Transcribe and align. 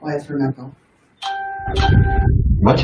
Why 0.00 0.14
is 0.14 0.26
there 0.26 0.36
an 0.36 0.46
echo? 0.46 0.74
What? 2.60 2.80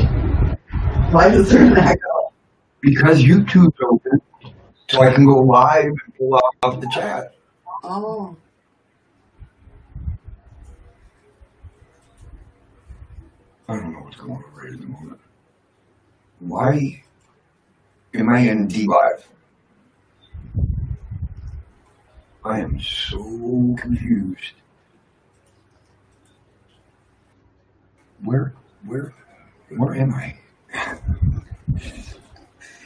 Why 1.11 1.29
is 1.29 1.49
there 1.49 1.63
an 1.63 1.77
echo? 1.77 2.33
Because 2.81 3.23
YouTube's 3.23 3.79
open, 3.89 4.21
so 4.89 5.01
I 5.01 5.13
can 5.13 5.25
go 5.25 5.39
live 5.39 5.85
and 5.85 6.15
pull 6.17 6.39
out 6.63 6.81
the 6.81 6.87
chat. 6.93 7.33
Oh. 7.83 8.35
I 13.67 13.75
don't 13.77 13.93
know 13.93 13.99
what's 13.99 14.17
going 14.17 14.31
on 14.31 14.43
right 14.53 14.73
at 14.73 14.79
the 14.79 14.87
moment. 14.87 15.19
Why 16.39 17.03
am 18.13 18.29
I 18.29 18.39
in 18.39 18.67
D 18.67 18.87
Live? 18.87 19.27
I 22.43 22.59
am 22.59 22.79
so 22.79 23.75
confused. 23.79 24.53
Where, 28.25 28.53
where, 28.85 29.13
where 29.77 29.95
am 29.95 30.13
I? 30.15 30.35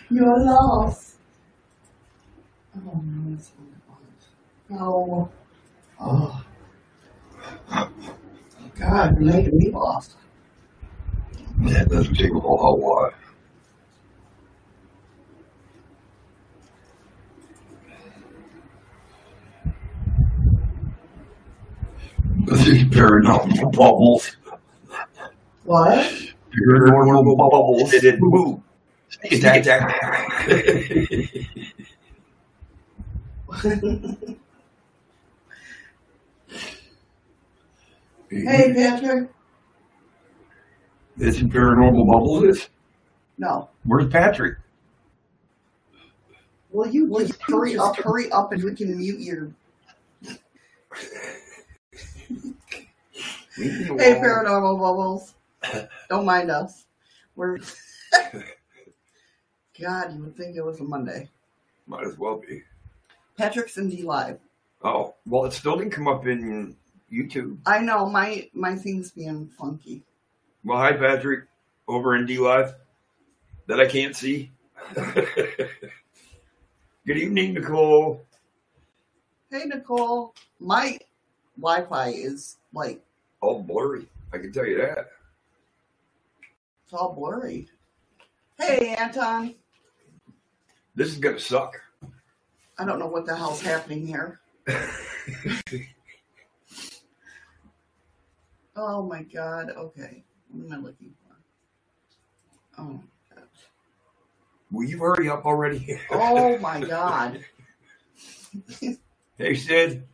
You're 0.10 0.40
lost. 0.44 1.16
Oh, 2.76 3.02
no, 3.06 3.34
it's 3.36 3.52
No. 4.70 5.32
Oh. 6.00 6.44
oh. 7.72 7.92
God, 8.78 9.16
you're 9.16 9.34
making 9.34 9.58
me 9.58 9.70
lost. 9.72 10.18
That 11.60 11.88
doesn't 11.88 12.16
take 12.16 12.32
a 12.32 12.40
whole 12.40 12.58
hell 12.58 12.80
lot. 12.82 13.14
These 22.66 22.84
paranormal 22.86 23.72
bubbles. 23.74 24.36
What? 25.70 26.02
Paranormal 26.52 27.38
bubbles. 27.38 27.94
It 27.94 28.02
didn't 28.02 28.22
move. 28.22 28.60
Stack, 29.32 29.64
stack. 29.64 29.92
hey, 38.32 38.74
Patrick. 38.74 39.30
This 41.18 41.36
is 41.36 41.44
paranormal 41.44 42.12
bubbles 42.12 42.44
is? 42.46 42.70
No. 43.38 43.70
Where's 43.84 44.12
Patrick? 44.12 44.58
Will 46.72 46.88
you 46.88 47.16
just 47.20 47.40
hurry 47.44 47.78
up, 47.78 47.96
hurry 47.98 48.32
up, 48.32 48.52
and 48.54 48.64
we 48.64 48.74
can 48.74 48.98
mute 48.98 49.20
your. 49.20 49.52
Hey, 53.56 54.16
paranormal 54.16 54.80
bubbles. 54.80 55.36
Don't 56.10 56.26
mind 56.26 56.52
us. 56.52 56.86
We're. 57.36 57.58
God, 59.80 60.14
you 60.14 60.24
would 60.24 60.36
think 60.36 60.58
it 60.58 60.66
was 60.66 60.80
a 60.80 60.84
Monday. 60.84 61.30
Might 61.88 62.06
as 62.06 62.18
well 62.18 62.38
be. 62.46 62.64
Patrick's 63.38 63.78
in 63.78 63.90
D 63.90 64.04
Live. 64.04 64.40
Oh, 64.84 65.16
well, 65.26 65.46
it 65.46 65.54
still 65.54 65.78
didn't 65.78 65.92
come 65.92 66.08
up 66.08 66.28
in 66.28 66.76
YouTube. 67.12 67.58
I 67.66 67.80
know 67.80 68.06
my 68.10 68.50
my 68.54 68.76
thing's 68.76 69.12
being 69.12 69.48
funky. 69.48 70.04
Well, 70.64 70.78
hi, 70.78 70.94
Patrick, 70.94 71.46
over 71.88 72.16
in 72.16 72.26
D 72.26 72.38
Live 72.38 72.76
that 73.68 73.80
I 73.80 73.88
can't 73.88 74.16
see. 74.16 74.52
Good 74.94 75.68
evening, 77.18 77.54
Nicole. 77.54 78.26
Hey, 79.50 79.64
Nicole. 79.66 80.34
My 80.60 81.00
Wi-Fi 81.60 82.10
is 82.10 82.58
like 82.74 83.02
All 83.42 83.64
blurry. 83.64 84.08
I 84.34 84.38
can 84.38 84.52
tell 84.52 84.66
you 84.66 84.78
that. 84.78 85.10
It's 86.90 87.00
all 87.00 87.14
blurry. 87.14 87.68
Hey, 88.58 88.96
Anton. 88.96 89.54
This 90.96 91.10
is 91.10 91.20
gonna 91.20 91.40
suck. 91.40 91.80
I 92.80 92.86
don't 92.86 92.98
know 92.98 93.06
what 93.06 93.28
the 93.28 93.36
hell's 93.36 93.62
happening 93.62 94.08
here. 94.08 94.40
Oh 98.82 99.04
my 99.04 99.24
God. 99.24 99.72
Okay. 99.72 100.24
What 100.48 100.66
am 100.66 100.72
I 100.72 100.78
looking 100.78 101.14
for? 101.28 101.36
Oh. 102.82 103.02
gosh. 103.36 103.44
Will 104.72 104.88
you 104.88 105.00
hurry 105.00 105.28
up 105.28 105.46
already? 105.46 106.00
Oh 106.10 106.58
my 106.62 106.80
God. 106.80 107.44
hey, 109.38 109.56
Sid. 109.56 110.08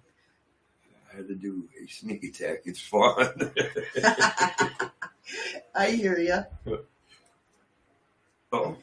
I 1.14 1.16
had 1.18 1.28
to 1.28 1.36
do 1.36 1.70
a 1.80 1.88
sneak 1.88 2.24
attack. 2.24 2.62
It's 2.66 2.82
fun. 2.82 3.52
I 5.76 5.92
hear 5.92 6.18
you. 6.20 6.78
oh, 8.52 8.78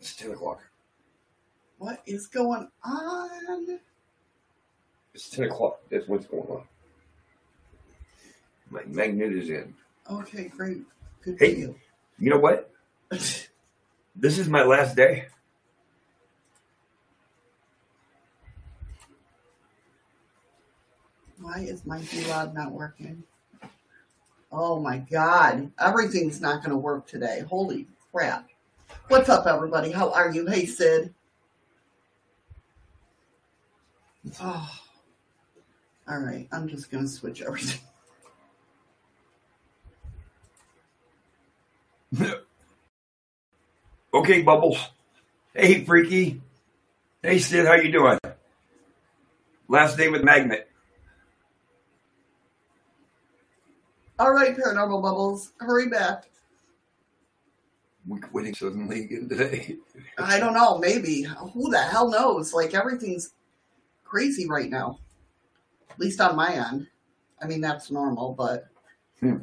it's 0.00 0.14
10 0.16 0.32
o'clock. 0.32 0.60
What 1.78 2.02
is 2.06 2.26
going 2.26 2.68
on? 2.84 3.78
It's 5.14 5.28
10 5.30 5.44
o'clock. 5.46 5.80
That's 5.90 6.08
what's 6.08 6.26
going 6.26 6.46
on. 6.48 6.62
My 8.70 8.82
magnet 8.86 9.32
is 9.32 9.50
in. 9.50 9.74
Okay, 10.10 10.48
great. 10.48 10.82
Good 11.22 11.36
Hey. 11.38 11.56
you. 11.56 11.76
You 12.18 12.30
know 12.30 12.38
what? 12.38 12.70
This 14.16 14.38
is 14.38 14.48
my 14.48 14.62
last 14.62 14.94
day. 14.94 15.26
Why 21.40 21.58
is 21.60 21.84
my 21.84 22.00
D-Lod 22.00 22.54
not 22.54 22.72
working? 22.72 23.24
Oh 24.56 24.78
my 24.78 24.98
God. 24.98 25.72
Everything's 25.80 26.40
not 26.40 26.60
going 26.60 26.70
to 26.70 26.76
work 26.76 27.08
today. 27.08 27.42
Holy 27.48 27.88
crap. 28.12 28.48
What's 29.08 29.28
up, 29.28 29.48
everybody? 29.48 29.90
How 29.90 30.12
are 30.12 30.30
you? 30.30 30.46
Hey, 30.46 30.64
Sid. 30.64 31.12
Oh. 34.40 34.70
All 36.08 36.18
right. 36.20 36.46
I'm 36.52 36.68
just 36.68 36.88
going 36.88 37.02
to 37.02 37.10
switch 37.10 37.42
everything. 37.42 37.80
okay, 44.14 44.42
Bubbles. 44.42 44.78
Hey, 45.52 45.84
Freaky. 45.84 46.40
Hey, 47.22 47.40
Sid, 47.40 47.66
how 47.66 47.74
you 47.74 47.90
doing? 47.90 48.20
Last 49.66 49.96
day 49.96 50.08
with 50.08 50.22
Magnet. 50.22 50.70
All 54.18 54.32
right, 54.32 54.56
Paranormal 54.56 55.02
Bubbles. 55.02 55.52
Hurry 55.58 55.88
back. 55.88 56.30
We 58.06 58.20
quitting 58.20 58.54
suddenly 58.54 59.04
again 59.04 59.28
today. 59.28 59.76
I 60.18 60.38
don't 60.38 60.54
know. 60.54 60.78
Maybe. 60.78 61.22
Who 61.22 61.70
the 61.70 61.82
hell 61.82 62.08
knows? 62.10 62.52
Like, 62.52 62.74
everything's 62.74 63.32
crazy 64.04 64.48
right 64.48 64.70
now. 64.70 65.00
At 65.90 65.98
least 65.98 66.20
on 66.20 66.36
my 66.36 66.52
end. 66.52 66.86
I 67.42 67.46
mean, 67.46 67.60
that's 67.60 67.90
normal, 67.90 68.34
but. 68.34 68.66
Hmm. 69.20 69.38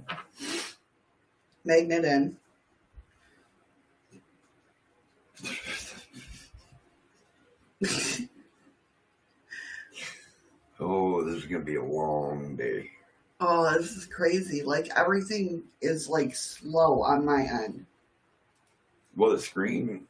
Magnet 1.66 2.06
in. 2.06 2.38
Oh, 10.84 11.24
this 11.24 11.36
is 11.36 11.46
gonna 11.46 11.64
be 11.64 11.76
a 11.76 11.84
long 11.84 12.56
day. 12.56 12.90
Oh, 13.44 13.76
this 13.76 13.98
is 13.98 14.06
crazy. 14.06 14.62
Like, 14.62 14.92
everything 14.96 15.64
is, 15.82 16.08
like, 16.08 16.36
slow 16.36 17.02
on 17.02 17.26
my 17.26 17.42
end. 17.42 17.88
Well, 19.16 19.32
the 19.32 19.40
screen, 19.40 20.06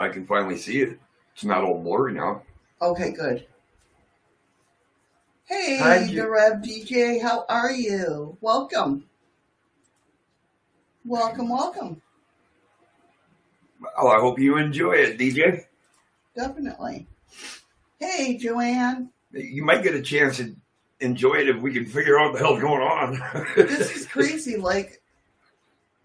I 0.00 0.08
can 0.08 0.26
finally 0.26 0.56
see 0.56 0.80
it. 0.80 0.98
It's 1.34 1.44
not 1.44 1.62
all 1.62 1.78
blurry 1.78 2.14
now. 2.14 2.42
Okay, 2.80 3.12
good. 3.12 3.46
Hey, 5.44 5.76
Hi, 5.78 6.04
the 6.06 6.26
Rev 6.28 6.54
DJ, 6.62 7.20
how 7.20 7.44
are 7.50 7.70
you? 7.70 8.38
Welcome. 8.40 9.04
Welcome, 11.04 11.50
welcome. 11.50 12.00
Well, 13.78 14.08
I 14.08 14.18
hope 14.18 14.38
you 14.38 14.56
enjoy 14.56 14.92
it, 14.94 15.18
DJ. 15.18 15.66
Definitely. 16.34 17.06
Hey, 18.00 18.38
Joanne. 18.38 19.10
You 19.32 19.62
might 19.62 19.82
get 19.82 19.94
a 19.94 20.00
chance 20.00 20.38
to 20.38 20.56
enjoy 21.00 21.34
it 21.34 21.48
if 21.48 21.60
we 21.60 21.72
can 21.72 21.86
figure 21.86 22.18
out 22.18 22.32
what 22.32 22.38
the 22.38 22.44
hell's 22.44 22.60
going 22.60 22.82
on. 22.82 23.44
This 23.56 23.94
is 23.96 24.06
crazy. 24.06 24.56
Like, 24.56 25.00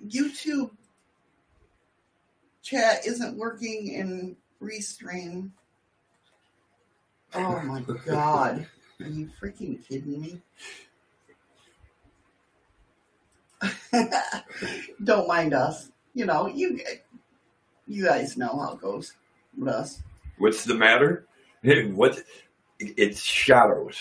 YouTube 0.06 0.72
chat 2.62 3.06
isn't 3.06 3.38
working 3.38 3.88
in 3.90 4.36
Restream. 4.62 5.52
Oh 7.34 7.62
my 7.62 7.82
god. 8.06 8.68
Are 9.00 9.08
you 9.08 9.30
freaking 9.42 9.86
kidding 9.88 10.22
me? 10.22 10.42
Don't 15.04 15.28
mind 15.28 15.54
us. 15.54 15.92
You 16.14 16.26
know, 16.26 16.48
you 16.48 16.80
you 17.88 18.06
guys 18.06 18.38
know 18.38 18.60
how 18.60 18.74
it 18.74 18.82
goes 18.82 19.14
with 19.58 19.70
us. 19.70 20.02
What's 20.38 20.66
the 20.66 20.76
matter? 20.76 21.26
Hey, 21.64 21.88
What 21.92 22.22
It's 22.82 23.22
shadows. 23.22 23.98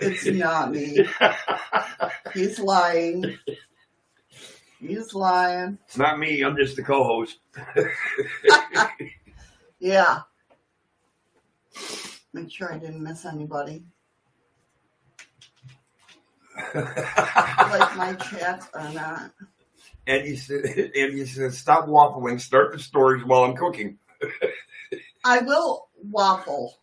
It's 0.00 0.26
not 0.38 0.70
me. 0.72 1.06
He's 2.32 2.58
lying. 2.58 3.38
He's 4.80 5.14
lying. 5.14 5.78
It's 5.86 5.96
not 5.98 6.18
me. 6.18 6.42
I'm 6.42 6.56
just 6.56 6.76
the 6.76 6.82
co-host. 6.82 7.38
Yeah. 9.82 10.20
Make 12.32 12.50
sure 12.52 12.72
I 12.72 12.78
didn't 12.78 13.02
miss 13.02 13.24
anybody. 13.26 13.82
Like 16.72 17.96
my 17.96 18.14
chats 18.14 18.68
or 18.72 18.88
not. 18.92 19.32
and 20.06 20.24
he 20.24 20.36
said, 20.36 20.64
and 20.64 21.12
he 21.14 21.26
said, 21.26 21.52
stop 21.52 21.86
waffling. 21.88 22.40
Start 22.40 22.72
the 22.72 22.78
stories 22.78 23.24
while 23.24 23.42
I'm 23.42 23.56
cooking. 23.56 23.98
I 25.24 25.40
will 25.40 25.88
waffle. 26.00 26.78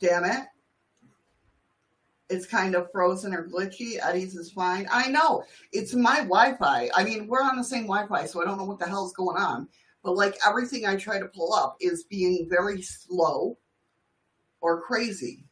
Damn 0.00 0.24
it. 0.24 0.46
It's 2.30 2.46
kind 2.46 2.74
of 2.74 2.90
frozen 2.92 3.34
or 3.34 3.46
glitchy. 3.48 3.98
Eddie's 4.00 4.36
is 4.36 4.52
fine. 4.52 4.86
I 4.90 5.08
know. 5.08 5.42
It's 5.72 5.94
my 5.94 6.18
Wi 6.18 6.56
Fi. 6.56 6.88
I 6.94 7.02
mean, 7.02 7.26
we're 7.26 7.42
on 7.42 7.56
the 7.56 7.64
same 7.64 7.82
Wi 7.82 8.06
Fi, 8.06 8.26
so 8.26 8.40
I 8.40 8.44
don't 8.44 8.56
know 8.56 8.64
what 8.64 8.78
the 8.78 8.86
hell's 8.86 9.12
going 9.12 9.36
on. 9.36 9.68
But 10.02 10.16
like 10.16 10.36
everything 10.46 10.86
I 10.86 10.96
try 10.96 11.18
to 11.18 11.26
pull 11.26 11.52
up 11.52 11.76
is 11.80 12.04
being 12.04 12.46
very 12.48 12.82
slow 12.82 13.58
or 14.60 14.80
crazy. 14.80 15.44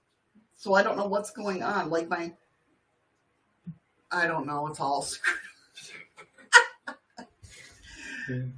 So 0.57 0.75
I 0.75 0.83
don't 0.83 0.97
know 0.97 1.07
what's 1.07 1.31
going 1.31 1.63
on. 1.63 1.91
Like 1.91 2.09
my. 2.09 2.33
I 4.11 4.27
don't 4.27 4.47
know. 4.47 4.67
It's 4.69 4.81
all 4.81 5.03
screwed. 8.29 8.53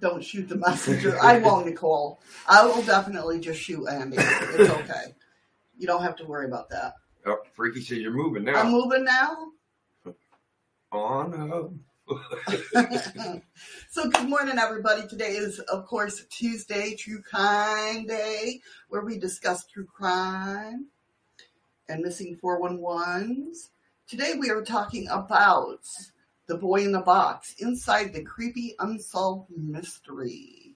Don't 0.00 0.24
shoot 0.24 0.48
the 0.48 0.56
messenger. 0.56 1.18
I 1.20 1.38
won't, 1.38 1.66
Nicole. 1.70 2.20
I 2.48 2.64
will 2.66 2.82
definitely 2.82 3.40
just 3.40 3.60
shoot 3.60 3.86
Andy. 3.86 4.16
It's 4.18 4.70
okay. 4.70 5.14
You 5.76 5.86
don't 5.86 6.02
have 6.02 6.16
to 6.16 6.24
worry 6.24 6.46
about 6.46 6.70
that. 6.70 6.94
Oh, 7.26 7.38
Freaky 7.54 7.80
says 7.80 7.98
you're 7.98 8.12
moving 8.12 8.44
now. 8.44 8.56
I'm 8.56 8.70
moving 8.70 9.04
now. 9.04 9.48
On 10.92 11.52
up. 11.52 11.70
so 13.90 14.10
good 14.10 14.28
morning 14.28 14.58
everybody 14.58 15.06
today 15.08 15.30
is 15.30 15.58
of 15.60 15.86
course 15.86 16.26
tuesday 16.28 16.94
true 16.94 17.22
crime 17.22 18.06
day 18.06 18.60
where 18.90 19.00
we 19.00 19.18
discuss 19.18 19.64
true 19.64 19.86
crime 19.86 20.86
and 21.88 22.02
missing 22.02 22.38
411s 22.44 23.70
today 24.06 24.34
we 24.38 24.50
are 24.50 24.60
talking 24.60 25.08
about 25.08 25.80
the 26.46 26.56
boy 26.56 26.84
in 26.84 26.92
the 26.92 27.00
box 27.00 27.54
inside 27.58 28.12
the 28.12 28.22
creepy 28.22 28.74
unsolved 28.78 29.50
mystery 29.56 30.74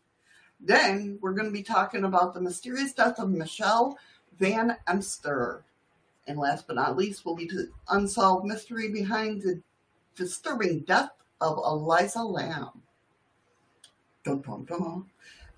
then 0.61 1.19
we're 1.21 1.35
going 1.35 1.47
to 1.47 1.53
be 1.53 1.63
talking 1.63 2.05
about 2.05 2.35
the 2.35 2.41
mysterious 2.41 2.93
death 2.93 3.19
of 3.19 3.31
michelle 3.31 3.99
Von 4.39 4.77
Emster 4.87 5.65
and 6.27 6.39
last 6.39 6.67
but 6.67 6.77
not 6.77 6.97
least 6.97 7.25
will 7.25 7.35
be 7.35 7.47
the 7.47 7.71
unsolved 7.89 8.47
mystery 8.47 8.91
behind 8.93 9.43
the 9.43 9.61
disturbing 10.15 10.81
death 10.81 11.11
of 11.41 11.59
Elisa 11.59 12.23
Lam. 12.23 12.83
Dun, 14.25 14.41
dun, 14.41 14.65
dun. 14.65 15.07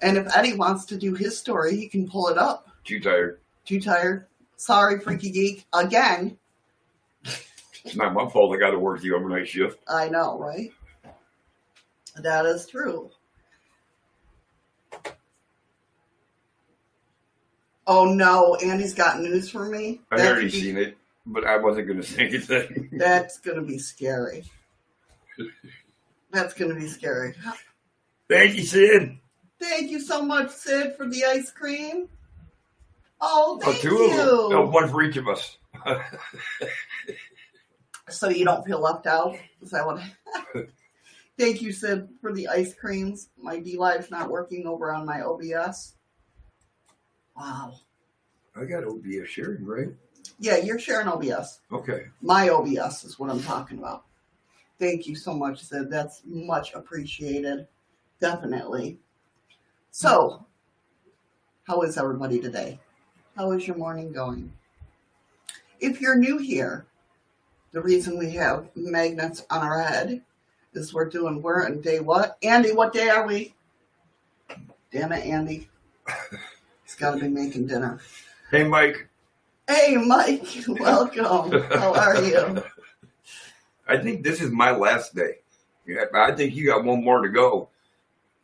And 0.00 0.16
if 0.16 0.34
Eddie 0.36 0.54
wants 0.54 0.84
to 0.86 0.96
do 0.96 1.14
his 1.14 1.36
story, 1.36 1.76
he 1.76 1.88
can 1.88 2.08
pull 2.08 2.28
it 2.28 2.38
up. 2.38 2.68
Too 2.84 3.00
tired. 3.00 3.40
Too 3.64 3.80
tired. 3.80 4.26
Sorry, 4.56 5.00
Freaky 5.00 5.30
Geek. 5.30 5.66
Again, 5.72 6.38
It's 7.84 7.96
not 7.96 8.12
my 8.14 8.28
fault. 8.28 8.54
I 8.54 8.58
got 8.58 8.70
to 8.70 8.78
work 8.78 9.00
the 9.00 9.12
overnight 9.12 9.48
shift. 9.48 9.78
I 9.88 10.08
know, 10.08 10.38
right? 10.38 10.70
That 12.16 12.44
is 12.46 12.66
true. 12.66 13.10
Oh 17.86 18.12
no, 18.12 18.54
Andy's 18.56 18.94
got 18.94 19.20
news 19.20 19.50
for 19.50 19.64
me. 19.66 20.00
I 20.12 20.26
already 20.26 20.46
be- 20.46 20.60
seen 20.60 20.76
it, 20.76 20.96
but 21.26 21.44
I 21.46 21.56
wasn't 21.56 21.86
going 21.88 22.00
to 22.00 22.06
say 22.06 22.26
anything. 22.28 22.88
That's 22.98 23.38
gonna 23.40 23.62
be 23.62 23.78
scary. 23.78 24.44
That's 26.30 26.54
gonna 26.54 26.74
be 26.74 26.86
scary. 26.88 27.34
Thank 28.28 28.56
you, 28.56 28.62
Sid. 28.64 29.18
Thank 29.60 29.90
you 29.90 30.00
so 30.00 30.22
much, 30.22 30.50
Sid, 30.50 30.94
for 30.96 31.08
the 31.08 31.24
ice 31.24 31.50
cream. 31.50 32.08
Oh, 33.20 33.58
Oh, 33.62 33.70
thank 33.72 33.82
two 33.82 33.88
you. 33.94 34.10
of 34.10 34.16
them. 34.16 34.50
No, 34.50 34.66
one 34.70 34.88
for 34.88 35.02
each 35.02 35.16
of 35.16 35.26
us. 35.28 35.56
So 38.12 38.28
you 38.28 38.44
don't 38.44 38.64
feel 38.64 38.80
left 38.80 39.06
out? 39.06 39.36
Is 39.62 39.70
that 39.70 39.86
what? 39.86 40.00
thank 41.38 41.62
you, 41.62 41.72
Sid, 41.72 42.08
for 42.20 42.32
the 42.32 42.48
ice 42.48 42.74
creams. 42.74 43.28
My 43.38 43.58
D 43.58 43.76
Live's 43.76 44.10
not 44.10 44.30
working 44.30 44.66
over 44.66 44.92
on 44.92 45.06
my 45.06 45.22
OBS. 45.22 45.94
Wow. 47.36 47.74
I 48.56 48.64
got 48.64 48.84
OBS 48.84 49.28
sharing, 49.28 49.64
right? 49.64 49.88
Yeah, 50.38 50.56
you're 50.56 50.78
sharing 50.78 51.08
OBS. 51.08 51.60
Okay. 51.72 52.06
My 52.20 52.48
OBS 52.48 53.04
is 53.04 53.18
what 53.18 53.30
I'm 53.30 53.42
talking 53.42 53.78
about. 53.78 54.04
Thank 54.78 55.06
you 55.06 55.14
so 55.14 55.34
much, 55.34 55.62
Sid. 55.62 55.90
That's 55.90 56.22
much 56.24 56.72
appreciated. 56.74 57.66
Definitely. 58.20 58.98
So, 59.90 60.46
how 61.64 61.82
is 61.82 61.98
everybody 61.98 62.40
today? 62.40 62.78
How 63.36 63.52
is 63.52 63.66
your 63.66 63.76
morning 63.76 64.12
going? 64.12 64.52
If 65.80 66.00
you're 66.00 66.16
new 66.16 66.38
here, 66.38 66.86
the 67.72 67.80
reason 67.80 68.18
we 68.18 68.30
have 68.32 68.68
magnets 68.74 69.44
on 69.50 69.62
our 69.62 69.80
head 69.80 70.22
is 70.74 70.92
we're 70.92 71.08
doing, 71.08 71.42
we're 71.42 71.64
on 71.64 71.80
day 71.80 72.00
what? 72.00 72.36
Andy, 72.42 72.72
what 72.72 72.92
day 72.92 73.08
are 73.08 73.26
we? 73.26 73.54
Damn 74.92 75.12
it, 75.12 75.24
Andy. 75.24 75.68
He's 76.84 76.96
got 76.96 77.14
to 77.14 77.20
be 77.20 77.28
making 77.28 77.68
dinner. 77.68 78.00
Hey, 78.50 78.64
Mike. 78.64 79.08
Hey, 79.68 79.96
Mike, 79.96 80.44
welcome. 80.68 81.62
How 81.62 81.94
are 81.94 82.22
you? 82.22 82.62
I 83.86 83.98
think 83.98 84.24
this 84.24 84.40
is 84.40 84.50
my 84.50 84.72
last 84.72 85.14
day. 85.14 85.38
Yeah, 85.86 86.04
I 86.14 86.32
think 86.32 86.54
you 86.54 86.66
got 86.66 86.84
one 86.84 87.04
more 87.04 87.22
to 87.22 87.28
go 87.28 87.68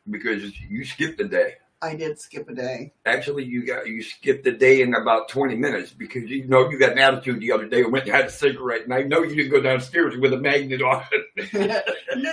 because 0.08 0.58
you 0.60 0.84
skipped 0.84 1.20
a 1.20 1.28
day. 1.28 1.54
I 1.82 1.94
did 1.94 2.18
skip 2.18 2.48
a 2.48 2.54
day. 2.54 2.94
Actually, 3.04 3.44
you 3.44 3.66
got 3.66 3.86
you 3.86 4.02
skipped 4.02 4.46
a 4.46 4.52
day 4.56 4.80
in 4.80 4.94
about 4.94 5.28
twenty 5.28 5.56
minutes 5.56 5.92
because 5.92 6.24
you 6.24 6.46
know 6.46 6.70
you 6.70 6.78
got 6.78 6.92
an 6.92 6.98
attitude 6.98 7.40
the 7.40 7.52
other 7.52 7.66
day. 7.66 7.82
and 7.82 7.92
went 7.92 8.06
and 8.06 8.14
had 8.14 8.26
a 8.26 8.30
cigarette, 8.30 8.84
and 8.84 8.94
I 8.94 9.02
know 9.02 9.22
you 9.22 9.36
didn't 9.36 9.50
go 9.50 9.60
downstairs 9.60 10.16
with 10.16 10.32
a 10.32 10.38
magnet 10.38 10.80
on 10.82 11.04
no, 11.52 11.80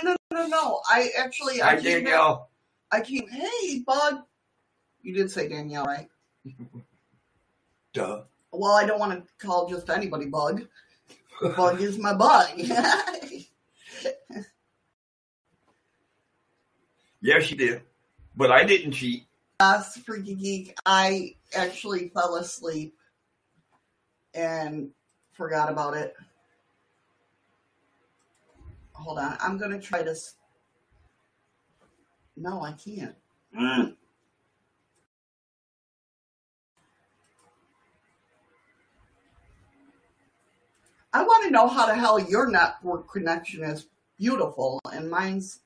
no, 0.02 0.16
no, 0.32 0.46
no. 0.46 0.80
I 0.88 1.10
actually, 1.18 1.60
I 1.60 1.76
Hi, 1.76 1.76
came, 1.76 2.04
Danielle. 2.04 2.48
I 2.90 3.00
came. 3.02 3.28
Hey, 3.28 3.80
bud. 3.86 4.22
You 5.02 5.14
did 5.14 5.30
say 5.30 5.48
Danielle, 5.48 5.84
right? 5.84 6.08
Duh. 7.92 8.22
Well, 8.50 8.72
I 8.72 8.86
don't 8.86 8.98
want 8.98 9.12
to 9.12 9.46
call 9.46 9.68
just 9.68 9.90
anybody 9.90 10.26
bug. 10.26 10.66
Bug 11.56 11.80
is 11.80 11.98
my 11.98 12.14
bug. 12.14 12.48
Yeah, 17.20 17.38
she 17.38 17.56
did, 17.56 17.80
but 18.36 18.52
I 18.52 18.64
didn't 18.64 18.92
cheat. 18.92 19.24
Freaky 20.04 20.34
geek. 20.34 20.76
I 20.84 21.36
actually 21.54 22.10
fell 22.10 22.36
asleep 22.36 22.94
and 24.34 24.90
forgot 25.32 25.70
about 25.70 25.96
it. 25.96 26.14
Hold 28.92 29.18
on. 29.18 29.36
I'm 29.40 29.58
gonna 29.58 29.80
try 29.80 30.02
to. 30.02 30.14
No, 32.36 32.62
I 32.62 32.72
can't. 32.72 33.14
Mm. 33.58 33.94
I 41.12 41.22
want 41.22 41.44
to 41.44 41.50
know 41.50 41.68
how 41.68 41.86
the 41.86 41.94
hell 41.94 42.18
your 42.18 42.50
network 42.50 43.10
connection 43.10 43.62
is 43.62 43.86
beautiful 44.18 44.80
and 44.92 45.08
mine's 45.08 45.60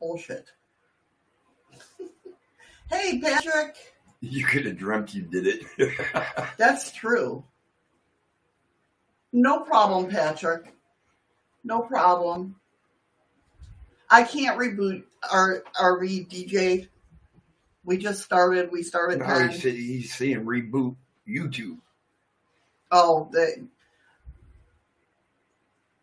bullshit. 0.00 0.50
Hey, 2.90 3.18
Patrick. 3.20 3.76
You 4.20 4.44
could 4.44 4.66
have 4.66 4.76
dreamt 4.76 5.14
you 5.14 5.22
did 5.22 5.46
it. 5.46 5.94
That's 6.58 6.92
true. 6.92 7.44
No 9.32 9.60
problem, 9.60 10.10
Patrick. 10.10 10.74
No 11.64 11.80
problem. 11.80 12.56
I 14.10 14.24
can't 14.24 14.58
reboot 14.58 15.04
our 15.32 15.62
our 15.78 15.98
re 15.98 16.24
DJ. 16.24 16.88
We 17.84 17.96
just 17.96 18.22
started. 18.22 18.70
We 18.72 18.82
started. 18.82 19.20
now 19.20 19.38
he 19.38 19.48
10. 19.48 19.60
said 19.60 19.74
he's 19.74 20.14
saying 20.14 20.44
reboot 20.44 20.96
YouTube. 21.28 21.78
Oh, 22.90 23.30
they. 23.32 23.62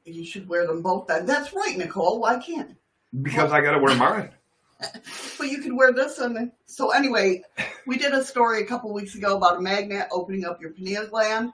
You 0.06 0.26
should 0.26 0.48
wear 0.48 0.66
them 0.66 0.82
both. 0.82 1.08
Then 1.08 1.26
that's 1.26 1.54
right, 1.54 1.78
Nicole. 1.78 2.22
Why 2.22 2.40
can't? 2.40 2.78
Because 3.22 3.52
I 3.52 3.62
got 3.62 3.72
to 3.72 3.80
wear 3.80 3.96
mine. 3.96 4.30
But 5.38 5.50
you 5.50 5.62
could 5.62 5.76
wear 5.76 5.94
this 5.94 6.18
and 6.18 6.52
so 6.66 6.90
anyway, 6.90 7.44
we 7.86 7.98
did 7.98 8.14
a 8.14 8.24
story 8.24 8.62
a 8.62 8.66
couple 8.66 8.92
weeks 8.92 9.16
ago 9.16 9.38
about 9.38 9.58
a 9.58 9.62
magnet 9.62 10.08
opening 10.12 10.46
up 10.46 10.60
your 10.62 10.72
pineal 10.72 11.08
gland, 11.08 11.52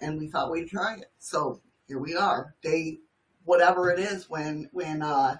and 0.00 0.18
we 0.18 0.28
thought 0.28 0.50
we'd 0.50 0.68
try 0.68 0.94
it. 0.94 1.10
So 1.18 1.60
here 1.88 1.98
we 1.98 2.16
are, 2.16 2.54
day 2.62 3.00
whatever 3.44 3.90
it 3.90 3.98
is 3.98 4.30
when 4.30 4.68
when 4.72 5.02
uh, 5.02 5.36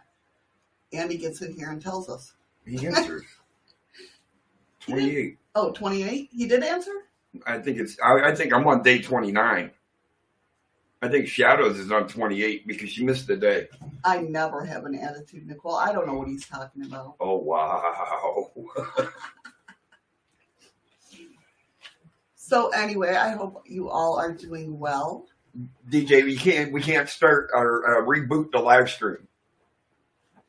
Andy 0.92 1.16
gets 1.16 1.42
in 1.42 1.54
here 1.54 1.70
and 1.70 1.80
tells 1.80 2.08
us. 2.08 2.34
He 2.66 2.86
answered. 2.86 3.24
28. 4.80 5.38
Oh, 5.54 5.72
28? 5.72 6.28
He 6.32 6.46
did 6.46 6.62
answer? 6.62 6.92
I 7.46 7.58
think 7.58 7.78
it's. 7.78 7.96
I, 8.04 8.28
I 8.28 8.34
think 8.34 8.52
I'm 8.52 8.66
on 8.66 8.82
day 8.82 9.00
29. 9.00 9.70
I 11.04 11.08
think 11.08 11.28
Shadows 11.28 11.78
is 11.78 11.92
on 11.92 12.08
28 12.08 12.66
because 12.66 12.88
she 12.88 13.04
missed 13.04 13.26
the 13.26 13.36
day. 13.36 13.68
I 14.04 14.22
never 14.22 14.64
have 14.64 14.86
an 14.86 14.94
attitude, 14.94 15.46
Nicole. 15.46 15.74
I 15.74 15.92
don't 15.92 16.06
know 16.06 16.14
what 16.14 16.28
he's 16.28 16.46
talking 16.46 16.86
about. 16.86 17.16
Oh 17.20 17.36
wow! 17.36 18.50
So 22.36 22.68
anyway, 22.68 23.14
I 23.14 23.30
hope 23.30 23.62
you 23.66 23.90
all 23.90 24.18
are 24.18 24.32
doing 24.32 24.78
well. 24.78 25.26
DJ, 25.90 26.24
we 26.24 26.36
can't 26.36 26.72
we 26.72 26.80
can't 26.80 27.08
start 27.08 27.50
or 27.52 27.98
uh, 27.98 28.06
reboot 28.06 28.50
the 28.52 28.58
live 28.58 28.88
stream. 28.88 29.28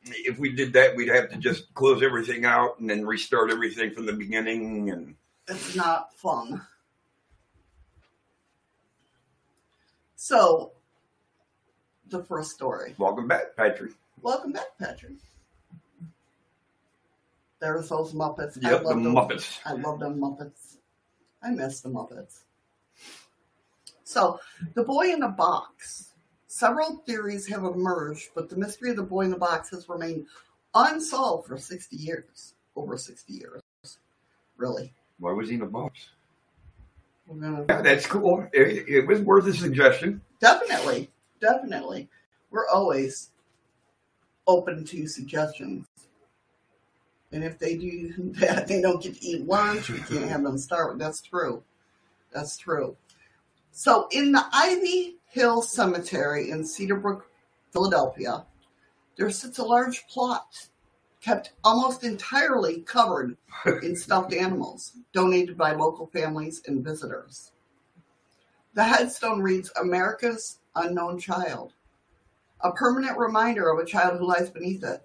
If 0.03 0.37
we 0.37 0.53
did 0.53 0.71
that, 0.73 0.95
we'd 0.95 1.09
have 1.09 1.29
to 1.31 1.37
just 1.37 1.73
close 1.73 2.01
everything 2.03 2.45
out 2.45 2.79
and 2.79 2.89
then 2.89 3.05
restart 3.05 3.49
everything 3.51 3.91
from 3.91 4.05
the 4.05 4.13
beginning. 4.13 4.89
And 4.89 5.15
It's 5.47 5.75
not 5.75 6.13
fun. 6.15 6.61
So, 10.25 10.71
the 12.09 12.23
first 12.23 12.49
story. 12.49 12.95
welcome 12.97 13.27
back, 13.27 13.55
Patrick. 13.55 13.91
Welcome 14.23 14.53
back, 14.53 14.75
Patrick. 14.79 15.17
There 17.59 17.73
There's 17.75 17.89
those 17.89 18.13
Muppets. 18.13 18.57
I 18.65 18.71
Yep, 18.71 18.81
the 18.81 18.87
love 18.87 19.03
those. 19.03 19.13
Muppets. 19.13 19.59
I 19.65 19.73
love 19.73 19.99
them 19.99 20.19
Muppets. 20.19 20.77
I 21.43 21.51
miss 21.51 21.81
the 21.81 21.89
Muppets. 21.89 22.39
So, 24.03 24.39
the 24.73 24.83
boy 24.83 25.13
in 25.13 25.19
the 25.19 25.27
box. 25.27 26.13
Several 26.47 27.03
theories 27.05 27.47
have 27.49 27.63
emerged, 27.63 28.29
but 28.33 28.49
the 28.49 28.55
mystery 28.55 28.89
of 28.89 28.95
the 28.95 29.03
boy 29.03 29.25
in 29.25 29.29
the 29.29 29.37
box 29.37 29.69
has 29.69 29.87
remained 29.87 30.25
unsolved 30.73 31.47
for 31.47 31.59
60 31.59 31.95
years. 31.97 32.55
Over 32.75 32.97
60 32.97 33.31
years. 33.31 33.61
Really. 34.57 34.91
Why 35.19 35.33
was 35.33 35.49
he 35.49 35.55
in 35.55 35.61
a 35.61 35.67
box? 35.67 36.09
We're 37.27 37.65
Yeah, 37.69 37.81
that's 37.81 38.05
cool. 38.05 38.47
It, 38.53 38.87
it 38.87 39.07
was 39.07 39.21
worth 39.21 39.47
a 39.47 39.53
suggestion. 39.53 40.21
definitely, 40.39 41.09
definitely. 41.41 42.09
We're 42.51 42.67
always 42.69 43.31
open 44.47 44.85
to 44.85 45.07
suggestions. 45.07 45.87
And 47.31 47.43
if 47.43 47.57
they 47.59 47.75
do 47.75 48.13
that, 48.39 48.67
they 48.67 48.81
don't 48.81 49.01
get 49.01 49.15
to 49.15 49.25
eat 49.25 49.45
lunch. 49.45 49.89
We 49.89 49.99
can't 49.99 50.29
have 50.29 50.43
them 50.43 50.57
starve. 50.57 50.99
That's 50.99 51.21
true. 51.21 51.63
That's 52.31 52.57
true. 52.57 52.95
So, 53.71 54.07
in 54.11 54.31
the 54.31 54.45
Ivy 54.53 55.17
Hill 55.27 55.61
Cemetery 55.61 56.51
in 56.51 56.63
Cedarbrook, 56.63 57.23
Philadelphia, 57.73 58.45
there 59.17 59.29
sits 59.29 59.57
a 59.57 59.63
large 59.65 60.07
plot 60.07 60.69
kept 61.25 61.53
almost 61.63 62.03
entirely 62.03 62.81
covered 62.81 63.35
in 63.81 63.95
stuffed 63.95 64.31
animals 64.31 64.93
donated 65.11 65.57
by 65.57 65.71
local 65.71 66.05
families 66.05 66.61
and 66.67 66.83
visitors. 66.83 67.51
The 68.75 68.83
headstone 68.83 69.41
reads 69.41 69.71
America's 69.81 70.59
Unknown 70.75 71.17
Child, 71.17 71.73
a 72.61 72.71
permanent 72.71 73.17
reminder 73.17 73.69
of 73.69 73.79
a 73.79 73.85
child 73.85 74.19
who 74.19 74.27
lies 74.27 74.51
beneath 74.51 74.83
it. 74.83 75.03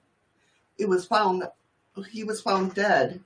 It 0.77 0.87
was 0.87 1.07
found 1.07 1.45
he 2.11 2.23
was 2.23 2.43
found 2.43 2.75
dead 2.75 3.21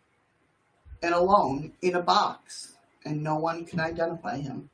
and 1.02 1.14
alone 1.14 1.72
in 1.82 1.96
a 1.96 2.02
box, 2.02 2.76
and 3.04 3.22
no 3.22 3.36
one 3.36 3.64
can 3.64 3.80
identify 3.80 4.36
him. 4.38 4.70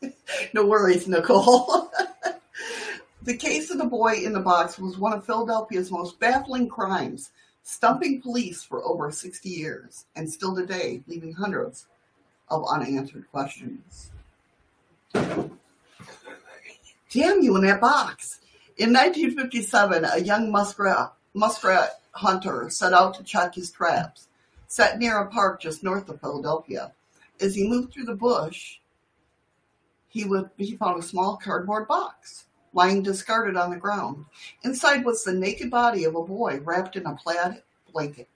no 0.54 0.64
worries, 0.64 1.08
Nicole. 1.08 1.90
the 3.24 3.36
case 3.36 3.70
of 3.70 3.78
the 3.78 3.84
boy 3.84 4.14
in 4.14 4.32
the 4.32 4.40
box 4.40 4.78
was 4.78 4.98
one 4.98 5.12
of 5.12 5.24
Philadelphia's 5.24 5.92
most 5.92 6.18
baffling 6.18 6.68
crimes, 6.68 7.30
stumping 7.62 8.20
police 8.20 8.64
for 8.64 8.84
over 8.84 9.12
60 9.12 9.48
years, 9.48 10.06
and 10.16 10.30
still 10.30 10.54
today, 10.54 11.02
leaving 11.06 11.32
hundreds 11.32 11.86
of 12.48 12.66
unanswered 12.68 13.30
questions. 13.30 14.10
Damn 15.12 15.60
you 17.42 17.56
in 17.56 17.64
that 17.64 17.80
box. 17.80 18.40
In 18.76 18.92
1957, 18.92 20.04
a 20.04 20.18
young 20.18 20.50
muskrat, 20.50 21.12
muskrat 21.34 22.00
hunter 22.12 22.68
set 22.70 22.92
out 22.92 23.14
to 23.14 23.22
check 23.22 23.54
his 23.54 23.70
traps, 23.70 24.28
set 24.66 24.98
near 24.98 25.18
a 25.18 25.30
park 25.30 25.60
just 25.60 25.84
north 25.84 26.08
of 26.08 26.20
Philadelphia. 26.20 26.92
As 27.40 27.54
he 27.54 27.68
moved 27.68 27.92
through 27.92 28.06
the 28.06 28.14
bush, 28.14 28.78
he, 30.08 30.24
would, 30.24 30.50
he 30.56 30.76
found 30.76 30.98
a 30.98 31.06
small 31.06 31.36
cardboard 31.36 31.86
box 31.86 32.46
lying 32.72 33.02
discarded 33.02 33.56
on 33.56 33.70
the 33.70 33.76
ground. 33.76 34.24
Inside 34.64 35.04
was 35.04 35.24
the 35.24 35.32
naked 35.32 35.70
body 35.70 36.04
of 36.04 36.14
a 36.14 36.22
boy 36.22 36.60
wrapped 36.60 36.96
in 36.96 37.06
a 37.06 37.14
plaid 37.14 37.62
blanket. 37.92 38.28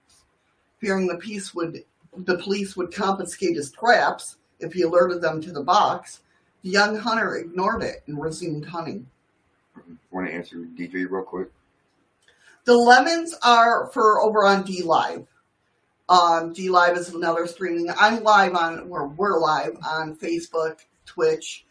Fearing 0.81 1.07
the 1.07 1.19
police 1.19 1.55
would 1.55 1.85
the 2.17 2.39
police 2.39 2.77
would 2.77 2.95
confiscate 2.95 3.57
his 3.57 3.71
traps 3.71 4.37
if 4.61 4.73
he 4.73 4.83
alerted 4.83 5.21
them 5.21 5.41
to 5.43 5.53
the 5.53 5.63
box, 5.63 6.23
the 6.63 6.71
young 6.71 6.97
hunter 6.97 7.37
ignored 7.37 7.83
it 7.83 8.03
and 8.07 8.21
resumed 8.21 8.65
hunting. 8.65 9.07
Want 10.11 10.29
to 10.29 10.33
answer 10.33 10.57
DJ 10.57 11.09
real 11.11 11.23
quick? 11.23 11.51
The 12.65 12.75
lemons 12.75 13.35
are 13.43 13.89
for 13.93 14.21
over 14.21 14.45
on 14.45 14.65
D 14.65 14.83
Live. 14.83 15.27
Um, 16.09 16.53
D 16.53 16.71
Live 16.71 16.97
is 16.97 17.11
another 17.11 17.47
streaming. 17.47 17.91
I'm 17.97 18.23
live 18.23 18.55
on, 18.55 18.89
or 18.91 19.09
we're 19.09 19.39
live 19.39 19.77
on 19.87 20.17
Facebook, 20.17 20.79
Twitch, 21.05 21.67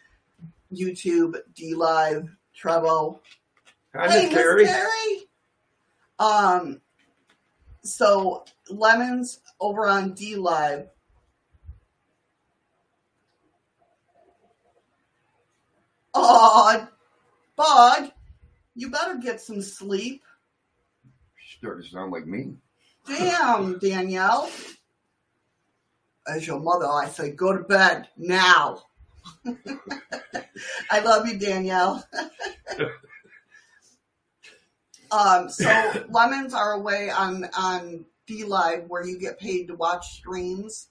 YouTube, 0.72 1.38
D 1.56 1.74
Live, 1.74 2.30
Trovo. 2.62 3.20
Hi, 3.94 4.10
hey, 4.10 4.30
Miss. 4.30 4.56
Miss 4.56 5.24
Um, 6.20 6.82
so 7.84 8.46
lemons 8.70 9.40
over 9.60 9.88
on 9.88 10.14
D 10.14 10.36
Live. 10.36 10.88
Oh, 16.14 16.88
Bud, 17.56 18.12
you 18.74 18.90
better 18.90 19.18
get 19.18 19.42
some 19.42 19.62
sleep. 19.62 20.24
Starting 21.58 21.84
to 21.84 21.90
sound 21.90 22.12
like 22.12 22.26
me. 22.26 22.56
Damn, 23.08 23.80
Danielle. 23.82 24.50
As 26.28 26.48
your 26.48 26.60
mother, 26.60 26.88
I 26.88 27.08
say, 27.10 27.32
go 27.32 27.56
to 27.56 27.64
bed 27.64 28.08
now. 28.18 28.82
I 30.92 31.00
love 31.00 31.28
you, 31.28 31.38
Danielle. 31.38 32.08
um, 35.12 35.50
so 35.50 36.06
lemons 36.10 36.54
are 36.54 36.74
a 36.74 36.80
way 36.80 37.10
on 37.10 37.48
on 37.58 38.06
D 38.28 38.44
Live 38.44 38.86
where 38.88 39.06
you 39.06 39.20
get 39.20 39.40
paid 39.40 39.68
to 39.68 39.76
watch 39.76 40.06
streams, 40.14 40.88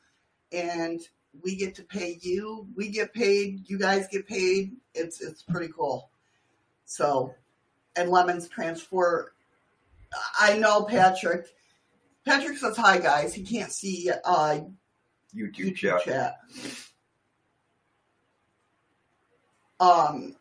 and 0.53 1.01
we 1.43 1.57
get 1.57 1.75
to 1.77 1.83
pay 1.83 2.19
you. 2.23 2.67
We 2.77 2.89
get 2.89 3.13
paid. 3.13 3.69
You 3.69 3.79
guys 3.79 4.07
get 4.11 4.27
paid. 4.27 4.73
It's 4.95 5.21
it's 5.21 5.43
pretty 5.43 5.73
cool. 5.73 6.11
So, 6.85 7.35
and 7.97 8.11
lemons 8.11 8.49
transfer. 8.49 9.33
I 10.39 10.57
know 10.59 10.85
Patrick. 10.85 11.47
Patrick 12.25 12.57
says 12.59 12.77
hi, 12.77 12.99
guys. 12.99 13.35
He 13.35 13.43
can't 13.43 13.73
see 13.73 14.11
uh, 14.25 14.61
YouTube, 15.35 15.57
YouTube 15.57 15.77
chat. 15.77 16.05
chat. 16.05 16.37
Um, 19.81 20.37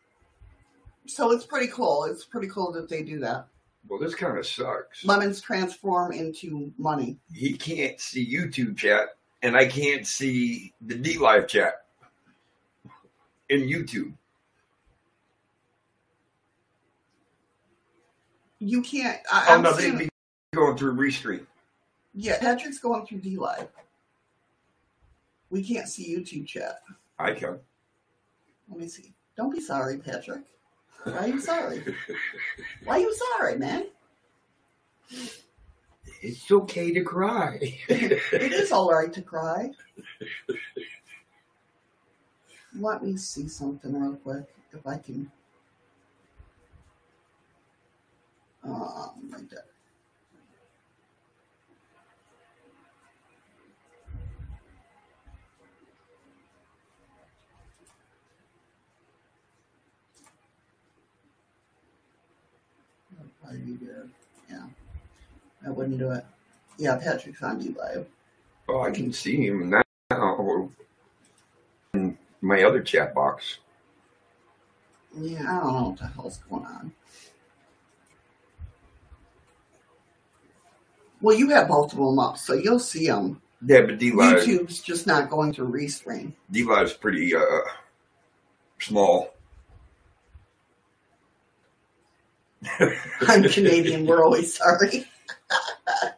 so 1.06 1.32
it's 1.32 1.44
pretty 1.44 1.68
cool. 1.68 2.04
It's 2.04 2.24
pretty 2.24 2.48
cool 2.48 2.72
that 2.72 2.88
they 2.88 3.02
do 3.02 3.18
that. 3.20 3.46
Well, 3.88 3.98
this 4.00 4.14
kind 4.14 4.38
of 4.38 4.46
sucks. 4.46 5.04
Lemons 5.04 5.40
transform 5.40 6.12
into 6.12 6.72
money. 6.78 7.18
he 7.32 7.52
can't 7.54 8.00
see 8.00 8.26
YouTube 8.26 8.76
chat, 8.78 9.08
and 9.42 9.56
I 9.56 9.66
can't 9.66 10.06
see 10.06 10.72
the 10.80 10.94
D 10.94 11.18
Live 11.18 11.48
chat 11.48 11.84
in 13.50 13.60
YouTube. 13.62 14.14
You 18.58 18.80
can't. 18.82 19.20
I, 19.30 19.46
Oh 19.50 19.54
I'm 19.56 19.62
no, 19.62 19.72
seeing- 19.74 19.98
they'd 19.98 20.04
be 20.04 20.10
going 20.54 20.76
through 20.78 20.94
Restream. 20.94 21.44
yeah, 22.14 22.38
Patrick's 22.38 22.78
going 22.78 23.04
through 23.06 23.18
D 23.18 23.36
Live. 23.36 23.68
We 25.50 25.62
can't 25.62 25.88
see 25.88 26.16
YouTube 26.16 26.46
chat. 26.46 26.80
I 27.18 27.32
can. 27.32 27.58
Let 28.70 28.78
me 28.80 28.88
see. 28.88 29.12
Don't 29.36 29.52
be 29.52 29.60
sorry, 29.60 29.98
Patrick. 29.98 30.42
Why 31.04 31.12
are 31.12 31.28
you 31.28 31.40
sorry? 31.40 31.82
Why 32.84 32.96
are 32.96 33.00
you 33.00 33.14
sorry, 33.36 33.58
man? 33.58 33.86
It's 36.22 36.50
okay 36.50 36.92
to 36.92 37.02
cry. 37.02 37.58
It 37.88 38.52
is 38.52 38.72
all 38.72 38.90
right 38.90 39.12
to 39.12 39.22
cry. 39.22 39.70
Let 42.78 43.04
me 43.04 43.16
see 43.16 43.48
something 43.48 43.92
real 43.92 44.16
quick 44.16 44.46
if 44.72 44.86
I 44.86 44.96
can. 44.96 45.30
Um, 48.64 49.30
right 49.30 49.48
there. 49.50 49.73
Be 63.52 63.74
good. 63.74 64.10
Yeah. 64.50 64.66
I 65.66 65.70
wouldn't 65.70 65.98
do 65.98 66.10
it. 66.10 66.24
Yeah, 66.78 66.96
Patrick's 66.96 67.42
on 67.42 67.58
D 67.58 67.74
Live. 67.78 68.06
Oh, 68.68 68.82
I 68.82 68.90
can 68.90 69.12
see 69.12 69.46
him 69.46 69.70
now 69.70 69.82
in 71.94 72.18
my 72.40 72.62
other 72.62 72.82
chat 72.82 73.14
box. 73.14 73.58
Yeah, 75.16 75.42
I 75.42 75.62
don't 75.62 75.72
know 75.72 75.88
what 75.90 75.98
the 75.98 76.06
hell's 76.06 76.38
going 76.50 76.64
on. 76.64 76.92
Well, 81.20 81.36
you 81.36 81.48
have 81.50 81.68
both 81.68 81.92
of 81.92 81.98
them 81.98 82.18
up, 82.18 82.36
so 82.36 82.54
you'll 82.54 82.78
see 82.78 83.06
them. 83.06 83.40
Yeah, 83.64 83.82
but 83.82 83.98
D 83.98 84.10
Live 84.12 84.42
YouTube's 84.42 84.80
just 84.80 85.06
not 85.06 85.30
going 85.30 85.52
to 85.54 85.62
restream. 85.62 86.32
D 86.50 86.64
Live's 86.64 86.92
pretty 86.92 87.34
uh 87.34 87.60
small. 88.80 89.33
I'm 93.28 93.42
Canadian. 93.44 94.06
We're 94.06 94.24
always 94.24 94.54
sorry. 94.54 95.06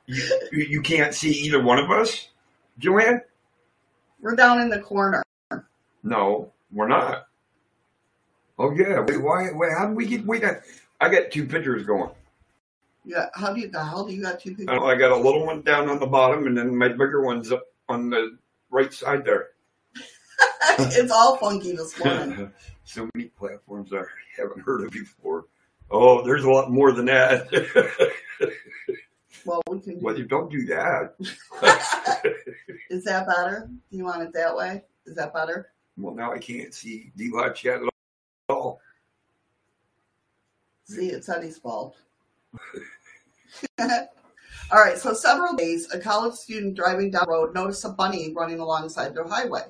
You, 0.07 0.23
you 0.53 0.83
can't 0.83 1.15
see 1.15 1.31
either 1.31 1.63
one 1.63 1.79
of 1.79 1.91
us, 1.91 2.29
Joanne? 2.79 3.21
We're 4.21 4.37
down 4.37 4.61
in 4.61 4.69
the 4.69 4.81
corner. 4.81 5.23
No, 6.03 6.53
we're 6.73 6.89
not. 6.89 7.27
Oh 8.59 8.73
yeah. 8.73 9.01
Wait, 9.01 9.21
why? 9.21 9.51
Wait, 9.53 9.73
how 9.77 9.87
did 9.87 9.97
we 9.97 10.07
get? 10.07 10.25
Wait, 10.25 10.45
I, 10.45 10.57
I 11.01 11.09
got 11.09 11.31
two 11.31 11.47
pictures 11.47 11.85
going. 11.85 12.11
Yeah, 13.05 13.27
how 13.35 13.53
do 13.53 13.61
you 13.61 13.69
the 13.69 13.85
hell 13.85 14.07
do 14.07 14.15
you 14.15 14.23
got 14.23 14.41
two 14.41 14.51
pictures? 14.51 14.69
I 14.69 14.77
I 14.77 14.95
got 14.97 15.13
a 15.13 15.17
little 15.17 15.45
one 15.45 15.63
down 15.63 15.89
on 15.89 15.99
the 15.99 16.07
bottom, 16.07 16.47
and 16.47 16.57
then 16.57 16.77
my 16.77 16.89
bigger 16.89 17.23
one's 17.23 17.53
up 17.53 17.65
on 17.89 18.11
the 18.11 18.39
right 18.71 18.93
side 18.93 19.25
there. 19.25 19.49
it's 20.79 21.11
all 21.11 21.37
funky 21.37 21.73
this 21.73 21.99
morning. 21.99 22.53
so 22.85 23.09
many 23.15 23.29
platforms 23.29 23.93
I 23.93 24.03
haven't 24.37 24.61
heard 24.61 24.85
of 24.85 24.91
before. 24.91 25.47
Oh, 25.91 26.23
there's 26.23 26.45
a 26.45 26.51
lot 26.51 26.71
more 26.71 26.93
than 26.93 27.07
that. 27.07 27.49
Well, 29.47 29.63
we 29.71 29.81
can. 29.81 30.01
well, 30.01 30.19
you 30.19 30.25
don't 30.25 30.51
do 30.51 30.67
that. 30.67 31.15
Is 32.91 33.05
that 33.05 33.29
better? 33.29 33.71
Do 33.91 33.97
you 33.97 34.05
want 34.05 34.23
it 34.23 34.33
that 34.33 34.57
way? 34.57 34.83
Is 35.07 35.15
that 35.15 35.33
better? 35.33 35.71
well, 35.97 36.15
now 36.15 36.33
I 36.33 36.39
can't 36.39 36.75
see 36.75 37.13
D 37.17 37.31
chat 37.55 37.81
at 37.81 37.89
all. 38.49 38.81
See, 40.85 41.07
it's 41.09 41.29
Eddie's 41.29 41.59
fault. 41.59 41.97
All 43.79 43.89
right, 44.73 44.99
so 44.99 45.15
several 45.15 45.55
days, 45.55 45.93
a 45.93 45.99
college 45.99 46.35
student 46.35 46.75
driving 46.75 47.13
down 47.13 47.27
the 47.27 47.33
road 47.33 47.55
noticed 47.55 47.85
a 47.85 47.91
bunny 47.91 48.33
running 48.35 48.59
alongside 48.59 49.15
their 49.15 49.27
highway. 49.27 49.63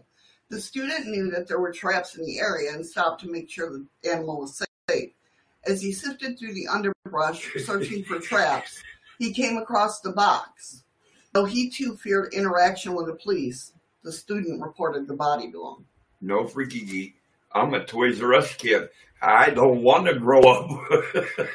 The 0.49 0.61
student 0.61 1.07
knew 1.07 1.31
that 1.33 1.49
there 1.49 1.61
were 1.61 1.73
traps 1.73 2.17
in 2.17 2.25
the 2.25 2.39
area 2.39 2.73
and 2.73 2.85
stopped 2.85 3.21
to 3.23 3.31
make 3.31 3.51
sure 3.51 3.71
the 3.71 4.11
animal 4.11 4.41
was 4.41 4.57
safe. 4.57 4.66
As 5.67 5.83
he 5.83 5.93
sifted 5.93 6.39
through 6.39 6.55
the 6.55 6.69
underbrush 6.69 7.53
searching 7.65 8.05
for 8.05 8.21
traps, 8.21 8.83
he 9.19 9.33
came 9.33 9.57
across 9.57 10.01
the 10.01 10.13
box. 10.13 10.85
Though 11.33 11.45
he 11.45 11.69
too 11.71 11.97
feared 11.97 12.33
interaction 12.33 12.95
with 12.95 13.07
the 13.07 13.15
police, 13.15 13.73
the 14.03 14.13
student 14.13 14.63
reported 14.63 15.09
the 15.09 15.15
body 15.15 15.51
to 15.51 15.67
him. 15.67 15.85
No 16.21 16.47
freaky 16.47 16.85
geek. 16.85 17.17
I'm 17.53 17.75
a 17.75 17.85
Toys 17.85 18.23
R 18.23 18.35
Us 18.35 18.55
kid. 18.55 18.89
I 19.21 19.51
don't 19.51 19.83
want 19.83 20.07
to 20.07 20.15
grow 20.15 20.41
up. 20.41 20.71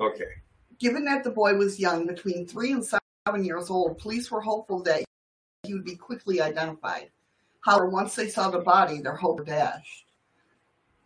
okay. 0.00 0.24
Given 0.78 1.04
that 1.06 1.24
the 1.24 1.30
boy 1.30 1.54
was 1.54 1.80
young, 1.80 2.06
between 2.06 2.46
three 2.46 2.72
and 2.72 2.84
seven 2.84 3.44
years 3.44 3.70
old, 3.70 3.98
police 3.98 4.30
were 4.30 4.40
hopeful 4.40 4.82
that 4.84 5.04
he 5.64 5.72
would 5.74 5.84
be 5.84 5.96
quickly 5.96 6.40
identified. 6.40 7.10
However, 7.64 7.88
once 7.88 8.14
they 8.14 8.28
saw 8.28 8.50
the 8.50 8.58
body, 8.58 9.00
their 9.00 9.16
hope 9.16 9.46
dashed. 9.46 10.04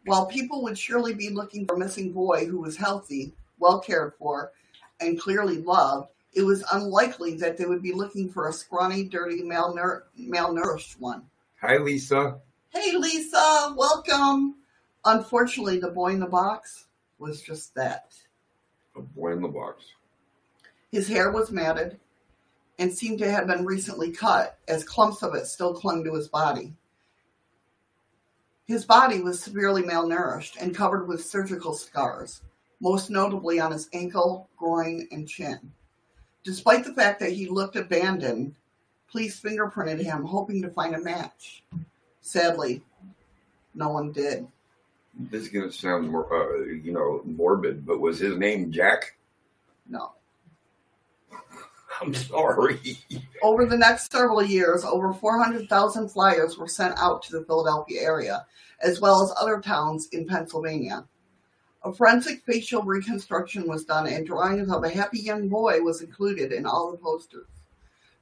While 0.06 0.26
people 0.26 0.62
would 0.64 0.76
surely 0.76 1.14
be 1.14 1.30
looking 1.30 1.66
for 1.66 1.76
a 1.76 1.78
missing 1.78 2.12
boy 2.12 2.46
who 2.46 2.58
was 2.60 2.76
healthy, 2.76 3.32
well 3.60 3.78
cared 3.78 4.14
for, 4.18 4.52
and 5.00 5.20
clearly 5.20 5.58
loved, 5.58 6.10
it 6.32 6.42
was 6.42 6.64
unlikely 6.72 7.36
that 7.36 7.56
they 7.56 7.66
would 7.66 7.82
be 7.82 7.92
looking 7.92 8.28
for 8.28 8.48
a 8.48 8.52
scrawny, 8.52 9.04
dirty, 9.04 9.42
malnour- 9.42 10.02
malnourished 10.18 10.98
one. 10.98 11.22
Hi, 11.60 11.76
Lisa. 11.76 12.40
Hey, 12.70 12.96
Lisa, 12.96 13.74
welcome. 13.76 14.56
Unfortunately, 15.04 15.78
the 15.78 15.90
boy 15.90 16.08
in 16.08 16.20
the 16.20 16.26
box 16.26 16.86
was 17.20 17.40
just 17.40 17.72
that. 17.76 18.14
A 18.96 19.00
boy 19.00 19.32
in 19.32 19.42
the 19.42 19.48
box. 19.48 19.84
His 20.90 21.06
hair 21.06 21.30
was 21.30 21.52
matted 21.52 22.00
and 22.78 22.92
seemed 22.92 23.18
to 23.18 23.30
have 23.30 23.46
been 23.46 23.64
recently 23.64 24.12
cut, 24.12 24.58
as 24.68 24.84
clumps 24.84 25.22
of 25.22 25.34
it 25.34 25.46
still 25.46 25.74
clung 25.74 26.04
to 26.04 26.14
his 26.14 26.28
body. 26.28 26.72
His 28.66 28.84
body 28.84 29.20
was 29.20 29.40
severely 29.40 29.82
malnourished 29.82 30.60
and 30.60 30.74
covered 30.74 31.08
with 31.08 31.24
surgical 31.24 31.74
scars, 31.74 32.42
most 32.80 33.10
notably 33.10 33.58
on 33.58 33.72
his 33.72 33.88
ankle, 33.92 34.48
groin, 34.56 35.08
and 35.10 35.28
chin. 35.28 35.72
Despite 36.44 36.84
the 36.84 36.94
fact 36.94 37.18
that 37.20 37.32
he 37.32 37.48
looked 37.48 37.76
abandoned, 37.76 38.54
police 39.10 39.40
fingerprinted 39.40 40.02
him, 40.02 40.22
hoping 40.24 40.62
to 40.62 40.70
find 40.70 40.94
a 40.94 41.00
match. 41.00 41.64
Sadly, 42.20 42.82
no 43.74 43.88
one 43.88 44.12
did. 44.12 44.46
This 45.18 45.42
is 45.42 45.48
going 45.48 45.68
to 45.68 45.76
sound 45.76 46.10
more, 46.10 46.32
uh, 46.32 46.64
you 46.66 46.92
know, 46.92 47.22
morbid, 47.24 47.84
but 47.84 48.00
was 48.00 48.18
his 48.18 48.36
name 48.36 48.70
Jack? 48.70 49.16
No. 49.88 50.12
I'm 52.00 52.14
sorry. 52.14 52.98
Over 53.42 53.66
the 53.66 53.76
next 53.76 54.12
several 54.12 54.42
years, 54.42 54.84
over 54.84 55.12
400,000 55.12 56.08
flyers 56.08 56.56
were 56.56 56.68
sent 56.68 56.98
out 56.98 57.22
to 57.24 57.32
the 57.32 57.44
Philadelphia 57.44 58.02
area, 58.02 58.46
as 58.80 59.00
well 59.00 59.22
as 59.22 59.32
other 59.40 59.60
towns 59.60 60.08
in 60.12 60.26
Pennsylvania. 60.26 61.04
A 61.84 61.92
forensic 61.92 62.42
facial 62.44 62.82
reconstruction 62.82 63.66
was 63.66 63.84
done, 63.84 64.06
and 64.06 64.26
drawings 64.26 64.70
of 64.70 64.84
a 64.84 64.90
happy 64.90 65.20
young 65.20 65.48
boy 65.48 65.80
was 65.80 66.02
included 66.02 66.52
in 66.52 66.66
all 66.66 66.90
the 66.90 66.98
posters. 66.98 67.46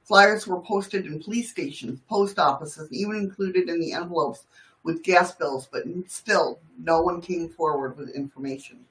Flyers 0.03 0.47
were 0.47 0.61
posted 0.61 1.05
in 1.05 1.21
police 1.21 1.51
stations, 1.51 1.99
post 2.07 2.39
offices, 2.39 2.91
even 2.91 3.15
included 3.15 3.69
in 3.69 3.79
the 3.79 3.93
envelopes 3.93 4.45
with 4.83 5.03
gas 5.03 5.35
bills, 5.35 5.67
but 5.69 5.83
still, 6.07 6.59
no 6.79 7.01
one 7.01 7.21
came 7.21 7.49
forward 7.49 7.97
with 7.97 8.15
information. 8.15 8.85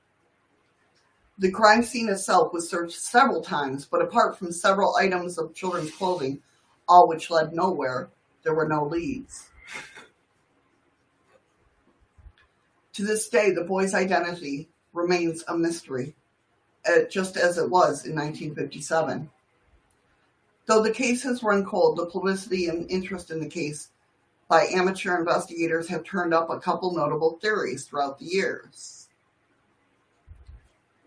The 1.38 1.50
crime 1.50 1.82
scene 1.82 2.08
itself 2.08 2.54
was 2.54 2.68
searched 2.68 2.98
several 2.98 3.42
times, 3.42 3.84
but 3.84 4.00
apart 4.00 4.38
from 4.38 4.52
several 4.52 4.96
items 4.96 5.36
of 5.36 5.54
children's 5.54 5.94
clothing, 5.94 6.40
all 6.88 7.08
which 7.08 7.30
led 7.30 7.52
nowhere, 7.52 8.08
there 8.42 8.54
were 8.54 8.68
no 8.68 8.86
leads. 8.86 9.50
To 12.94 13.04
this 13.04 13.28
day, 13.28 13.50
the 13.50 13.64
boy's 13.64 13.92
identity 13.92 14.70
remains 14.94 15.44
a 15.48 15.58
mystery, 15.58 16.14
uh, 16.88 17.02
just 17.10 17.36
as 17.36 17.58
it 17.58 17.68
was 17.68 18.06
in 18.06 18.14
1957. 18.14 19.28
Though 20.64 20.82
the 20.82 20.90
case 20.90 21.22
has 21.22 21.42
run 21.42 21.66
cold, 21.66 21.98
the 21.98 22.06
publicity 22.06 22.68
and 22.68 22.90
interest 22.90 23.30
in 23.30 23.40
the 23.40 23.48
case 23.48 23.90
by 24.48 24.66
amateur 24.66 25.18
investigators 25.18 25.88
have 25.88 26.04
turned 26.04 26.32
up 26.32 26.48
a 26.48 26.58
couple 26.58 26.94
notable 26.94 27.38
theories 27.42 27.84
throughout 27.84 28.18
the 28.18 28.24
years. 28.24 29.05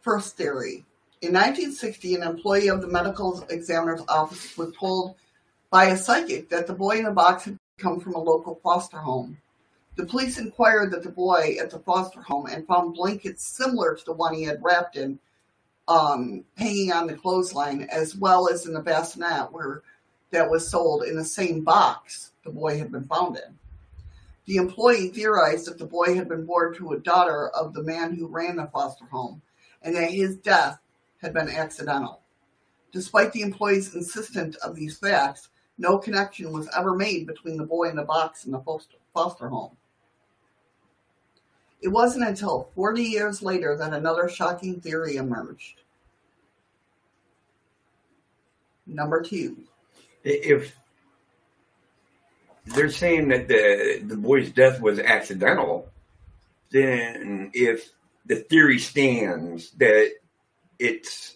First 0.02 0.38
theory. 0.38 0.86
In 1.22 1.34
1960, 1.34 2.16
an 2.16 2.24
employee 2.24 2.70
of 2.70 2.82
the 2.82 2.88
medical 2.88 3.44
examiner's 3.50 4.02
office 4.08 4.58
was 4.58 4.74
told 4.80 5.16
by 5.70 5.86
a 5.86 5.98
psychic 5.98 6.50
that 6.50 6.68
the 6.68 6.74
boy 6.74 6.98
in 6.98 7.04
the 7.04 7.12
box 7.12 7.44
had 7.44 7.58
come 7.78 8.00
from 8.00 8.16
a 8.16 8.20
local 8.20 8.60
foster 8.64 8.98
home. 8.98 9.38
The 9.98 10.06
police 10.06 10.38
inquired 10.38 10.92
that 10.92 11.04
the 11.04 11.12
boy 11.12 11.58
at 11.60 11.70
the 11.70 11.80
foster 11.80 12.22
home 12.22 12.46
and 12.46 12.66
found 12.66 12.94
blankets 12.94 13.46
similar 13.46 13.96
to 13.96 14.06
the 14.06 14.14
one 14.14 14.34
he 14.34 14.44
had 14.44 14.64
wrapped 14.64 14.96
in 14.96 15.20
um, 15.90 16.46
hanging 16.56 16.94
on 16.94 17.08
the 17.08 17.16
clothesline, 17.16 17.82
as 17.92 18.16
well 18.16 18.48
as 18.48 18.66
in 18.66 18.74
the 18.74 18.80
bassinet 18.80 19.52
where 19.52 19.82
that 20.32 20.50
was 20.50 20.70
sold 20.70 21.04
in 21.04 21.18
the 21.18 21.26
same 21.26 21.64
box 21.64 22.32
the 22.46 22.52
boy 22.52 22.78
had 22.78 22.92
been 22.92 23.06
found 23.06 23.36
in. 23.36 23.60
The 24.46 24.56
employee 24.56 25.10
theorized 25.10 25.68
that 25.68 25.78
the 25.78 25.86
boy 25.86 26.16
had 26.16 26.30
been 26.30 26.46
born 26.46 26.74
to 26.76 26.94
a 26.94 27.00
daughter 27.00 27.50
of 27.50 27.74
the 27.74 27.84
man 27.84 28.16
who 28.16 28.28
ran 28.28 28.56
the 28.56 28.68
foster 28.68 29.06
home 29.06 29.42
and 29.82 29.96
that 29.96 30.12
his 30.12 30.38
death 30.38 30.80
had 31.22 31.34
been 31.34 31.50
accidental. 31.50 32.22
Despite 32.92 33.32
the 33.32 33.42
employee's 33.42 33.94
insistence 33.96 34.56
of 34.58 34.76
these 34.76 34.98
facts, 34.98 35.50
no 35.78 35.98
connection 35.98 36.52
was 36.52 36.70
ever 36.76 36.96
made 36.96 37.28
between 37.28 37.58
the 37.58 37.66
boy 37.66 37.90
in 37.90 37.96
the 37.96 38.04
box 38.04 38.46
and 38.46 38.54
the 38.54 38.60
foster, 39.14 39.48
home. 39.50 39.76
It 41.82 41.88
wasn't 41.88 42.28
until 42.28 42.70
40 42.76 43.02
years 43.02 43.42
later 43.42 43.78
that 43.78 43.94
another 43.94 44.28
shocking 44.28 44.82
theory 44.82 45.16
emerged. 45.16 45.82
Number 48.86 49.22
two. 49.22 49.58
If 50.24 50.76
they're 52.66 52.90
saying 52.90 53.30
that 53.30 53.48
the 53.48 54.02
the 54.06 54.18
boy's 54.18 54.52
death 54.52 54.82
was 54.82 55.00
accidental, 55.00 55.90
then 56.72 57.52
if 57.54 57.92
the 58.30 58.36
theory 58.38 58.80
stands 58.80 59.72
that 59.72 60.12
it's 60.78 61.36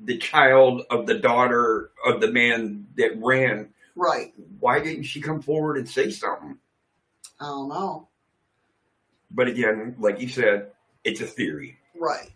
the 0.00 0.18
child 0.18 0.82
of 0.90 1.06
the 1.06 1.14
daughter 1.18 1.90
of 2.04 2.20
the 2.20 2.30
man 2.30 2.86
that 2.96 3.12
ran, 3.16 3.70
Right. 3.94 4.34
why 4.60 4.80
didn't 4.80 5.04
she 5.04 5.20
come 5.20 5.40
forward 5.40 5.78
and 5.78 5.88
say 5.88 6.10
something? 6.10 6.58
I 7.40 7.44
don't 7.46 7.68
know. 7.68 8.08
But 9.30 9.48
again, 9.48 9.94
like 9.98 10.20
you 10.20 10.28
said, 10.28 10.72
it's 11.04 11.20
a 11.20 11.26
theory. 11.26 11.78
Right. 11.98 12.30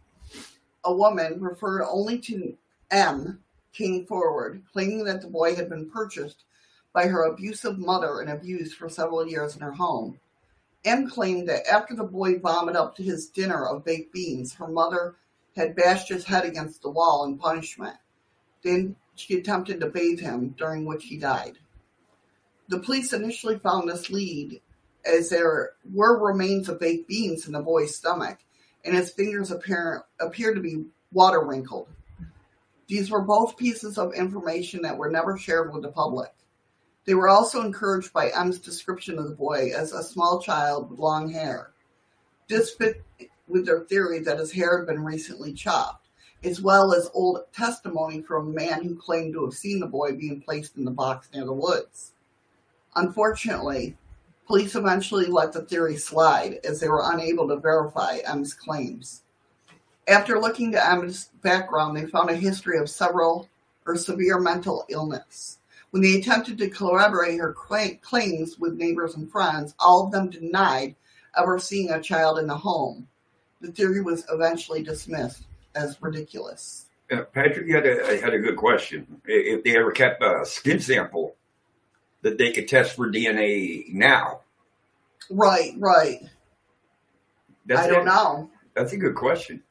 A 0.84 0.92
woman 0.94 1.40
referred 1.40 1.84
only 1.84 2.18
to 2.20 2.56
M 2.90 3.40
came 3.72 4.06
forward, 4.06 4.62
claiming 4.72 5.04
that 5.04 5.22
the 5.22 5.28
boy 5.28 5.54
had 5.56 5.68
been 5.68 5.90
purchased 5.90 6.44
by 6.92 7.06
her 7.08 7.24
abusive 7.24 7.78
mother 7.78 8.20
and 8.20 8.30
abused 8.30 8.74
for 8.76 8.88
several 8.88 9.26
years 9.26 9.56
in 9.56 9.62
her 9.62 9.72
home. 9.72 10.20
M 10.84 11.08
claimed 11.08 11.48
that 11.48 11.66
after 11.66 11.94
the 11.94 12.04
boy 12.04 12.38
vomited 12.38 12.76
up 12.76 12.96
his 12.96 13.28
dinner 13.28 13.66
of 13.66 13.84
baked 13.84 14.12
beans, 14.12 14.54
her 14.54 14.66
mother 14.66 15.16
had 15.54 15.76
bashed 15.76 16.08
his 16.08 16.24
head 16.24 16.44
against 16.44 16.82
the 16.82 16.90
wall 16.90 17.24
in 17.24 17.38
punishment. 17.38 17.96
Then 18.62 18.96
she 19.14 19.38
attempted 19.38 19.80
to 19.80 19.90
bathe 19.90 20.20
him, 20.20 20.54
during 20.58 20.84
which 20.84 21.04
he 21.04 21.18
died. 21.18 21.58
The 22.68 22.80
police 22.80 23.12
initially 23.12 23.58
found 23.58 23.88
this 23.88 24.10
lead 24.10 24.60
as 25.04 25.28
there 25.28 25.72
were 25.92 26.18
remains 26.18 26.68
of 26.68 26.80
baked 26.80 27.08
beans 27.08 27.46
in 27.46 27.52
the 27.52 27.60
boy's 27.60 27.96
stomach, 27.96 28.38
and 28.84 28.96
his 28.96 29.10
fingers 29.10 29.50
appear, 29.50 30.04
appeared 30.20 30.56
to 30.56 30.62
be 30.62 30.86
water 31.12 31.44
wrinkled. 31.44 31.88
These 32.88 33.10
were 33.10 33.22
both 33.22 33.56
pieces 33.56 33.98
of 33.98 34.14
information 34.14 34.82
that 34.82 34.96
were 34.96 35.10
never 35.10 35.36
shared 35.36 35.72
with 35.72 35.82
the 35.82 35.92
public. 35.92 36.32
They 37.04 37.14
were 37.14 37.28
also 37.28 37.62
encouraged 37.62 38.12
by 38.12 38.28
M's 38.28 38.58
description 38.58 39.18
of 39.18 39.28
the 39.28 39.34
boy 39.34 39.72
as 39.76 39.92
a 39.92 40.02
small 40.02 40.40
child 40.40 40.90
with 40.90 41.00
long 41.00 41.32
hair. 41.32 41.72
This 42.48 42.70
fit 42.70 43.02
with 43.48 43.66
their 43.66 43.80
theory 43.80 44.20
that 44.20 44.38
his 44.38 44.52
hair 44.52 44.78
had 44.78 44.86
been 44.86 45.04
recently 45.04 45.52
chopped, 45.52 46.08
as 46.44 46.60
well 46.60 46.94
as 46.94 47.10
old 47.12 47.40
testimony 47.52 48.22
from 48.22 48.48
a 48.48 48.52
man 48.52 48.84
who 48.84 48.94
claimed 48.94 49.34
to 49.34 49.44
have 49.44 49.54
seen 49.54 49.80
the 49.80 49.86
boy 49.86 50.12
being 50.12 50.40
placed 50.40 50.76
in 50.76 50.84
the 50.84 50.90
box 50.90 51.28
near 51.34 51.44
the 51.44 51.52
woods. 51.52 52.12
Unfortunately, 52.94 53.96
police 54.46 54.76
eventually 54.76 55.26
let 55.26 55.52
the 55.52 55.62
theory 55.62 55.96
slide 55.96 56.60
as 56.64 56.78
they 56.78 56.88
were 56.88 57.10
unable 57.12 57.48
to 57.48 57.56
verify 57.56 58.18
M's 58.24 58.54
claims. 58.54 59.22
After 60.06 60.38
looking 60.38 60.72
to 60.72 60.90
M's 60.90 61.30
background, 61.42 61.96
they 61.96 62.06
found 62.06 62.30
a 62.30 62.36
history 62.36 62.78
of 62.78 62.90
several 62.90 63.48
or 63.86 63.96
severe 63.96 64.38
mental 64.38 64.84
illness. 64.88 65.58
When 65.92 66.02
they 66.02 66.14
attempted 66.14 66.56
to 66.58 66.70
corroborate 66.70 67.38
her 67.38 67.52
claims 67.52 68.58
with 68.58 68.78
neighbors 68.78 69.14
and 69.14 69.30
friends, 69.30 69.74
all 69.78 70.06
of 70.06 70.10
them 70.10 70.30
denied 70.30 70.96
ever 71.36 71.58
seeing 71.58 71.90
a 71.90 72.00
child 72.00 72.38
in 72.38 72.46
the 72.46 72.56
home. 72.56 73.06
The 73.60 73.72
theory 73.72 74.00
was 74.00 74.24
eventually 74.30 74.82
dismissed 74.82 75.44
as 75.74 76.00
ridiculous. 76.00 76.86
Uh, 77.10 77.24
Patrick, 77.24 77.66
you 77.66 77.74
had 77.74 77.86
a, 77.86 78.20
had 78.22 78.32
a 78.32 78.38
good 78.38 78.56
question. 78.56 79.20
If 79.26 79.64
they 79.64 79.76
ever 79.76 79.92
kept 79.92 80.22
a 80.22 80.46
skin 80.46 80.80
sample 80.80 81.36
that 82.22 82.38
they 82.38 82.52
could 82.52 82.68
test 82.68 82.96
for 82.96 83.08
DNA 83.08 83.92
now. 83.92 84.40
Right, 85.28 85.74
right. 85.76 86.22
That's 87.66 87.82
I 87.82 87.88
don't 87.88 88.02
it. 88.02 88.04
know. 88.06 88.50
That's 88.74 88.94
a 88.94 88.96
good 88.96 89.14
question. 89.14 89.62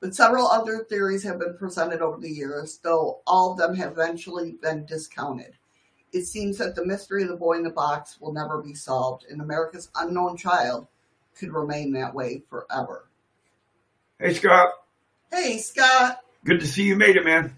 But 0.00 0.14
several 0.14 0.46
other 0.46 0.86
theories 0.88 1.24
have 1.24 1.40
been 1.40 1.58
presented 1.58 2.00
over 2.00 2.18
the 2.18 2.30
years, 2.30 2.78
though 2.82 3.20
all 3.26 3.52
of 3.52 3.58
them 3.58 3.74
have 3.74 3.92
eventually 3.92 4.52
been 4.52 4.86
discounted. 4.86 5.57
It 6.12 6.24
seems 6.24 6.58
that 6.58 6.74
the 6.74 6.86
mystery 6.86 7.22
of 7.22 7.28
the 7.28 7.36
boy 7.36 7.54
in 7.54 7.62
the 7.62 7.70
box 7.70 8.18
will 8.20 8.32
never 8.32 8.62
be 8.62 8.74
solved, 8.74 9.26
and 9.28 9.40
America's 9.40 9.90
unknown 9.94 10.36
child 10.36 10.86
could 11.36 11.52
remain 11.52 11.92
that 11.92 12.14
way 12.14 12.42
forever. 12.48 13.08
Hey, 14.18 14.34
Scott. 14.34 14.70
Hey, 15.30 15.58
Scott. 15.58 16.20
Good 16.44 16.60
to 16.60 16.66
see 16.66 16.84
you 16.84 16.96
made 16.96 17.16
it, 17.16 17.24
man. 17.24 17.54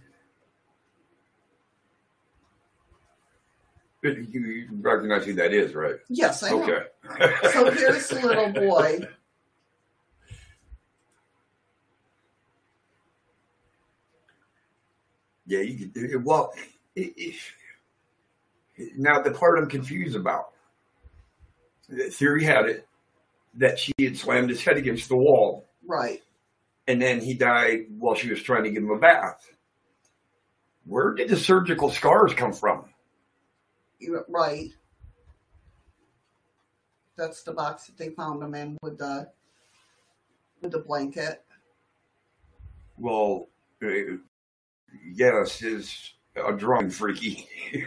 You, 4.03 4.27
you 4.31 4.69
recognize 4.81 5.27
who 5.27 5.35
that 5.35 5.53
is, 5.53 5.75
right? 5.75 5.97
Yes, 6.09 6.43
I 6.43 6.51
know. 6.51 6.63
Okay. 6.63 7.35
So 7.53 7.71
here's 7.71 8.09
the 8.09 8.21
little 8.21 8.53
boy. 8.69 9.01
Yeah, 15.47 15.61
you 15.61 15.79
could 15.79 15.93
do 15.93 16.05
it. 16.05 16.23
Well, 16.23 16.53
it, 16.95 17.13
it, 17.17 17.35
now 18.97 19.21
the 19.21 19.31
part 19.33 19.59
I'm 19.59 19.69
confused 19.69 20.17
about. 20.17 20.53
The 21.89 22.11
theory 22.11 22.45
had 22.45 22.67
it 22.67 22.87
that 23.55 23.79
she 23.79 23.93
had 24.01 24.17
slammed 24.17 24.49
his 24.51 24.63
head 24.63 24.77
against 24.77 25.09
the 25.09 25.17
wall, 25.17 25.69
Right. 25.87 26.23
and 26.87 27.03
then 27.03 27.21
he 27.21 27.35
died 27.35 27.87
while 27.99 28.15
she 28.15 28.31
was 28.31 28.41
trying 28.43 28.63
to 28.65 28.71
give 28.71 28.83
him 28.85 28.91
a 28.91 28.99
bath. 28.99 29.51
Where 30.87 31.13
did 31.15 31.29
the 31.29 31.37
surgical 31.37 31.91
scars 31.91 32.33
come 32.35 32.53
from? 32.53 32.85
Right. 34.29 34.71
That's 37.17 37.43
the 37.43 37.53
box 37.53 37.87
that 37.87 37.99
they 37.99 38.11
found 38.11 38.43
him 38.43 38.55
in 38.55 38.79
with 38.83 38.99
the 38.99 39.31
with 40.63 40.73
the 40.73 40.79
blanket. 40.79 41.43
Well, 42.97 43.49
uh, 43.83 43.89
yes, 45.13 45.61
is 45.63 46.13
a 46.37 46.53
drawing 46.53 46.91
freaky. 46.91 47.49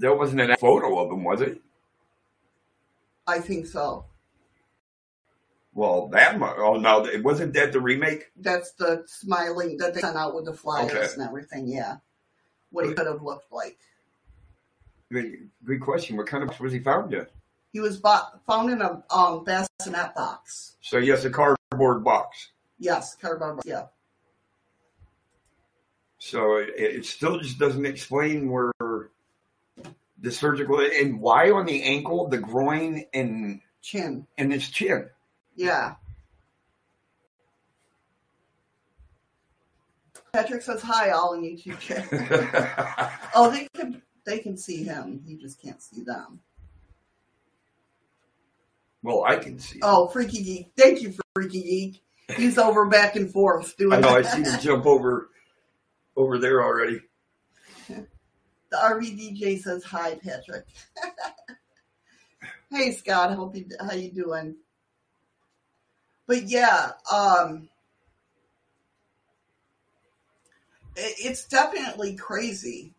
there 0.00 0.14
wasn't 0.14 0.40
a 0.40 0.56
photo 0.56 0.98
of 0.98 1.12
him, 1.12 1.22
was 1.24 1.42
it? 1.42 1.60
I 3.26 3.38
think 3.38 3.66
so. 3.66 4.06
Well, 5.74 6.08
that 6.08 6.38
mu- 6.40 6.46
oh 6.56 6.78
no, 6.78 7.04
it 7.06 7.22
wasn't 7.22 7.52
that 7.54 7.72
the 7.72 7.80
remake. 7.80 8.32
That's 8.36 8.72
the 8.72 9.04
smiling 9.06 9.76
that 9.78 9.94
they 9.94 10.00
sent 10.00 10.16
out 10.16 10.34
with 10.34 10.46
the 10.46 10.52
flyers 10.54 10.90
Okay. 10.90 11.06
and 11.12 11.22
everything. 11.22 11.68
Yeah, 11.68 11.98
what 12.70 12.86
he 12.86 12.94
could 12.94 13.06
have 13.06 13.22
looked 13.22 13.52
like. 13.52 13.78
Good 15.12 15.48
good 15.64 15.80
question. 15.80 16.16
What 16.16 16.26
kind 16.26 16.42
of 16.42 16.48
box 16.48 16.60
was 16.60 16.72
he 16.72 16.80
found 16.80 17.14
in? 17.14 17.26
He 17.72 17.78
was 17.78 17.98
bought, 17.98 18.40
found 18.46 18.70
in 18.70 18.80
a 18.82 19.00
um, 19.14 19.44
bassinet 19.44 20.14
box. 20.16 20.76
So 20.80 20.96
yes, 20.98 21.24
a 21.24 21.30
cardboard 21.30 22.02
box. 22.02 22.48
Yes, 22.80 23.14
cardboard. 23.14 23.56
box. 23.58 23.66
Yeah, 23.68 23.84
So 26.18 26.56
it, 26.56 26.70
it 26.76 27.04
still 27.04 27.38
just 27.38 27.60
doesn't 27.60 27.86
explain 27.86 28.50
where 28.50 28.72
the 30.20 30.30
surgical 30.30 30.80
and 30.80 31.20
why 31.20 31.50
on 31.50 31.66
the 31.66 31.82
ankle, 31.82 32.28
the 32.28 32.38
groin, 32.38 33.04
and 33.12 33.60
chin. 33.82 34.26
and 34.36 34.52
his 34.52 34.68
chin. 34.68 35.08
Yeah. 35.54 35.94
Patrick 40.32 40.62
says 40.62 40.82
hi, 40.82 41.10
all 41.10 41.34
in 41.34 41.42
YouTube 41.42 41.80
chat. 41.80 42.06
oh, 43.34 43.50
they 43.50 43.66
can 43.74 44.02
they 44.24 44.38
can 44.38 44.56
see 44.56 44.84
him. 44.84 45.22
He 45.26 45.36
just 45.36 45.60
can't 45.60 45.82
see 45.82 46.02
them. 46.02 46.40
well, 49.02 49.24
I 49.24 49.36
can 49.36 49.58
see. 49.58 49.80
Oh, 49.82 50.06
Freaky 50.08 50.42
Geek. 50.42 50.72
Thank 50.76 51.02
you, 51.02 51.14
Freaky 51.34 51.62
Geek. 51.62 52.02
He's 52.36 52.58
over 52.58 52.86
back 52.86 53.16
and 53.16 53.32
forth 53.32 53.76
doing 53.76 53.94
I 53.94 54.00
know. 54.00 54.10
I 54.10 54.22
see 54.22 54.42
him 54.42 54.60
jump 54.60 54.86
over 54.86 55.30
over 56.16 56.38
there 56.38 56.62
already. 56.62 57.00
The 58.70 58.76
RVDJ 58.76 59.60
says 59.60 59.82
hi, 59.82 60.14
Patrick. 60.14 60.64
hey, 62.70 62.92
Scott. 62.92 63.34
Hope 63.34 63.56
you 63.56 63.66
how 63.80 63.92
you 63.94 64.10
doing? 64.12 64.56
But 66.26 66.44
yeah, 66.44 66.92
um, 67.12 67.68
it, 70.94 71.14
it's 71.18 71.44
definitely 71.46 72.14
crazy. 72.14 72.94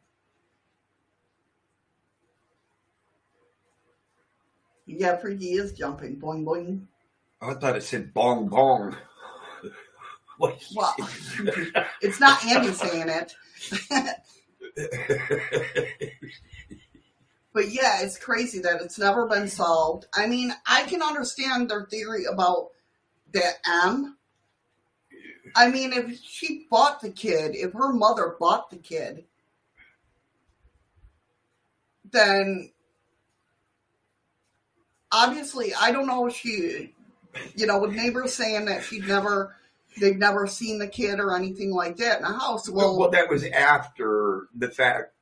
Yeah, 4.85 5.15
Freaky 5.15 5.53
is 5.53 5.71
jumping. 5.71 6.19
Boing 6.19 6.43
boing. 6.43 6.81
I 7.41 7.53
thought 7.53 7.77
it 7.77 7.83
said 7.83 8.13
bong 8.13 8.47
bong. 8.49 8.95
What? 10.37 10.59
Well, 10.75 10.95
it's 12.01 12.19
not 12.19 12.43
Andy 12.43 12.73
saying 12.73 13.09
it. 13.09 13.35
But 17.53 17.69
yeah, 17.71 18.01
it's 18.01 18.17
crazy 18.17 18.59
that 18.59 18.81
it's 18.81 18.97
never 18.97 19.27
been 19.27 19.47
solved. 19.47 20.05
I 20.13 20.25
mean, 20.25 20.53
I 20.65 20.83
can 20.83 21.01
understand 21.01 21.69
their 21.69 21.85
theory 21.85 22.25
about 22.25 22.69
the 23.33 23.43
M. 23.67 24.17
I 25.55 25.67
mean, 25.67 25.91
if 25.91 26.17
she 26.21 26.67
bought 26.69 27.01
the 27.01 27.09
kid, 27.09 27.55
if 27.55 27.73
her 27.73 27.91
mother 27.91 28.37
bought 28.39 28.69
the 28.69 28.77
kid, 28.77 29.25
then 32.09 32.71
obviously, 35.11 35.73
I 35.73 35.91
don't 35.91 36.07
know 36.07 36.27
if 36.27 36.35
she, 36.35 36.93
you 37.55 37.67
know, 37.67 37.79
with 37.79 37.91
neighbors 37.91 38.33
saying 38.33 38.65
that 38.65 38.83
she'd 38.83 39.07
never, 39.07 39.57
they've 39.99 40.17
never 40.17 40.47
seen 40.47 40.79
the 40.79 40.87
kid 40.87 41.19
or 41.19 41.35
anything 41.35 41.71
like 41.71 41.97
that 41.97 42.17
in 42.17 42.23
the 42.23 42.31
house. 42.33 42.69
well, 42.69 42.97
Well, 42.97 43.09
that 43.11 43.29
was 43.29 43.43
after 43.45 44.47
the 44.55 44.69
fact 44.69 45.13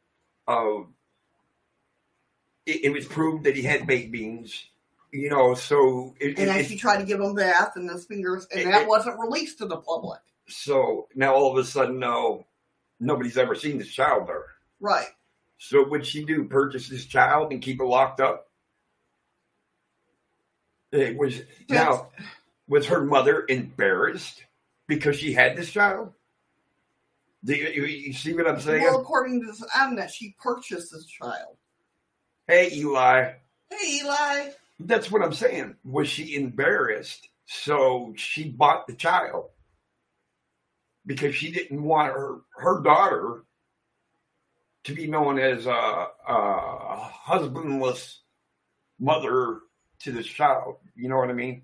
of 0.48 0.88
it, 2.66 2.86
it 2.86 2.90
was 2.94 3.06
proved 3.06 3.46
that 3.46 3.56
he 3.56 3.64
had 3.64 3.88
baked 3.88 4.12
beans. 4.12 4.66
You 5.12 5.30
know, 5.32 5.56
so 5.56 6.14
it, 6.20 6.38
and 6.38 6.50
then 6.50 6.64
she 6.66 6.78
tried 6.78 6.98
to 7.00 7.04
give 7.04 7.20
him 7.20 7.34
bath 7.34 7.72
and 7.76 7.90
his 7.90 8.06
fingers, 8.06 8.46
and 8.52 8.60
It- 8.62 8.66
that 8.66 8.82
it- 8.84 8.88
wasn't 8.88 9.20
released 9.20 9.58
to 9.58 9.66
the 9.66 9.78
public. 9.78 10.20
so 10.48 11.08
now 11.16 11.34
all 11.34 11.52
of 11.52 11.58
a 11.58 11.68
sudden, 11.68 11.98
no, 11.98 12.46
nobody's 13.00 13.38
ever 13.38 13.56
seen 13.56 13.80
this 13.80 13.88
child 13.92 14.28
there. 14.28 14.46
Right. 14.80 15.08
So 15.58 15.84
what'd 15.86 16.06
she 16.06 16.24
do? 16.26 16.44
Purchase 16.46 16.88
this 16.90 17.06
child 17.08 17.52
and 17.52 17.60
keep 17.62 17.82
it 17.82 17.86
locked 17.86 18.20
up? 18.22 18.50
It 20.92 21.18
was 21.18 21.42
now. 21.70 22.10
Was 22.68 22.86
her 22.88 23.04
mother 23.04 23.46
embarrassed 23.50 24.44
because 24.89 25.15
she 25.15 25.32
had 25.32 25.56
this 25.56 25.71
child? 25.71 26.12
Do 27.45 27.56
you, 27.56 27.86
you, 27.86 28.12
see 28.12 28.34
what 28.34 28.49
I'm 28.49 28.60
saying? 28.60 28.84
Well, 28.84 28.99
according 28.99 29.39
to 29.41 29.47
this 29.47 29.63
um, 29.80 29.95
Mnet, 29.95 30.10
she 30.10 30.36
purchased 30.38 30.91
this 30.91 31.06
child. 31.06 31.56
hey, 32.47 32.69
Eli. 32.73 33.32
Hey, 33.69 33.99
Eli. 34.02 34.49
That's 34.82 35.10
what 35.10 35.21
I'm 35.21 35.34
saying. 35.34 35.75
Was 35.86 36.10
she 36.10 36.36
embarrassed? 36.36 37.30
So 37.45 38.13
she 38.17 38.49
bought 38.49 38.88
the 38.88 38.93
child 38.93 39.45
because 41.06 41.34
she 41.34 41.52
didn't 41.52 41.82
want 41.82 42.13
her 42.13 42.41
her 42.58 42.82
daughter 42.82 43.45
to 44.84 44.93
be 44.93 45.08
known 45.08 45.39
as 45.39 45.65
a, 45.65 46.08
a 46.28 47.10
husbandless 47.12 48.21
mother 48.99 49.60
to 49.99 50.12
this 50.12 50.28
child. 50.28 50.78
You 50.95 51.10
know 51.10 51.17
what 51.17 51.30
I 51.30 51.34
mean? 51.34 51.63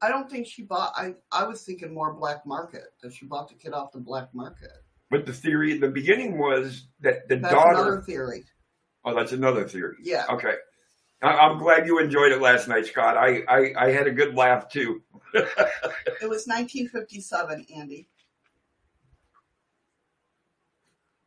I 0.00 0.08
don't 0.08 0.30
think 0.30 0.46
she 0.46 0.62
bought. 0.62 0.92
I 0.96 1.14
I 1.32 1.44
was 1.44 1.62
thinking 1.62 1.92
more 1.92 2.12
black 2.14 2.46
market 2.46 2.84
that 3.02 3.12
she 3.12 3.26
bought 3.26 3.48
the 3.48 3.54
kid 3.54 3.72
off 3.72 3.92
the 3.92 3.98
black 3.98 4.28
market. 4.34 4.70
But 5.10 5.26
the 5.26 5.32
theory 5.32 5.72
at 5.72 5.80
the 5.80 5.88
beginning 5.88 6.38
was 6.38 6.86
that 7.00 7.28
the 7.28 7.36
That's 7.36 7.52
daughter. 7.54 7.70
another 7.82 8.02
theory. 8.02 8.44
Oh, 9.04 9.14
that's 9.14 9.32
another 9.32 9.66
theory. 9.66 9.96
Yeah. 10.02 10.26
Okay. 10.30 10.54
I, 11.22 11.28
I'm 11.30 11.58
glad 11.58 11.86
you 11.86 11.98
enjoyed 11.98 12.30
it 12.30 12.40
last 12.40 12.68
night, 12.68 12.86
Scott. 12.86 13.16
I, 13.16 13.40
I, 13.48 13.86
I 13.86 13.90
had 13.90 14.06
a 14.06 14.12
good 14.12 14.34
laugh 14.34 14.68
too. 14.68 15.02
It 16.20 16.28
was 16.28 16.46
1957, 16.46 17.66
Andy. 17.76 18.08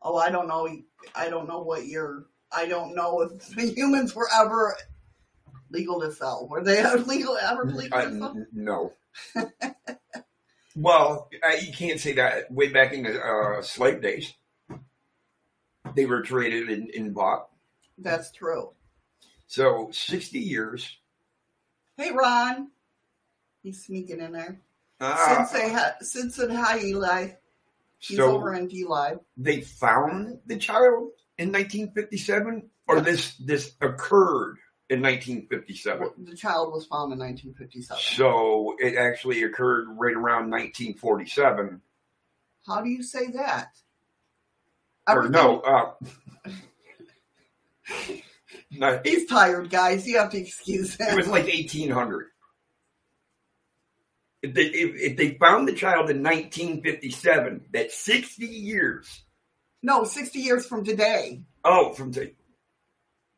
Oh, 0.01 0.17
I 0.17 0.29
don't 0.29 0.47
know. 0.47 0.67
I 1.15 1.29
don't 1.29 1.47
know 1.47 1.61
what 1.61 1.85
year. 1.85 2.25
I 2.51 2.65
don't 2.65 2.95
know 2.95 3.21
if 3.21 3.55
the 3.55 3.67
humans 3.75 4.15
were 4.15 4.27
ever 4.35 4.75
legal 5.71 6.01
to 6.01 6.11
sell. 6.11 6.47
Were 6.47 6.63
they 6.63 6.83
legal 6.97 7.37
ever 7.37 7.65
legal 7.65 8.01
to 8.01 8.19
sell? 8.19 8.45
no. 8.51 8.93
well, 10.75 11.29
I, 11.43 11.57
you 11.57 11.73
can't 11.73 11.99
say 11.99 12.13
that. 12.13 12.51
Way 12.51 12.69
back 12.69 12.93
in 12.93 13.03
the 13.03 13.19
uh, 13.19 13.61
slave 13.61 14.01
days, 14.01 14.33
they 15.95 16.05
were 16.05 16.21
traded 16.21 16.69
and, 16.69 16.89
and 16.89 17.13
bought. 17.13 17.47
That's 17.97 18.31
true. 18.31 18.71
So 19.47 19.89
60 19.91 20.39
years. 20.39 20.97
Hey, 21.97 22.11
Ron. 22.11 22.69
He's 23.61 23.83
sneaking 23.83 24.21
in 24.21 24.31
there. 24.31 24.59
Uh, 24.99 25.45
Sid 25.45 25.59
say 25.59 25.73
hi. 25.73 25.91
Sid 26.01 26.33
said 26.33 26.51
hi, 26.51 26.79
Eli. 26.79 27.29
He's 27.99 28.17
so 28.17 28.31
over 28.31 28.53
in 28.53 28.67
D 28.67 28.85
Live. 28.85 29.19
they 29.37 29.61
found 29.61 30.39
the 30.45 30.57
child 30.57 31.11
in 31.37 31.51
1957, 31.51 32.69
or 32.87 33.01
this 33.01 33.35
this 33.37 33.73
occurred 33.81 34.57
in 34.91 35.01
1957. 35.01 36.25
The 36.25 36.35
child 36.35 36.73
was 36.73 36.85
found 36.85 37.13
in 37.13 37.19
1957. 37.19 38.01
So 38.17 38.75
it 38.77 38.97
actually 38.97 39.43
occurred 39.43 39.87
right 39.97 40.13
around 40.13 40.51
1947. 40.51 41.81
How 42.67 42.81
do 42.81 42.89
you 42.89 43.01
say 43.01 43.31
that? 43.31 43.69
Or 45.07 45.29
no, 45.29 45.61
uh, 45.61 45.93
no, 48.71 48.99
He's 49.03 49.27
tired, 49.27 49.69
guys. 49.69 50.05
You 50.05 50.17
have 50.17 50.31
to 50.31 50.37
excuse 50.37 50.95
him. 50.95 51.07
it 51.07 51.15
was 51.15 51.27
like 51.27 51.45
1800. 51.45 52.27
If 54.41 54.53
they, 54.53 54.65
if, 54.65 54.95
if 55.11 55.17
they 55.17 55.37
found 55.37 55.69
the 55.69 55.73
child 55.73 56.09
in 56.09 56.21
1957, 56.21 57.65
that's 57.71 57.97
60 57.97 58.45
years. 58.45 59.23
no, 59.81 60.03
60 60.03 60.39
years 60.39 60.65
from 60.65 60.83
today. 60.83 61.43
Oh, 61.63 61.93
from 61.93 62.11
the, 62.11 62.33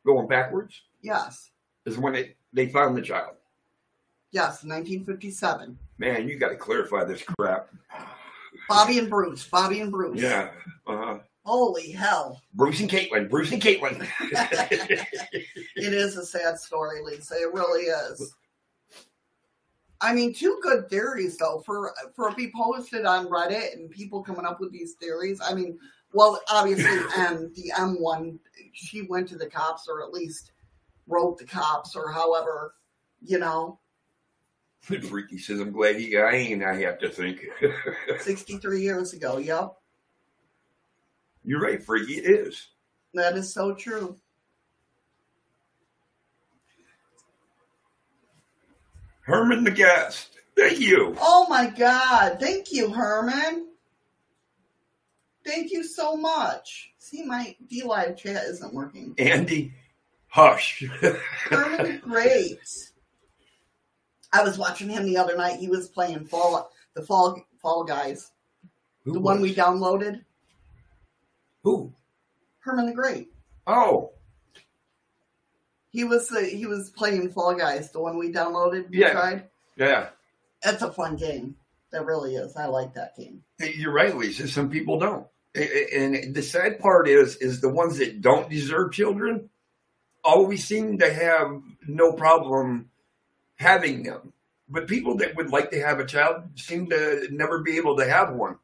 going 0.04 0.28
backwards 0.28 0.82
Yes. 1.04 1.52
is 1.86 1.98
when 1.98 2.16
it, 2.16 2.36
they 2.54 2.68
found 2.68 2.98
the 2.98 3.02
child. 3.02 3.36
Yes, 4.32 4.64
1957. 4.64 5.78
Man, 6.00 6.28
you 6.28 6.38
got 6.38 6.50
to 6.50 6.56
clarify 6.56 7.04
this 7.04 7.22
crap. 7.22 7.70
Bobby 8.68 8.98
and 8.98 9.10
Bruce. 9.10 9.46
Bobby 9.46 9.82
and 9.82 9.92
Bruce. 9.92 10.22
Yeah. 10.22 10.50
Uh-huh. 10.88 11.20
Holy 11.46 11.92
hell. 11.92 12.42
Bruce 12.54 12.80
and 12.80 12.90
Caitlin. 12.90 13.30
Bruce 13.30 13.52
and 13.52 13.62
Caitlin. 13.62 14.08
It 15.76 15.94
is 15.94 16.16
a 16.16 16.26
sad 16.26 16.58
story, 16.60 17.02
Lisa. 17.04 17.36
It 17.36 17.54
really 17.54 17.84
is. 17.84 18.34
I 20.00 20.14
mean, 20.14 20.34
two 20.34 20.60
good 20.62 20.90
theories 20.90 21.38
though 21.38 21.62
for 21.66 21.94
for 22.16 22.30
it 22.30 22.38
be 22.38 22.52
posted 22.56 23.06
on 23.06 23.28
Reddit 23.28 23.74
and 23.74 23.90
people 23.90 24.24
coming 24.24 24.46
up 24.46 24.62
with 24.62 24.72
these 24.72 24.94
theories. 24.94 25.42
I 25.44 25.54
mean, 25.54 25.78
well, 26.14 26.40
obviously, 26.50 27.00
M 27.18 27.52
the 27.56 27.72
M 27.78 28.02
one, 28.02 28.40
she 28.72 29.02
went 29.02 29.28
to 29.30 29.38
the 29.38 29.50
cops 29.50 29.88
or 29.90 30.04
at 30.04 30.14
least 30.14 30.53
wrote 31.08 31.38
the 31.38 31.46
cops 31.46 31.96
or 31.96 32.12
however, 32.12 32.74
you 33.22 33.40
know, 33.40 33.80
Freaky 34.82 35.38
says, 35.38 35.60
I'm 35.62 35.72
glad 35.72 35.96
he 35.96 36.10
got 36.10 36.34
in, 36.34 36.62
I 36.64 36.76
have 36.82 37.00
to 37.00 37.10
think. 37.10 37.40
sixty 38.20 38.58
three 38.58 38.82
years 38.82 39.14
ago. 39.14 39.38
Yep, 39.38 39.74
You're 41.46 41.62
right, 41.62 41.82
Freaky, 41.82 42.16
it 42.16 42.30
is. 42.48 42.68
that 43.14 43.38
is 43.38 43.54
so 43.54 43.74
true. 43.76 44.18
Herman 49.22 49.64
the 49.64 49.72
guest. 49.72 50.32
Thank 50.58 50.80
you. 50.80 51.16
Oh 51.20 51.48
my 51.50 51.68
God! 51.68 52.38
Thank 52.40 52.72
you, 52.72 52.92
Herman. 52.92 53.70
Thank 55.46 55.72
you 55.72 55.84
so 55.84 56.16
much. 56.16 56.92
See, 57.00 57.24
my 57.24 57.56
D 57.70 57.84
Live 57.84 58.18
chat 58.18 58.44
isn't 58.46 58.74
working. 58.74 59.16
Andy, 59.18 59.74
hush. 60.34 60.84
Herman, 61.50 61.84
the 61.92 62.00
great. 62.02 62.58
I 64.34 64.44
was 64.44 64.58
watching 64.58 64.90
him 64.90 65.06
the 65.06 65.18
other 65.18 65.38
night. 65.38 65.60
He 65.60 65.68
was 65.70 65.88
playing 65.90 66.26
Fall, 66.26 66.72
the 66.96 67.04
Fall 67.04 67.40
Fall 67.62 67.84
Guys, 67.84 68.32
Who 69.06 69.14
the 69.14 69.20
one 69.20 69.42
we 69.42 69.54
downloaded. 69.54 70.22
Who? 71.64 71.94
Herman 72.62 72.88
the 72.88 72.94
Great. 72.94 73.30
Oh, 73.68 74.12
He 75.92 76.04
was 76.04 76.28
the, 76.30 76.42
he 76.42 76.66
was 76.66 76.90
playing 76.90 77.30
Fall 77.30 77.54
Guys, 77.54 77.92
the 77.92 78.00
one 78.02 78.18
we 78.18 78.32
downloaded. 78.32 78.90
we 78.90 79.00
Yeah. 79.02 79.12
tried. 79.12 79.44
yeah. 79.78 80.10
That's 80.64 80.82
a 80.82 80.92
fun 80.92 81.16
game. 81.18 81.56
That 81.92 82.06
really 82.06 82.36
is. 82.36 82.56
I 82.56 82.66
like 82.66 82.96
that 82.96 83.16
game. 83.16 83.44
You're 83.60 83.92
right, 83.94 84.18
Lisa. 84.18 84.48
Some 84.48 84.70
people 84.72 84.98
don't. 84.98 85.28
And 85.54 86.34
the 86.34 86.42
sad 86.42 86.80
part 86.80 87.08
is, 87.08 87.36
is 87.36 87.62
the 87.62 87.70
ones 87.70 87.98
that 88.00 88.22
don't 88.22 88.50
deserve 88.50 88.94
children 88.94 89.50
always 90.24 90.66
seem 90.66 90.98
to 91.00 91.14
have 91.14 91.62
no 91.88 92.14
problem 92.14 92.90
having 93.56 94.04
them. 94.04 94.34
But 94.70 94.88
people 94.88 95.18
that 95.18 95.36
would 95.36 95.50
like 95.52 95.72
to 95.72 95.82
have 95.82 96.00
a 96.00 96.06
child 96.06 96.44
seem 96.56 96.90
to 96.90 97.28
never 97.32 97.60
be 97.60 97.78
able 97.78 97.98
to 97.98 98.08
have 98.10 98.34
one. 98.34 98.58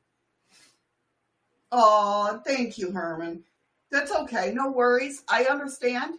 Oh, 1.72 2.42
thank 2.46 2.78
you, 2.78 2.92
Herman. 2.92 3.44
That's 3.92 4.12
okay. 4.12 4.52
No 4.54 4.72
worries. 4.72 5.24
I 5.28 5.46
understand. 5.46 6.16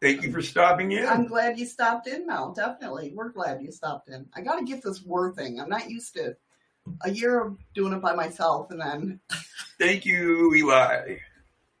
Thank 0.00 0.22
you 0.22 0.32
for 0.32 0.42
stopping 0.42 0.92
in. 0.92 1.06
I'm 1.06 1.26
glad 1.26 1.58
you 1.58 1.64
stopped 1.64 2.08
in 2.08 2.26
Mel. 2.26 2.52
Definitely. 2.52 3.12
We're 3.14 3.28
glad 3.28 3.62
you 3.62 3.70
stopped 3.70 4.08
in. 4.08 4.26
I 4.34 4.40
got 4.40 4.58
to 4.58 4.64
get 4.64 4.82
this 4.82 5.04
word 5.04 5.36
thing. 5.36 5.60
I'm 5.60 5.68
not 5.68 5.88
used 5.88 6.14
to 6.14 6.36
a 7.02 7.10
year 7.10 7.40
of 7.40 7.56
doing 7.74 7.92
it 7.92 8.02
by 8.02 8.14
myself. 8.14 8.70
And 8.72 8.80
then, 8.80 9.20
Thank 9.78 10.04
you, 10.04 10.52
Eli. 10.54 11.18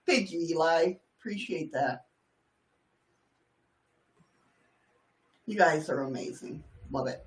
thank 0.06 0.30
you, 0.30 0.40
Eli. 0.40 0.94
Appreciate 1.18 1.72
that. 1.72 2.04
You 5.46 5.56
guys 5.56 5.88
are 5.90 6.00
amazing. 6.02 6.62
Love 6.90 7.06
it. 7.08 7.24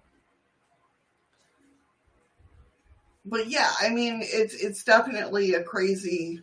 But 3.26 3.48
yeah, 3.50 3.72
I 3.82 3.90
mean, 3.90 4.20
it's 4.24 4.54
it's 4.54 4.84
definitely 4.84 5.54
a 5.56 5.64
crazy. 5.64 6.42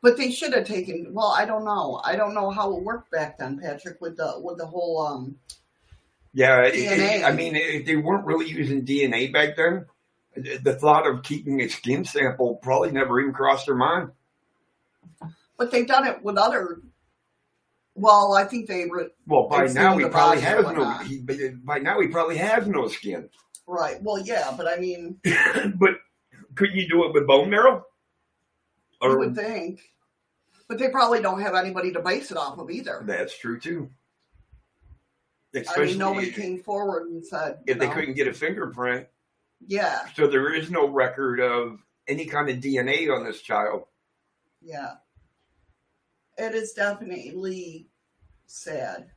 But 0.00 0.16
they 0.16 0.30
should 0.30 0.52
have 0.54 0.66
taken. 0.66 1.12
Well, 1.12 1.34
I 1.36 1.44
don't 1.44 1.64
know. 1.64 2.00
I 2.04 2.14
don't 2.14 2.34
know 2.34 2.50
how 2.50 2.76
it 2.76 2.84
worked 2.84 3.10
back 3.10 3.38
then, 3.38 3.58
Patrick, 3.58 4.00
with 4.00 4.16
the 4.16 4.34
with 4.38 4.58
the 4.58 4.66
whole 4.66 5.04
um 5.04 5.36
Yeah, 6.32 6.62
it- 6.62 6.74
DNA. 6.74 7.18
it- 7.20 7.24
I 7.24 7.32
mean, 7.32 7.56
if 7.56 7.84
they 7.84 7.96
weren't 7.96 8.24
really 8.24 8.48
using 8.48 8.84
DNA 8.84 9.32
back 9.32 9.56
then, 9.56 9.86
the 10.36 10.76
thought 10.76 11.06
of 11.08 11.24
keeping 11.24 11.60
a 11.60 11.68
skin 11.68 12.04
sample 12.04 12.56
probably 12.62 12.92
never 12.92 13.20
even 13.20 13.32
crossed 13.32 13.66
their 13.66 13.74
mind. 13.74 14.12
But 15.56 15.72
they've 15.72 15.86
done 15.86 16.06
it 16.06 16.22
with 16.22 16.38
other. 16.38 16.80
Well, 17.98 18.34
I 18.34 18.44
think 18.44 18.68
they 18.68 18.86
were 18.86 19.10
Well, 19.26 19.48
by 19.48 19.66
now 19.66 19.96
he 19.98 20.08
probably 20.08 20.40
has 20.40 20.64
no. 20.64 20.98
He, 20.98 21.18
by 21.64 21.78
now 21.78 22.00
he 22.00 22.08
probably 22.08 22.36
has 22.36 22.66
no 22.66 22.88
skin. 22.88 23.28
right. 23.66 24.02
Well, 24.02 24.20
yeah, 24.20 24.54
but 24.56 24.68
I 24.68 24.76
mean, 24.76 25.20
but 25.24 25.90
could 26.54 26.70
you 26.72 26.88
do 26.88 27.04
it 27.04 27.14
with 27.14 27.26
bone 27.26 27.50
marrow? 27.50 27.84
Or 29.00 29.18
would 29.18 29.36
think. 29.36 29.80
But 30.68 30.78
they 30.78 30.90
probably 30.90 31.22
don't 31.22 31.40
have 31.40 31.54
anybody 31.54 31.92
to 31.92 32.00
base 32.00 32.30
it 32.30 32.36
off 32.36 32.58
of 32.58 32.70
either. 32.70 33.02
that's 33.06 33.36
true 33.38 33.58
too. 33.58 33.90
I 35.54 35.84
mean, 35.84 35.98
nobody 35.98 36.30
came 36.30 36.62
forward 36.62 37.08
and 37.10 37.24
said, 37.24 37.58
if 37.66 37.78
they 37.78 37.88
couldn't 37.88 38.14
get 38.14 38.28
a 38.28 38.34
fingerprint, 38.34 39.06
yeah, 39.66 40.06
so 40.14 40.26
there 40.28 40.52
is 40.52 40.70
no 40.70 40.88
record 40.88 41.40
of 41.40 41.80
any 42.06 42.26
kind 42.26 42.48
of 42.50 42.58
DNA 42.58 43.10
on 43.10 43.24
this 43.24 43.40
child. 43.40 43.84
yeah. 44.62 44.94
It 46.40 46.54
is 46.54 46.72
definitely 46.72 47.87
sad. 48.48 49.10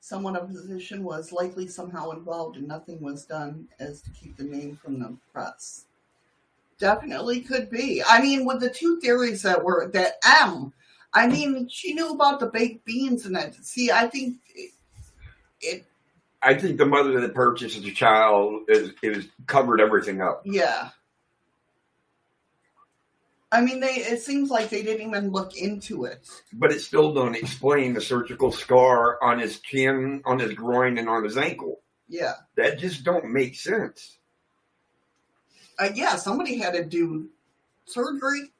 Someone 0.00 0.36
of 0.36 0.48
position 0.48 1.04
was 1.04 1.32
likely 1.32 1.68
somehow 1.68 2.10
involved 2.10 2.56
and 2.56 2.68
nothing 2.68 3.00
was 3.00 3.24
done 3.24 3.68
as 3.78 4.02
to 4.02 4.10
keep 4.10 4.36
the 4.36 4.44
name 4.44 4.76
from 4.76 4.98
the 4.98 5.16
press. 5.32 5.86
Definitely 6.78 7.40
could 7.40 7.70
be. 7.70 8.02
I 8.06 8.20
mean, 8.20 8.44
with 8.44 8.60
the 8.60 8.68
two 8.68 9.00
theories 9.00 9.42
that 9.42 9.62
were 9.62 9.88
that 9.94 10.14
M, 10.44 10.72
I 11.14 11.28
mean, 11.28 11.68
she 11.68 11.94
knew 11.94 12.10
about 12.10 12.40
the 12.40 12.46
baked 12.46 12.84
beans 12.84 13.24
and 13.24 13.36
that. 13.36 13.54
See, 13.54 13.92
I 13.92 14.08
think 14.08 14.38
it, 14.54 14.72
it 15.60 15.84
I 16.42 16.54
think 16.54 16.78
the 16.78 16.86
mother 16.86 17.20
that 17.20 17.34
purchased 17.34 17.80
the 17.80 17.92
child 17.92 18.62
is 18.68 18.92
was 19.02 19.28
covered 19.46 19.80
everything 19.80 20.20
up. 20.20 20.42
yeah. 20.44 20.90
I 23.52 23.60
mean, 23.60 23.80
they. 23.80 23.96
It 23.96 24.22
seems 24.22 24.50
like 24.50 24.70
they 24.70 24.82
didn't 24.82 25.06
even 25.06 25.30
look 25.30 25.56
into 25.58 26.06
it. 26.06 26.26
But 26.54 26.72
it 26.72 26.80
still 26.80 27.12
don't 27.12 27.36
explain 27.36 27.92
the 27.92 28.00
surgical 28.00 28.50
scar 28.50 29.22
on 29.22 29.38
his 29.38 29.60
chin, 29.60 30.22
on 30.24 30.38
his 30.38 30.54
groin, 30.54 30.96
and 30.96 31.06
on 31.06 31.22
his 31.22 31.36
ankle. 31.36 31.80
Yeah. 32.08 32.32
That 32.56 32.78
just 32.78 33.04
don't 33.04 33.30
make 33.30 33.54
sense. 33.54 34.18
Uh, 35.78 35.90
yeah, 35.94 36.16
somebody 36.16 36.56
had 36.56 36.72
to 36.72 36.84
do 36.84 37.28
surgery. 37.84 38.50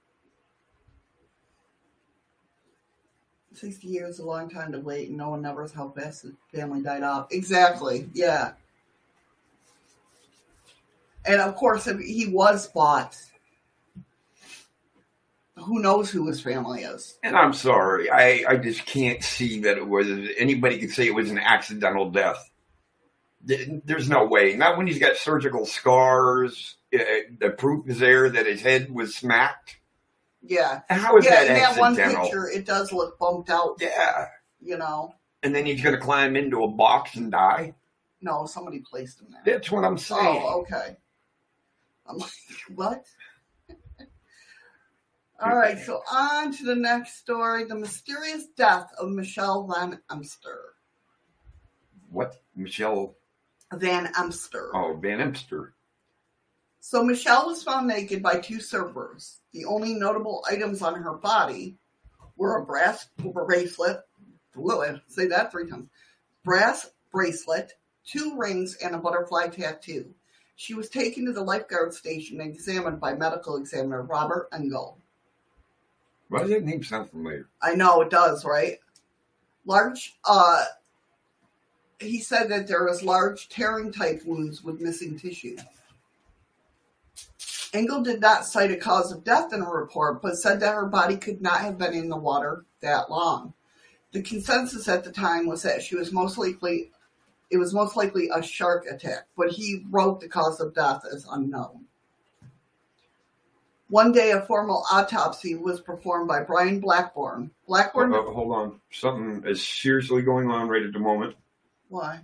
60 3.55 3.87
years 3.87 4.19
a 4.19 4.25
long 4.25 4.51
time 4.51 4.73
to 4.73 4.81
wait, 4.81 5.09
and 5.09 5.17
no 5.17 5.31
one 5.31 5.43
knows 5.43 5.73
how 5.73 5.89
fast 5.91 6.25
the 6.25 6.35
family 6.55 6.83
died 6.83 7.03
off. 7.03 7.29
Exactly, 7.31 8.09
yeah. 8.13 8.53
And 11.25 11.41
of 11.41 11.55
course, 11.55 11.87
if 11.87 12.01
he 12.01 12.27
was 12.27 12.69
bought, 12.69 13.17
who 15.57 15.81
knows 15.81 16.11
who 16.11 16.27
his 16.27 16.41
family 16.41 16.83
is? 16.83 17.19
And 17.23 17.37
I'm 17.37 17.53
sorry, 17.53 18.11
I, 18.11 18.45
I 18.49 18.57
just 18.57 18.87
can't 18.87 19.23
see 19.23 19.61
that 19.61 19.77
it 19.77 19.87
was 19.87 20.09
anybody 20.39 20.79
could 20.79 20.91
say 20.93 21.07
it 21.07 21.15
was 21.15 21.31
an 21.31 21.39
accidental 21.39 22.11
death. 22.11 22.51
There's 23.45 24.09
no 24.09 24.25
way. 24.27 24.55
Not 24.57 24.77
when 24.77 24.87
he's 24.87 25.01
got 25.01 25.17
surgical 25.17 25.67
scars. 25.67 26.77
Uh, 26.95 26.99
the 27.41 27.51
proof 27.51 27.89
is 27.89 27.99
there 27.99 28.31
that 28.31 28.47
his 28.47 28.61
head 28.63 28.91
was 28.91 29.15
smacked. 29.17 29.79
Yeah. 30.43 30.83
How 30.89 31.17
is 31.17 31.25
yeah, 31.25 31.31
that 31.31 31.47
in 31.49 31.55
that 31.55 31.79
one 31.79 31.93
accidental? 31.93 32.23
picture, 32.25 32.49
it 32.49 32.65
does 32.65 32.93
look 32.93 33.19
bumped 33.19 33.51
out, 33.51 33.79
Yeah. 33.81 34.29
you 34.61 34.77
know. 34.79 35.15
And 35.43 35.55
then 35.55 35.67
he's 35.67 35.83
going 35.83 35.95
to 35.95 36.01
climb 36.01 36.37
into 36.37 36.63
a 36.63 36.69
box 36.69 37.17
and 37.17 37.33
die. 37.33 37.75
No, 38.21 38.47
somebody 38.47 38.79
placed 38.79 39.21
him 39.21 39.29
there. 39.33 39.55
That's 39.55 39.71
what 39.71 39.85
I'm 39.85 39.99
saying. 39.99 40.21
Oh, 40.45 40.61
okay. 40.61 40.97
I'm 42.07 42.19
like, 42.19 42.31
what? 42.75 43.05
All 45.45 45.57
right, 45.57 45.77
so 45.77 46.03
on 46.09 46.53
to 46.53 46.65
the 46.65 46.77
next 46.77 47.17
story 47.17 47.65
the 47.65 47.75
mysterious 47.75 48.47
death 48.57 48.93
of 48.97 49.11
Michelle 49.11 49.65
Von 49.65 49.99
Emster. 50.09 50.75
What? 52.13 52.41
Michelle? 52.55 53.17
Von 53.73 54.09
Emster. 54.17 54.71
Oh, 54.73 54.95
Von 54.95 55.21
Emster. 55.21 55.75
So 56.79 57.03
Michelle 57.03 57.47
was 57.47 57.65
found 57.65 57.89
naked 57.89 58.23
by 58.23 58.39
two 58.39 58.61
servers. 58.61 59.41
The 59.53 59.65
only 59.65 59.95
notable 59.95 60.45
items 60.49 60.81
on 60.81 60.95
her 60.95 61.15
body 61.15 61.77
were 62.37 62.59
a 62.59 62.65
brass 62.65 63.09
bracelet. 63.19 64.03
Whoa, 64.55 65.01
say 65.09 65.27
that 65.27 65.51
three 65.51 65.69
times. 65.69 65.89
Brass 66.45 66.89
bracelet, 67.11 67.73
two 68.07 68.37
rings, 68.37 68.77
and 68.77 68.95
a 68.95 68.99
butterfly 68.99 69.49
tattoo. 69.49 70.15
She 70.55 70.75
was 70.75 70.89
taken 70.89 71.25
to 71.27 71.33
the 71.33 71.43
lifeguard 71.43 71.95
station 71.95 72.41
and 72.41 72.55
examined 72.55 73.01
by 73.01 73.15
medical 73.15 73.57
examiner 73.57 74.03
Robert 74.03 74.49
Engel. 74.53 75.02
Why 76.33 76.41
does 76.41 76.51
that 76.51 76.65
name 76.65 76.83
sound 76.83 77.11
familiar? 77.11 77.47
I 77.61 77.75
know 77.75 78.01
it 78.01 78.09
does, 78.09 78.43
right? 78.47 78.79
Large. 79.67 80.15
Uh, 80.25 80.65
he 82.01 82.21
said 82.21 82.49
that 82.49 82.67
there 82.67 82.85
was 82.85 83.03
large 83.03 83.51
tearing 83.51 83.93
type 83.93 84.23
wounds 84.25 84.65
with 84.65 84.81
missing 84.81 85.19
tissue. 85.19 85.59
Engel 87.75 88.03
did 88.03 88.23
not 88.23 88.47
cite 88.47 88.71
a 88.71 88.77
cause 88.77 89.13
of 89.13 89.25
death 89.25 89.53
in 89.53 89.61
her 89.61 89.79
report, 89.79 90.23
but 90.23 90.39
said 90.39 90.59
that 90.61 90.75
her 90.75 90.87
body 90.87 91.19
could 91.19 91.43
not 91.43 91.61
have 91.61 91.77
been 91.77 91.93
in 91.93 92.09
the 92.09 92.17
water 92.17 92.65
that 92.81 93.11
long. 93.11 93.53
The 94.13 94.23
consensus 94.23 94.89
at 94.89 95.05
the 95.05 95.13
time 95.13 95.47
was 95.47 95.63
that 95.65 95.83
she 95.83 95.97
was 95.97 96.13
most 96.13 96.39
likely, 96.39 96.93
it 97.51 97.59
was 97.59 97.75
most 97.75 97.95
likely 97.95 98.31
a 98.35 98.43
shark 98.43 98.87
attack, 98.87 99.27
but 99.37 99.51
he 99.51 99.85
wrote 99.91 100.23
the 100.23 100.29
cause 100.29 100.61
of 100.61 100.75
death 100.75 101.03
as 101.13 101.27
unknown. 101.31 101.85
One 103.93 104.11
day, 104.11 104.31
a 104.31 104.41
formal 104.41 104.87
autopsy 104.91 105.55
was 105.55 105.79
performed 105.83 106.27
by 106.27 106.41
Brian 106.45 106.81
Blackburn. 106.81 107.51
Blackburn, 107.69 108.15
Oh, 108.15 108.33
hold 108.33 108.53
on. 108.57 108.81
Something 108.91 109.45
is 109.47 109.63
seriously 109.63 110.23
going 110.23 110.51
on 110.51 110.67
right 110.67 110.83
at 110.83 110.95
the 110.95 110.99
moment. 110.99 111.37
why? 111.91 112.21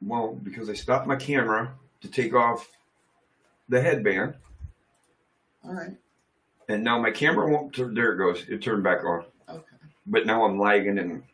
Well, 0.00 0.38
because 0.42 0.70
I 0.70 0.72
stopped 0.72 1.06
my 1.06 1.16
camera 1.16 1.74
to 2.00 2.08
take 2.08 2.32
off 2.32 2.66
the 3.68 3.82
headband, 3.82 4.36
All 5.62 5.74
right, 5.74 5.94
and 6.66 6.82
now 6.82 6.98
my 6.98 7.10
camera 7.10 7.50
won't 7.52 7.74
turn. 7.74 7.92
There 7.92 8.14
it 8.14 8.16
goes. 8.16 8.42
It 8.48 8.62
turned 8.62 8.84
back 8.84 9.04
on. 9.04 9.24
okay. 9.50 9.62
But 10.06 10.24
now 10.24 10.46
I'm 10.46 10.58
lagging 10.58 10.96
in 10.96 11.24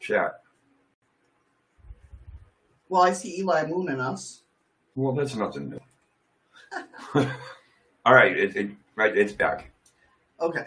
chat. 0.00 0.40
Well, 2.88 3.02
I 3.02 3.12
see 3.12 3.40
Eli 3.40 3.66
mooning 3.66 4.00
us. 4.00 4.38
Well, 4.94 5.12
that's 5.14 5.34
nothing 5.34 5.70
new. 5.70 5.80
All 8.04 8.14
right, 8.14 8.36
it, 8.36 8.56
it, 8.56 8.70
right, 8.96 9.16
it's 9.16 9.32
back. 9.32 9.70
Okay. 10.40 10.66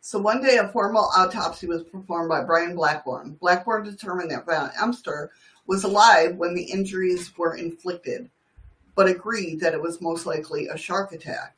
So 0.00 0.18
one 0.18 0.42
day, 0.42 0.58
a 0.58 0.68
formal 0.68 1.08
autopsy 1.16 1.66
was 1.66 1.82
performed 1.82 2.28
by 2.28 2.44
Brian 2.44 2.76
Blackburn. 2.76 3.38
Blackburn 3.40 3.84
determined 3.84 4.30
that 4.30 4.44
Von 4.44 4.70
Emster 4.80 5.30
was 5.66 5.84
alive 5.84 6.36
when 6.36 6.54
the 6.54 6.62
injuries 6.62 7.32
were 7.38 7.56
inflicted, 7.56 8.28
but 8.94 9.08
agreed 9.08 9.60
that 9.60 9.72
it 9.72 9.80
was 9.80 10.02
most 10.02 10.26
likely 10.26 10.66
a 10.66 10.76
shark 10.76 11.12
attack. 11.12 11.56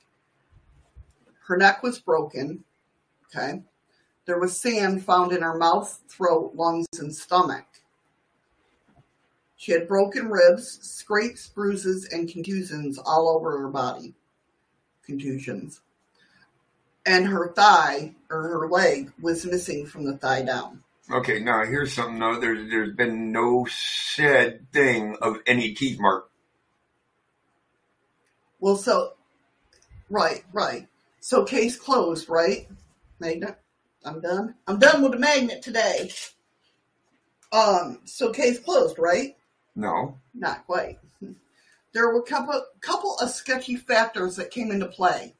Her 1.47 1.57
neck 1.57 1.83
was 1.83 1.99
broken. 1.99 2.63
Okay. 3.27 3.63
There 4.27 4.39
was 4.39 4.57
sand 4.57 5.05
found 5.05 5.33
in 5.33 5.43
her 5.43 5.57
mouth, 5.57 6.01
throat, 6.09 6.53
lungs, 6.55 6.87
and 6.99 7.15
stomach. 7.15 7.65
She 9.57 9.73
had 9.73 9.88
broken 9.88 10.29
ribs, 10.29 10.79
scrapes, 10.83 11.49
bruises, 11.49 12.09
and 12.12 12.29
contusions 12.29 12.99
all 12.99 13.29
over 13.29 13.59
her 13.59 13.69
body. 13.69 14.14
Contusions 15.05 15.81
and 17.07 17.27
her 17.29 17.53
thigh 17.53 18.12
or 18.29 18.42
her 18.42 18.69
leg 18.69 19.12
was 19.21 19.47
missing 19.47 19.87
from 19.87 20.05
the 20.05 20.16
thigh 20.19 20.42
down. 20.42 20.83
Okay, 21.11 21.38
now 21.38 21.64
here's 21.64 21.92
something 21.92 22.19
though. 22.19 22.40
There's 22.40 22.69
there's 22.69 22.95
been 22.95 23.31
no 23.31 23.66
said 23.71 24.66
thing 24.73 25.16
of 25.23 25.37
any 25.47 25.73
teeth 25.73 26.01
mark. 26.01 26.29
Well, 28.59 28.77
so 28.77 29.12
right, 30.11 30.45
right. 30.53 30.88
So 31.21 31.45
case 31.45 31.77
closed, 31.77 32.29
right? 32.29 32.69
Magnet. 33.21 33.57
I'm 34.05 34.21
done. 34.21 34.55
I'm 34.66 34.79
done 34.79 35.03
with 35.03 35.12
the 35.12 35.19
magnet 35.19 35.62
today. 35.62 36.11
Um, 37.53 38.01
so 38.05 38.33
case 38.33 38.59
closed, 38.59 38.99
right? 38.99 39.37
No. 39.77 40.19
Not 40.35 40.67
quite. 40.67 40.99
There 41.93 42.09
were 42.09 42.19
a 42.19 42.23
couple, 42.23 42.62
couple 42.81 43.17
of 43.21 43.31
sketchy 43.31 43.77
factors 43.77 44.37
that 44.37 44.51
came 44.51 44.71
into 44.71 44.87
play. 44.87 45.35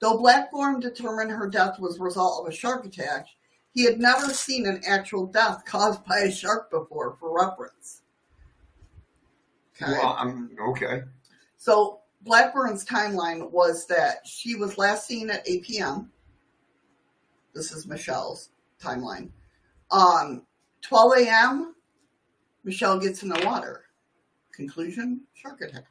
Though 0.00 0.18
Blackburn 0.18 0.80
determined 0.80 1.30
her 1.30 1.48
death 1.48 1.78
was 1.78 1.98
a 1.98 2.02
result 2.02 2.42
of 2.42 2.52
a 2.52 2.54
shark 2.54 2.84
attack, 2.84 3.26
he 3.72 3.84
had 3.84 3.98
never 3.98 4.32
seen 4.32 4.66
an 4.66 4.82
actual 4.86 5.26
death 5.26 5.64
caused 5.64 6.04
by 6.04 6.18
a 6.18 6.32
shark 6.32 6.70
before, 6.70 7.16
for 7.18 7.34
reference. 7.34 8.02
Okay. 9.80 9.92
Well, 9.92 10.16
I'm 10.18 10.50
okay. 10.70 11.02
So 11.56 12.00
Blackburn's 12.22 12.84
timeline 12.84 13.50
was 13.50 13.86
that 13.86 14.26
she 14.26 14.56
was 14.56 14.78
last 14.78 15.06
seen 15.06 15.30
at 15.30 15.48
8 15.48 15.62
p.m. 15.62 16.10
This 17.54 17.72
is 17.72 17.86
Michelle's 17.86 18.50
timeline. 18.82 19.30
Um, 19.90 20.42
12 20.82 21.12
a.m. 21.18 21.74
Michelle 22.68 23.00
gets 23.00 23.22
in 23.22 23.30
the 23.30 23.42
water. 23.46 23.84
Conclusion: 24.52 25.22
shark 25.32 25.62
attack. 25.62 25.86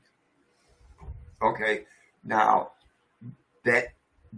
Okay. 1.41 1.85
Now 2.23 2.73
that 3.65 3.87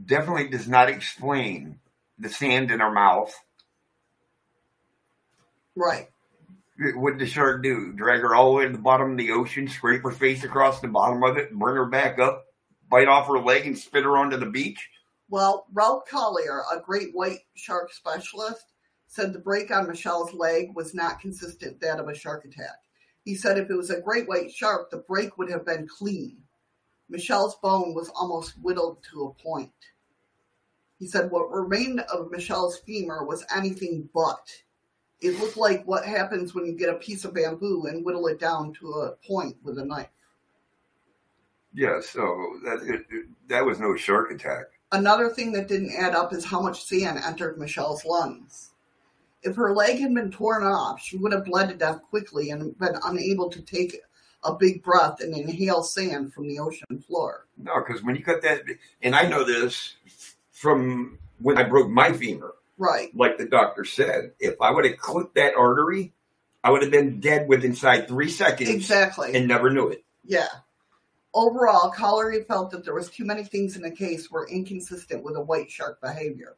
definitely 0.06 0.48
does 0.48 0.66
not 0.66 0.88
explain 0.88 1.82
the 2.18 2.30
sand 2.30 2.72
in 2.72 2.80
her 2.80 2.92
mouth. 2.92 3.38
Right. 5.76 6.08
What 6.96 7.18
did 7.18 7.28
the 7.28 7.30
shark 7.30 7.62
do? 7.62 7.92
Drag 7.92 8.22
her 8.22 8.34
all 8.34 8.52
the 8.52 8.58
way 8.58 8.66
to 8.68 8.72
the 8.72 8.78
bottom 8.78 9.12
of 9.12 9.18
the 9.18 9.32
ocean, 9.32 9.68
scrape 9.68 10.04
her 10.04 10.12
face 10.12 10.46
across 10.46 10.80
the 10.80 10.88
bottom 10.88 11.22
of 11.26 11.36
it, 11.36 11.52
bring 11.52 11.76
her 11.76 11.88
back 11.88 12.20
up, 12.20 12.46
bite 12.90 13.10
off 13.10 13.28
her 13.28 13.40
leg, 13.40 13.68
and 13.68 13.78
spit 13.78 14.06
her 14.06 14.16
onto 14.16 14.38
the 14.38 14.46
beach? 14.46 14.90
Well, 15.30 15.66
Ralph 15.74 16.04
Collier, 16.10 16.62
a 16.74 16.80
great 16.80 17.10
white 17.14 17.42
shark 17.56 17.92
specialist, 17.92 18.64
said 19.10 19.34
the 19.34 19.40
break 19.40 19.72
on 19.72 19.88
Michelle's 19.88 20.34
leg 20.34 20.70
was 20.76 20.94
not 20.94 21.20
consistent 21.20 21.74
with 21.74 21.82
that 21.82 22.00
of 22.00 22.08
a 22.08 22.14
shark 22.16 22.46
attack. 22.46 22.78
He 23.26 23.34
said 23.34 23.58
if 23.58 23.70
it 23.70 23.76
was 23.76 23.90
a 23.90 24.00
great 24.00 24.28
white 24.28 24.52
shark, 24.54 24.92
the 24.92 24.98
break 24.98 25.36
would 25.38 25.50
have 25.50 25.66
been 25.66 25.88
clean. 25.88 26.38
Michelle's 27.10 27.56
bone 27.56 27.96
was 27.96 28.10
almost 28.10 28.54
whittled 28.62 29.00
to 29.12 29.24
a 29.26 29.34
point. 29.44 29.72
He 31.00 31.08
said 31.08 31.32
what 31.32 31.52
remained 31.52 32.02
of 32.02 32.30
Michelle's 32.30 32.78
femur 32.78 33.26
was 33.26 33.44
anything 33.56 34.08
but. 34.14 34.48
It 35.22 35.40
looked 35.40 35.58
like 35.58 35.84
what 35.86 36.06
happens 36.06 36.54
when 36.54 36.66
you 36.68 36.74
get 36.74 36.90
a 36.94 36.94
piece 37.00 37.26
of 37.26 37.34
bamboo 37.34 37.88
and 37.88 38.06
whittle 38.06 38.28
it 38.28 38.40
down 38.40 38.74
to 38.76 38.92
a 38.92 39.16
point 39.28 39.58
with 39.64 39.80
a 39.80 39.86
knife. 39.86 40.08
Yeah, 41.74 42.00
so 42.02 42.60
that 42.64 42.84
it, 42.84 43.06
it- 43.10 43.26
that 43.48 43.66
was 43.66 43.80
no 43.80 43.96
shark 43.96 44.30
attack. 44.32 44.66
Another 44.92 45.30
thing 45.30 45.52
that 45.54 45.68
didn't 45.68 45.96
add 45.96 46.14
up 46.16 46.32
is 46.34 46.46
how 46.46 46.62
much 46.62 46.84
sand 46.86 47.20
entered 47.26 47.58
Michelle's 47.58 48.06
lungs. 48.06 48.69
If 49.42 49.56
her 49.56 49.74
leg 49.74 50.00
had 50.00 50.14
been 50.14 50.32
torn 50.32 50.64
off, 50.64 51.02
she 51.02 51.18
would 51.18 51.32
have 51.32 51.46
bled 51.46 51.70
to 51.70 51.76
death 51.76 52.02
quickly 52.10 52.50
and 52.50 52.78
been 52.78 52.96
unable 53.06 53.50
to 53.50 53.62
take 53.62 53.98
a 54.44 54.54
big 54.54 54.84
breath 54.84 55.22
and 55.22 55.34
inhale 55.36 55.84
sand 55.84 56.34
from 56.34 56.48
the 56.48 56.60
ocean 56.60 57.04
floor. 57.08 57.46
No, 57.58 57.74
because 57.86 58.04
when 58.04 58.16
you 58.16 58.24
cut 58.24 58.42
that, 58.42 58.62
and 59.02 59.16
I 59.16 59.28
know 59.28 59.44
this 59.44 59.96
from 60.52 61.18
when 61.42 61.58
I 61.58 61.64
broke 61.64 61.90
my 61.90 62.12
femur, 62.14 62.56
Right. 62.78 63.14
like 63.16 63.38
the 63.38 63.46
doctor 63.46 63.84
said, 63.86 64.32
if 64.40 64.56
I 64.62 64.72
would 64.72 64.86
have 64.86 64.98
clipped 64.98 65.36
that 65.36 65.56
artery, 65.56 66.14
I 66.64 66.72
would 66.72 66.82
have 66.82 66.92
been 66.92 67.20
dead 67.20 67.48
within 67.48 67.72
inside 67.72 68.08
three 68.08 68.30
seconds 68.30 68.70
Exactly. 68.70 69.36
and 69.36 69.48
never 69.48 69.70
knew 69.70 69.90
it. 69.90 70.04
Yeah. 70.26 70.48
Overall, 71.34 71.92
Collier 71.92 72.44
felt 72.46 72.72
that 72.72 72.84
there 72.84 72.94
was 72.96 73.10
too 73.10 73.24
many 73.26 73.44
things 73.44 73.76
in 73.76 73.82
the 73.84 73.92
case 73.92 74.32
were 74.32 74.48
inconsistent 74.50 75.24
with 75.24 75.36
a 75.36 75.42
white 75.42 75.70
shark 75.70 76.02
behavior. 76.02 76.56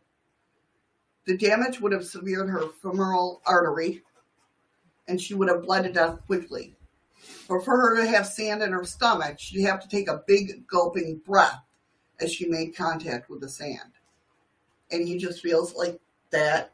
The 1.25 1.37
damage 1.37 1.79
would 1.79 1.91
have 1.91 2.05
severed 2.05 2.49
her 2.49 2.69
femoral 2.81 3.41
artery, 3.45 4.01
and 5.07 5.21
she 5.21 5.33
would 5.33 5.49
have 5.49 5.63
bled 5.63 5.83
to 5.83 5.91
death 5.91 6.19
quickly. 6.25 6.75
But 7.47 7.63
for 7.63 7.77
her 7.77 7.97
to 7.97 8.07
have 8.07 8.25
sand 8.25 8.63
in 8.63 8.71
her 8.71 8.85
stomach, 8.85 9.39
she'd 9.39 9.63
have 9.63 9.81
to 9.81 9.89
take 9.89 10.07
a 10.07 10.23
big 10.25 10.67
gulping 10.67 11.21
breath 11.25 11.61
as 12.19 12.33
she 12.33 12.47
made 12.47 12.75
contact 12.75 13.29
with 13.29 13.41
the 13.41 13.49
sand. 13.49 13.91
And 14.91 15.07
he 15.07 15.17
just 15.17 15.41
feels 15.41 15.75
like 15.75 15.99
that 16.31 16.71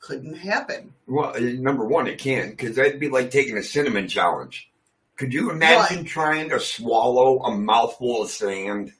couldn't 0.00 0.34
happen. 0.34 0.94
Well, 1.06 1.36
uh, 1.36 1.40
number 1.40 1.84
one, 1.84 2.06
it 2.06 2.18
can't 2.18 2.50
because 2.56 2.76
that'd 2.76 3.00
be 3.00 3.08
like 3.08 3.30
taking 3.30 3.56
a 3.56 3.62
cinnamon 3.62 4.08
challenge. 4.08 4.70
Could 5.16 5.34
you 5.34 5.50
imagine 5.50 6.04
trying 6.04 6.48
to 6.48 6.58
swallow 6.58 7.40
a 7.42 7.54
mouthful 7.54 8.22
of 8.22 8.30
sand? 8.30 8.92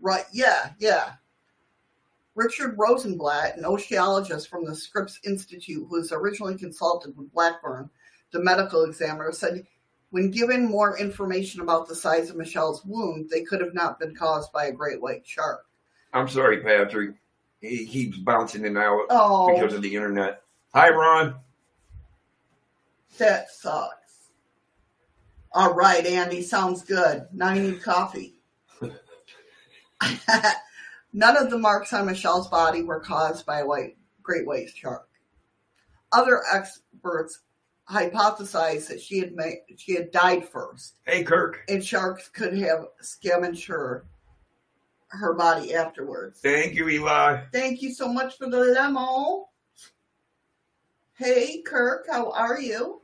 Right, 0.00 0.24
yeah, 0.32 0.70
yeah. 0.80 1.12
Richard 2.34 2.76
Rosenblatt, 2.78 3.56
an 3.56 3.64
oceologist 3.64 4.48
from 4.48 4.64
the 4.64 4.74
Scripps 4.74 5.18
Institute, 5.24 5.86
who 5.88 5.96
was 5.98 6.12
originally 6.12 6.56
consulted 6.56 7.16
with 7.16 7.32
Blackburn, 7.32 7.90
the 8.32 8.40
medical 8.42 8.84
examiner, 8.84 9.32
said 9.32 9.66
when 10.10 10.30
given 10.30 10.64
more 10.68 10.98
information 10.98 11.60
about 11.60 11.88
the 11.88 11.94
size 11.94 12.30
of 12.30 12.36
Michelle's 12.36 12.84
wound, 12.84 13.28
they 13.30 13.42
could 13.42 13.60
have 13.60 13.74
not 13.74 13.98
been 13.98 14.14
caused 14.14 14.52
by 14.52 14.66
a 14.66 14.72
great 14.72 15.00
white 15.00 15.26
shark. 15.26 15.66
I'm 16.12 16.28
sorry, 16.28 16.62
Patrick. 16.62 17.14
He 17.60 17.86
keeps 17.86 18.16
bouncing 18.18 18.62
in 18.62 18.68
and 18.68 18.78
out 18.78 19.06
Oh, 19.10 19.52
because 19.54 19.74
of 19.74 19.82
the 19.82 19.94
internet. 19.94 20.42
Hi, 20.74 20.88
Ron. 20.90 21.34
that 23.18 23.50
sucks. 23.50 23.96
All 25.52 25.74
right, 25.74 26.06
Andy, 26.06 26.42
sounds 26.42 26.82
good. 26.82 27.26
Now 27.32 27.52
you 27.52 27.62
need 27.62 27.82
coffee. 27.82 28.34
None 31.12 31.36
of 31.36 31.50
the 31.50 31.58
marks 31.58 31.92
on 31.92 32.06
Michelle's 32.06 32.48
body 32.48 32.82
were 32.82 33.00
caused 33.00 33.44
by 33.44 33.60
a 33.60 33.66
white, 33.66 33.96
great 34.22 34.46
white 34.46 34.68
shark. 34.70 35.08
Other 36.12 36.42
experts 36.52 37.40
hypothesized 37.90 38.88
that 38.88 39.00
she 39.00 39.18
had 39.18 39.34
made, 39.34 39.58
she 39.76 39.94
had 39.94 40.12
died 40.12 40.48
first, 40.48 40.98
Hey, 41.06 41.24
Kirk. 41.24 41.64
and 41.68 41.84
sharks 41.84 42.28
could 42.28 42.56
have 42.58 42.86
scavenged 43.00 43.66
her 43.66 44.06
her 45.12 45.34
body 45.34 45.74
afterwards. 45.74 46.38
Thank 46.40 46.74
you, 46.74 46.88
Eli. 46.88 47.42
Thank 47.52 47.82
you 47.82 47.92
so 47.92 48.12
much 48.12 48.38
for 48.38 48.48
the 48.48 48.58
lemo. 48.58 49.46
Hey, 51.14 51.62
Kirk, 51.62 52.06
how 52.08 52.30
are 52.30 52.60
you? 52.60 53.02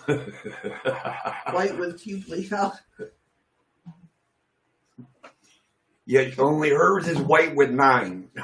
White 0.06 1.78
with 1.78 2.02
two 2.02 2.20
bleed 2.22 2.52
out. 2.52 2.74
Yet 6.10 6.40
only 6.40 6.70
hers 6.70 7.06
is 7.06 7.20
white 7.20 7.54
with 7.54 7.70
nine. 7.70 8.30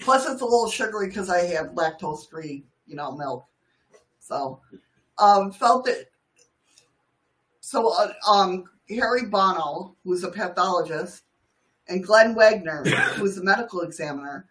Plus, 0.00 0.26
it's 0.26 0.40
a 0.40 0.44
little 0.46 0.70
sugary 0.70 1.08
because 1.08 1.28
I 1.28 1.44
have 1.48 1.72
lactose 1.72 2.26
free, 2.26 2.64
you 2.86 2.96
know, 2.96 3.12
milk. 3.12 3.44
So, 4.18 4.62
um, 5.18 5.52
felt 5.52 5.84
that. 5.84 6.06
So, 7.60 7.92
uh, 7.92 8.14
um, 8.26 8.64
Harry 8.88 9.26
Bonnell, 9.26 9.94
who's 10.04 10.24
a 10.24 10.30
pathologist, 10.30 11.24
and 11.86 12.02
Glenn 12.02 12.34
Wagner, 12.34 12.84
who's 13.16 13.36
a 13.36 13.44
medical 13.44 13.82
examiner, 13.82 14.46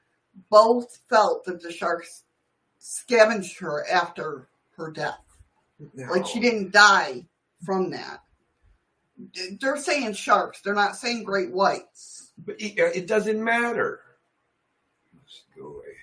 both 0.52 1.00
felt 1.10 1.46
that 1.46 1.64
the 1.64 1.74
sharks 1.74 2.26
scavenged 2.78 3.58
her 3.58 3.88
after 3.90 4.50
her 4.76 4.92
death. 4.92 5.18
Like 5.96 6.28
she 6.28 6.40
didn't 6.40 6.72
die 6.72 7.26
from 7.66 7.90
that. 7.90 8.22
They're 9.60 9.78
saying 9.78 10.14
sharks. 10.14 10.62
They're 10.62 10.76
not 10.76 10.96
saying 10.96 11.24
great 11.24 11.52
whites. 11.52 12.32
But 12.38 12.62
it, 12.62 12.80
uh, 12.80 12.92
it 12.94 13.08
doesn't 13.08 13.44
matter. 13.44 14.02
Let's 15.14 15.44
go 15.58 15.82
ahead. 15.82 15.94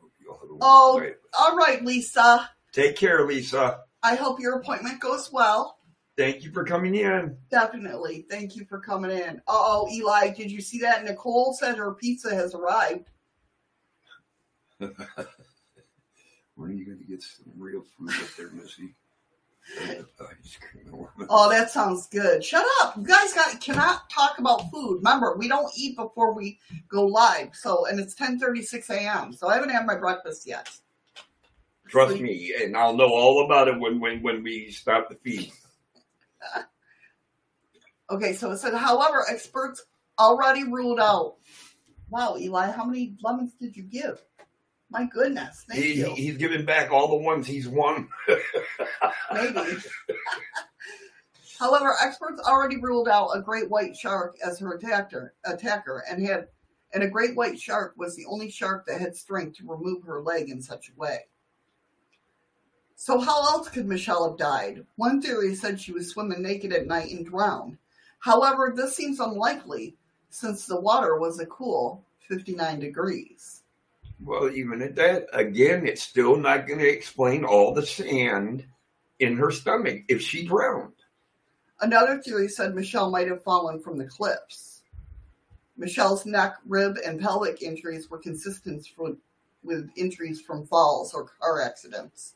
Hope 0.00 0.12
you 0.20 0.30
all 0.30 0.38
have 0.40 0.50
a 0.50 0.58
Oh. 0.60 1.10
All 1.38 1.56
right, 1.56 1.84
Lisa. 1.84 2.50
Take 2.72 2.96
care, 2.96 3.24
Lisa. 3.26 3.80
I 4.02 4.14
hope 4.14 4.40
your 4.40 4.58
appointment 4.58 5.00
goes 5.00 5.32
well. 5.32 5.78
Thank 6.16 6.42
you 6.42 6.50
for 6.50 6.64
coming 6.64 6.96
in. 6.96 7.36
Definitely. 7.48 8.26
Thank 8.28 8.56
you 8.56 8.64
for 8.64 8.80
coming 8.80 9.12
in. 9.12 9.36
Uh 9.46 9.52
oh, 9.52 9.88
Eli, 9.92 10.30
did 10.30 10.50
you 10.50 10.60
see 10.60 10.80
that? 10.80 11.04
Nicole 11.04 11.52
said 11.52 11.76
her 11.76 11.94
pizza 11.94 12.34
has 12.34 12.54
arrived. 12.54 13.08
when 14.78 14.90
are 16.58 16.72
you 16.72 16.84
going 16.84 16.98
to 16.98 17.04
get 17.04 17.22
some 17.22 17.52
real 17.56 17.84
food 17.96 18.10
up 18.10 18.28
there, 18.36 18.50
Missy? 18.50 18.94
Oh, 21.28 21.50
that 21.50 21.70
sounds 21.70 22.06
good. 22.08 22.42
Shut 22.42 22.64
up. 22.80 22.96
You 22.96 23.04
guys 23.04 23.34
got 23.34 23.60
cannot 23.60 24.08
talk 24.10 24.38
about 24.38 24.70
food. 24.70 24.96
Remember, 24.98 25.36
we 25.36 25.48
don't 25.48 25.70
eat 25.76 25.96
before 25.96 26.34
we 26.34 26.58
go 26.88 27.04
live. 27.06 27.50
So 27.54 27.86
and 27.86 28.00
it's 28.00 28.14
ten 28.14 28.38
thirty 28.38 28.62
six 28.62 28.88
AM. 28.90 29.32
So 29.32 29.48
I 29.48 29.54
haven't 29.54 29.70
had 29.70 29.86
my 29.86 29.96
breakfast 29.96 30.46
yet. 30.46 30.68
Trust 31.88 32.20
me, 32.20 32.54
and 32.62 32.76
I'll 32.76 32.96
know 32.96 33.08
all 33.08 33.44
about 33.44 33.68
it 33.68 33.78
when 33.78 34.00
when, 34.00 34.22
when 34.22 34.42
we 34.42 34.70
stop 34.70 35.08
the 35.08 35.16
feed. 35.16 35.52
Okay, 38.10 38.32
so 38.32 38.50
it 38.52 38.56
said, 38.56 38.72
however, 38.72 39.22
experts 39.28 39.84
already 40.18 40.64
ruled 40.64 40.98
out. 40.98 41.36
Wow, 42.08 42.36
Eli, 42.38 42.70
how 42.70 42.84
many 42.84 43.16
lemons 43.22 43.52
did 43.60 43.76
you 43.76 43.82
give? 43.82 44.18
My 44.90 45.04
goodness, 45.04 45.64
thank 45.68 45.82
He, 45.82 45.94
you. 45.94 46.14
he's 46.14 46.36
giving 46.38 46.64
back 46.64 46.90
all 46.90 47.08
the 47.08 47.16
ones 47.16 47.46
he's 47.46 47.68
won. 47.68 48.08
Maybe. 49.32 49.76
However, 51.58 51.94
experts 52.02 52.40
already 52.46 52.76
ruled 52.78 53.08
out 53.08 53.30
a 53.34 53.42
great 53.42 53.68
white 53.68 53.96
shark 53.96 54.36
as 54.44 54.58
her 54.60 54.74
attacker, 54.74 55.34
attacker, 55.44 56.04
and 56.10 56.24
had, 56.24 56.46
and 56.94 57.02
a 57.02 57.08
great 57.08 57.36
white 57.36 57.60
shark 57.60 57.94
was 57.98 58.16
the 58.16 58.24
only 58.26 58.50
shark 58.50 58.86
that 58.86 59.00
had 59.00 59.14
strength 59.16 59.58
to 59.58 59.66
remove 59.66 60.04
her 60.04 60.22
leg 60.22 60.48
in 60.48 60.62
such 60.62 60.88
a 60.88 60.98
way. 60.98 61.26
So, 62.94 63.18
how 63.20 63.42
else 63.42 63.68
could 63.68 63.86
Michelle 63.86 64.28
have 64.28 64.38
died? 64.38 64.84
One 64.96 65.20
theory 65.20 65.54
said 65.54 65.80
she 65.80 65.92
was 65.92 66.08
swimming 66.10 66.42
naked 66.42 66.72
at 66.72 66.86
night 66.86 67.10
and 67.10 67.26
drowned. 67.26 67.76
However, 68.20 68.72
this 68.74 68.96
seems 68.96 69.20
unlikely 69.20 69.96
since 70.30 70.66
the 70.66 70.80
water 70.80 71.16
was 71.18 71.38
a 71.38 71.46
cool 71.46 72.04
59 72.28 72.80
degrees. 72.80 73.62
Well, 74.20 74.50
even 74.50 74.82
at 74.82 74.96
that, 74.96 75.26
again, 75.32 75.86
it's 75.86 76.02
still 76.02 76.36
not 76.36 76.66
going 76.66 76.80
to 76.80 76.88
explain 76.88 77.44
all 77.44 77.72
the 77.72 77.86
sand 77.86 78.64
in 79.18 79.36
her 79.36 79.50
stomach 79.50 80.02
if 80.08 80.20
she 80.20 80.46
drowned. 80.46 80.92
Another 81.80 82.20
theory 82.20 82.48
said 82.48 82.74
Michelle 82.74 83.10
might 83.10 83.28
have 83.28 83.44
fallen 83.44 83.80
from 83.80 83.98
the 83.98 84.06
cliffs. 84.06 84.82
Michelle's 85.76 86.26
neck, 86.26 86.56
rib, 86.66 86.96
and 87.06 87.20
pelvic 87.20 87.62
injuries 87.62 88.10
were 88.10 88.18
consistent 88.18 88.84
for, 88.96 89.16
with 89.62 89.88
injuries 89.96 90.40
from 90.40 90.66
falls 90.66 91.14
or 91.14 91.30
car 91.40 91.62
accidents. 91.62 92.34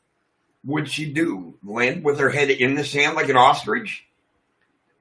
What'd 0.63 0.89
she 0.89 1.11
do? 1.11 1.57
Land 1.61 2.05
with 2.05 2.19
her 2.19 2.29
head 2.29 2.49
in 2.49 2.75
the 2.75 2.85
sand 2.85 3.15
like 3.15 3.27
an 3.27 3.35
ostrich? 3.35 4.05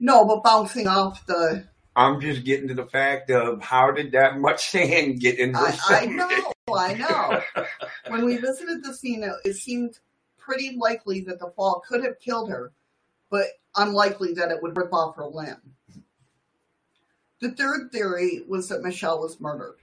No, 0.00 0.24
but 0.24 0.42
bouncing 0.42 0.88
off 0.88 1.24
the. 1.26 1.68
I'm 1.94 2.20
just 2.20 2.44
getting 2.44 2.68
to 2.68 2.74
the 2.74 2.86
fact 2.86 3.30
of 3.30 3.60
how 3.60 3.90
did 3.90 4.12
that 4.12 4.38
much 4.38 4.70
sand 4.70 5.20
get 5.20 5.38
in 5.38 5.54
I, 5.54 5.76
I 5.88 6.06
know, 6.06 6.52
I 6.74 6.94
know. 6.94 7.42
When 8.08 8.24
we 8.24 8.36
visited 8.36 8.82
the 8.82 8.94
scene, 8.94 9.22
it, 9.22 9.32
it 9.44 9.54
seemed 9.54 9.98
pretty 10.38 10.76
likely 10.76 11.20
that 11.22 11.38
the 11.38 11.52
fall 11.54 11.82
could 11.86 12.04
have 12.04 12.18
killed 12.18 12.50
her, 12.50 12.72
but 13.30 13.46
unlikely 13.76 14.34
that 14.34 14.50
it 14.50 14.62
would 14.62 14.76
rip 14.76 14.92
off 14.92 15.16
her 15.16 15.26
limb. 15.26 15.60
The 17.40 17.50
third 17.50 17.90
theory 17.90 18.42
was 18.48 18.68
that 18.68 18.82
Michelle 18.82 19.20
was 19.20 19.40
murdered. 19.40 19.76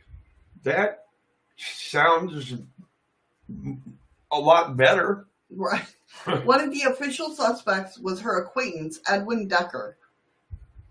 That 0.64 1.06
sounds 1.58 2.54
a 4.32 4.40
lot 4.40 4.78
better. 4.78 5.28
Right. 5.50 5.86
One 6.44 6.62
of 6.62 6.72
the 6.72 6.84
official 6.84 7.32
suspects 7.32 8.00
was 8.00 8.22
her 8.22 8.42
acquaintance, 8.42 9.00
Edwin 9.08 9.48
Decker. 9.48 9.98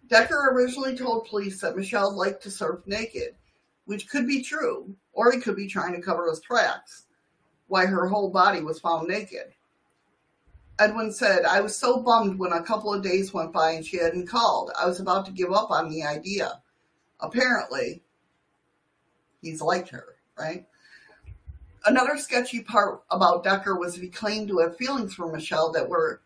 Decker 0.09 0.51
originally 0.53 0.97
told 0.97 1.27
police 1.27 1.61
that 1.61 1.77
Michelle 1.77 2.17
liked 2.17 2.43
to 2.43 2.51
surf 2.51 2.81
naked, 2.87 3.35
which 3.85 4.09
could 4.09 4.27
be 4.27 4.43
true, 4.43 4.95
or 5.13 5.31
he 5.31 5.41
could 5.41 5.57
be 5.57 5.67
trying 5.67 5.95
to 5.95 6.01
cover 6.01 6.29
his 6.29 6.41
tracks, 6.41 7.07
why 7.67 7.85
her 7.87 8.07
whole 8.07 8.31
body 8.31 8.63
was 8.63 8.81
found 8.81 9.09
naked. 9.09 9.53
Edwin 10.79 11.13
said, 11.13 11.45
I 11.45 11.61
was 11.61 11.77
so 11.77 12.01
bummed 12.01 12.39
when 12.39 12.53
a 12.53 12.63
couple 12.63 12.95
of 12.95 13.03
days 13.03 13.35
went 13.35 13.53
by 13.53 13.73
and 13.73 13.85
she 13.85 13.99
hadn't 13.99 14.29
called. 14.29 14.71
I 14.81 14.87
was 14.87 15.01
about 15.01 15.27
to 15.27 15.33
give 15.33 15.53
up 15.53 15.71
on 15.71 15.91
the 15.91 16.05
idea. 16.05 16.63
Apparently, 17.21 18.03
he's 19.43 19.61
liked 19.61 19.89
her, 19.89 20.17
right? 20.39 20.67
Another 21.85 22.17
sketchy 22.17 22.63
part 22.63 23.03
about 23.11 23.43
Decker 23.43 23.77
was 23.77 23.95
he 23.95 24.09
claimed 24.09 24.49
to 24.49 24.59
have 24.59 24.77
feelings 24.77 25.15
for 25.15 25.33
Michelle 25.33 25.73
that 25.73 25.89
were 25.89 26.23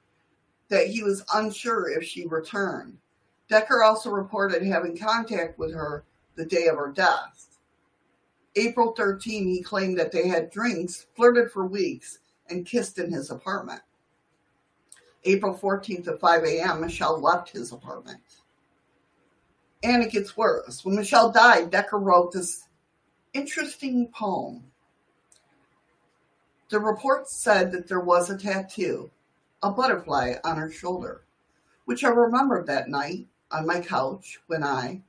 that 0.68 0.86
he 0.86 1.02
was 1.02 1.24
unsure 1.34 1.90
if 1.90 2.04
she 2.04 2.26
returned. 2.26 2.98
Decker 3.52 3.82
also 3.82 4.08
reported 4.08 4.62
having 4.62 4.96
contact 4.96 5.58
with 5.58 5.74
her 5.74 6.06
the 6.36 6.46
day 6.46 6.68
of 6.68 6.78
her 6.78 6.90
death. 6.90 7.58
April 8.56 8.94
13, 8.96 9.46
he 9.46 9.62
claimed 9.62 9.98
that 9.98 10.10
they 10.10 10.26
had 10.26 10.50
drinks, 10.50 11.04
flirted 11.14 11.50
for 11.50 11.66
weeks, 11.66 12.20
and 12.48 12.64
kissed 12.64 12.98
in 12.98 13.12
his 13.12 13.30
apartment. 13.30 13.82
April 15.24 15.54
14th 15.54 16.08
at 16.08 16.18
5 16.18 16.44
a.m., 16.44 16.80
Michelle 16.80 17.20
left 17.20 17.50
his 17.50 17.72
apartment. 17.72 18.22
And 19.82 20.02
it 20.02 20.12
gets 20.12 20.34
worse. 20.34 20.82
When 20.82 20.96
Michelle 20.96 21.30
died, 21.30 21.70
Decker 21.70 21.98
wrote 21.98 22.32
this 22.32 22.68
interesting 23.34 24.08
poem. 24.14 24.64
The 26.70 26.80
report 26.80 27.28
said 27.28 27.70
that 27.72 27.86
there 27.86 28.00
was 28.00 28.30
a 28.30 28.38
tattoo, 28.38 29.10
a 29.62 29.70
butterfly 29.70 30.36
on 30.42 30.56
her 30.56 30.70
shoulder, 30.70 31.24
which 31.84 32.02
I 32.02 32.08
remembered 32.08 32.66
that 32.68 32.88
night 32.88 33.26
on 33.52 33.66
my 33.66 33.80
couch 33.80 34.40
when 34.46 34.64
I, 34.64 35.02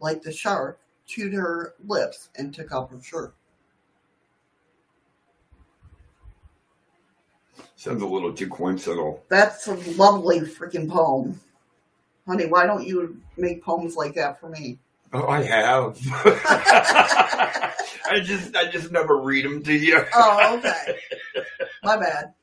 like 0.00 0.22
the 0.22 0.32
shark, 0.32 0.80
chewed 1.06 1.32
her 1.34 1.74
lips 1.84 2.28
and 2.36 2.54
took 2.54 2.72
off 2.72 2.90
her 2.90 3.02
shirt. 3.02 3.34
Sounds 7.76 8.02
a 8.02 8.06
little 8.06 8.32
too 8.32 8.48
coincidental. 8.48 9.24
That's 9.28 9.66
a 9.68 9.74
lovely 9.92 10.40
freaking 10.40 10.88
poem. 10.88 11.40
Honey, 12.26 12.46
why 12.46 12.66
don't 12.66 12.86
you 12.86 13.20
make 13.36 13.62
poems 13.62 13.96
like 13.96 14.14
that 14.14 14.40
for 14.40 14.48
me? 14.48 14.78
Oh, 15.12 15.26
I 15.26 15.42
have. 15.42 15.98
I 18.10 18.20
just, 18.22 18.54
I 18.54 18.70
just 18.70 18.92
never 18.92 19.16
read 19.18 19.44
them 19.44 19.62
to 19.62 19.72
you. 19.72 20.04
Oh, 20.14 20.58
okay. 20.58 20.98
My 21.82 21.96
bad. 21.96 22.34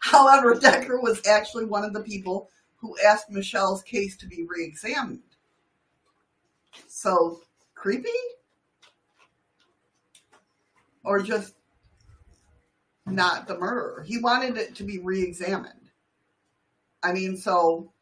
However, 0.00 0.54
Decker 0.54 1.00
was 1.00 1.26
actually 1.26 1.64
one 1.64 1.84
of 1.84 1.92
the 1.92 2.00
people 2.00 2.50
who 2.80 2.96
asked 3.06 3.30
Michelle's 3.30 3.82
case 3.82 4.16
to 4.16 4.26
be 4.26 4.46
re-examined. 4.48 5.20
So 6.88 7.40
creepy? 7.74 8.08
Or 11.04 11.20
just 11.20 11.54
not 13.06 13.46
the 13.46 13.58
murderer? 13.58 14.02
He 14.06 14.18
wanted 14.18 14.56
it 14.56 14.74
to 14.76 14.84
be 14.84 14.98
re-examined. 14.98 15.74
I 17.02 17.12
mean, 17.12 17.36
so 17.36 17.92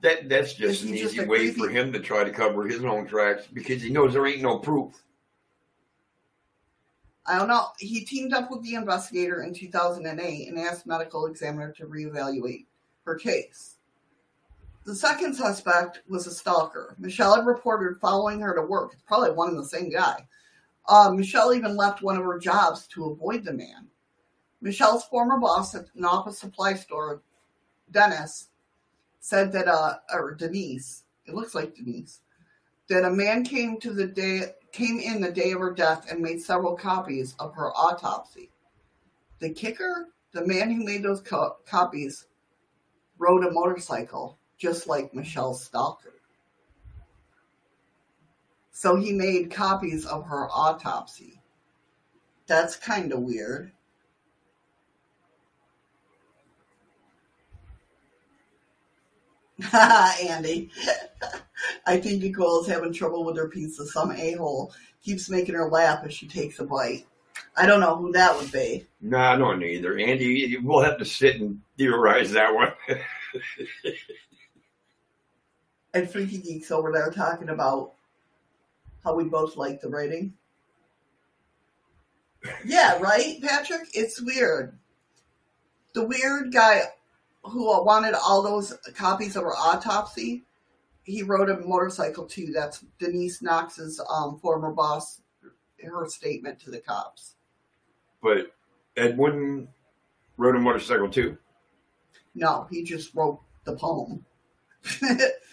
That 0.00 0.28
that's 0.28 0.54
just 0.54 0.84
an 0.84 0.96
just 0.96 1.14
easy 1.14 1.24
way 1.26 1.38
creepy- 1.50 1.60
for 1.60 1.68
him 1.68 1.92
to 1.92 2.00
try 2.00 2.24
to 2.24 2.30
cover 2.30 2.66
his 2.66 2.84
own 2.84 3.06
tracks 3.06 3.46
because 3.52 3.82
he 3.82 3.90
knows 3.90 4.12
there 4.12 4.26
ain't 4.26 4.42
no 4.42 4.58
proof. 4.58 5.02
I 7.26 7.38
don't 7.38 7.48
know. 7.48 7.68
He 7.78 8.04
teamed 8.04 8.32
up 8.34 8.50
with 8.50 8.62
the 8.64 8.74
investigator 8.74 9.42
in 9.44 9.54
2008 9.54 10.48
and 10.48 10.58
asked 10.58 10.86
medical 10.86 11.26
examiner 11.26 11.70
to 11.72 11.86
reevaluate 11.86 12.66
her 13.04 13.14
case. 13.14 13.76
The 14.84 14.94
second 14.96 15.34
suspect 15.34 16.02
was 16.08 16.26
a 16.26 16.32
stalker. 16.32 16.96
Michelle 16.98 17.36
had 17.36 17.46
reported 17.46 18.00
following 18.00 18.40
her 18.40 18.54
to 18.54 18.62
work. 18.62 18.92
It's 18.92 19.02
probably 19.02 19.30
one 19.30 19.50
and 19.50 19.58
the 19.58 19.64
same 19.64 19.90
guy. 19.90 20.26
Uh, 20.88 21.12
Michelle 21.14 21.54
even 21.54 21.76
left 21.76 22.02
one 22.02 22.16
of 22.16 22.24
her 22.24 22.38
jobs 22.38 22.88
to 22.88 23.06
avoid 23.06 23.44
the 23.44 23.52
man. 23.52 23.86
Michelle's 24.60 25.04
former 25.04 25.38
boss 25.38 25.74
at 25.76 25.86
an 25.94 26.04
office 26.04 26.38
supply 26.38 26.74
store, 26.74 27.22
Dennis, 27.92 28.48
said 29.20 29.52
that, 29.52 29.68
uh, 29.68 29.98
or 30.12 30.34
Denise, 30.34 31.04
it 31.26 31.34
looks 31.34 31.54
like 31.54 31.76
Denise, 31.76 32.20
that 32.88 33.04
a 33.04 33.10
man 33.10 33.44
came 33.44 33.78
to 33.80 33.92
the 33.92 34.06
day 34.06 34.52
came 34.72 34.98
in 34.98 35.20
the 35.20 35.30
day 35.30 35.52
of 35.52 35.60
her 35.60 35.72
death 35.72 36.10
and 36.10 36.20
made 36.20 36.40
several 36.40 36.74
copies 36.74 37.34
of 37.38 37.54
her 37.54 37.70
autopsy. 37.76 38.50
The 39.38 39.50
kicker, 39.50 40.08
the 40.32 40.46
man 40.46 40.70
who 40.70 40.82
made 40.82 41.02
those 41.02 41.20
co- 41.20 41.56
copies, 41.66 42.26
rode 43.18 43.44
a 43.44 43.50
motorcycle 43.50 44.38
just 44.62 44.86
like 44.86 45.12
Michelle 45.12 45.54
stalker. 45.54 46.14
So 48.70 48.94
he 48.94 49.12
made 49.12 49.50
copies 49.50 50.06
of 50.06 50.24
her 50.26 50.48
autopsy. 50.50 51.42
That's 52.46 52.76
kind 52.76 53.12
of 53.12 53.22
weird. 53.22 53.72
Ha, 59.62 60.16
Andy. 60.28 60.70
I 61.86 61.96
think 61.96 62.22
Nicole's 62.22 62.68
having 62.68 62.92
trouble 62.92 63.24
with 63.24 63.36
her 63.36 63.48
pizza. 63.48 63.84
Some 63.86 64.12
a 64.12 64.32
hole 64.34 64.72
keeps 65.02 65.28
making 65.28 65.56
her 65.56 65.68
laugh 65.68 66.04
as 66.04 66.14
she 66.14 66.28
takes 66.28 66.60
a 66.60 66.64
bite. 66.64 67.04
I 67.56 67.66
don't 67.66 67.80
know 67.80 67.96
who 67.96 68.12
that 68.12 68.36
would 68.38 68.52
be. 68.52 68.86
Nah, 69.00 69.32
I 69.32 69.36
don't 69.36 69.62
either. 69.62 69.98
Andy, 69.98 70.56
we'll 70.58 70.84
have 70.84 70.98
to 70.98 71.04
sit 71.04 71.40
and 71.40 71.60
theorize 71.76 72.30
that 72.30 72.54
one. 72.54 72.72
And 75.94 76.10
Freaky 76.10 76.38
Geeks 76.38 76.70
over 76.70 76.90
there 76.90 77.10
talking 77.10 77.50
about 77.50 77.92
how 79.04 79.14
we 79.14 79.24
both 79.24 79.56
like 79.56 79.80
the 79.80 79.88
writing. 79.88 80.32
Yeah, 82.64 82.98
right, 82.98 83.40
Patrick? 83.42 83.88
It's 83.94 84.20
weird. 84.20 84.78
The 85.94 86.04
weird 86.06 86.52
guy 86.52 86.82
who 87.44 87.66
wanted 87.84 88.14
all 88.14 88.42
those 88.42 88.72
copies 88.94 89.36
of 89.36 89.44
her 89.44 89.54
autopsy, 89.54 90.44
he 91.04 91.22
rode 91.22 91.50
a 91.50 91.60
motorcycle 91.60 92.24
too. 92.24 92.52
That's 92.54 92.84
Denise 92.98 93.42
Knox's 93.42 94.00
um, 94.08 94.38
former 94.38 94.72
boss, 94.72 95.20
her 95.84 96.08
statement 96.08 96.58
to 96.60 96.70
the 96.70 96.80
cops. 96.80 97.34
but 98.22 98.52
Edwin 98.96 99.68
rode 100.36 100.56
a 100.56 100.60
motorcycle 100.60 101.08
too. 101.08 101.36
No, 102.34 102.66
he 102.70 102.82
just 102.82 103.14
wrote 103.14 103.40
the 103.64 103.76
poem. 103.76 104.24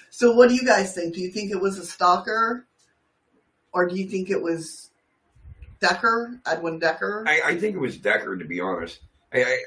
so, 0.10 0.34
what 0.34 0.50
do 0.50 0.56
you 0.56 0.66
guys 0.66 0.94
think? 0.94 1.14
Do 1.14 1.22
you 1.22 1.30
think 1.30 1.52
it 1.52 1.60
was 1.60 1.78
a 1.78 1.86
stalker, 1.86 2.66
or 3.74 3.88
do 3.88 3.96
you 3.96 4.08
think 4.08 4.30
it 4.30 4.42
was 4.42 4.90
Decker, 5.80 6.40
Edwin 6.46 6.80
Decker? 6.80 7.26
I, 7.28 7.42
I 7.46 7.58
think 7.58 7.76
it 7.76 7.80
was 7.80 7.98
Decker, 7.98 8.38
to 8.38 8.46
be 8.46 8.60
honest. 8.60 9.00
I, 9.34 9.44
I, 9.44 9.58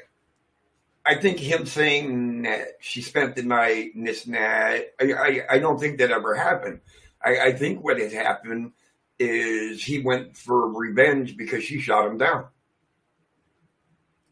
I 1.05 1.15
think 1.15 1.39
him 1.39 1.65
saying 1.65 2.43
that 2.43 2.77
she 2.79 3.01
spent 3.01 3.35
the 3.35 3.43
night 3.43 3.95
and 3.95 4.07
this 4.07 4.25
and 4.25 4.35
that, 4.35 4.93
I, 4.99 5.13
I, 5.13 5.41
I 5.51 5.59
don't 5.59 5.79
think 5.79 5.97
that 5.97 6.11
ever 6.11 6.35
happened. 6.35 6.79
I, 7.23 7.37
I 7.39 7.51
think 7.53 7.83
what 7.83 7.99
had 7.99 8.13
happened 8.13 8.71
is 9.19 9.83
he 9.83 9.99
went 9.99 10.35
for 10.35 10.71
revenge 10.71 11.37
because 11.37 11.63
she 11.63 11.79
shot 11.79 12.07
him 12.07 12.17
down. 12.17 12.45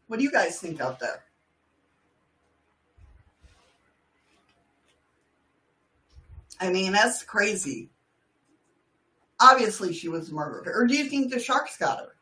What 0.06 0.18
do 0.18 0.24
you 0.24 0.32
guys 0.32 0.58
think 0.60 0.80
out 0.80 0.98
there? 0.98 1.24
I 6.62 6.70
mean, 6.70 6.92
that's 6.92 7.24
crazy. 7.24 7.90
Obviously, 9.40 9.92
she 9.92 10.08
was 10.08 10.30
murdered. 10.30 10.68
Or 10.72 10.86
do 10.86 10.94
you 10.94 11.06
think 11.06 11.32
the 11.32 11.40
sharks 11.40 11.76
got 11.76 11.98
her? 11.98 12.14